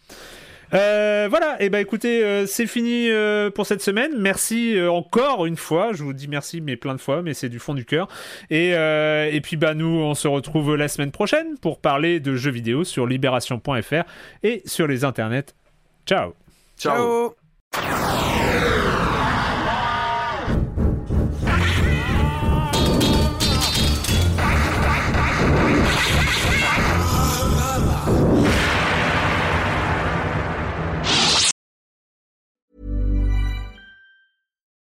[0.73, 3.09] Euh, voilà, et eh ben écoutez, euh, c'est fini
[3.53, 4.11] pour cette semaine.
[4.17, 5.93] Merci encore une fois.
[5.93, 8.07] Je vous dis merci, mais plein de fois, mais c'est du fond du cœur.
[8.49, 12.51] Et, et puis bah nous, on se retrouve la semaine prochaine pour parler de jeux
[12.51, 14.03] vidéo sur libération.fr
[14.43, 15.53] et sur les internets.
[16.05, 16.33] Ciao.
[16.77, 17.35] Ciao.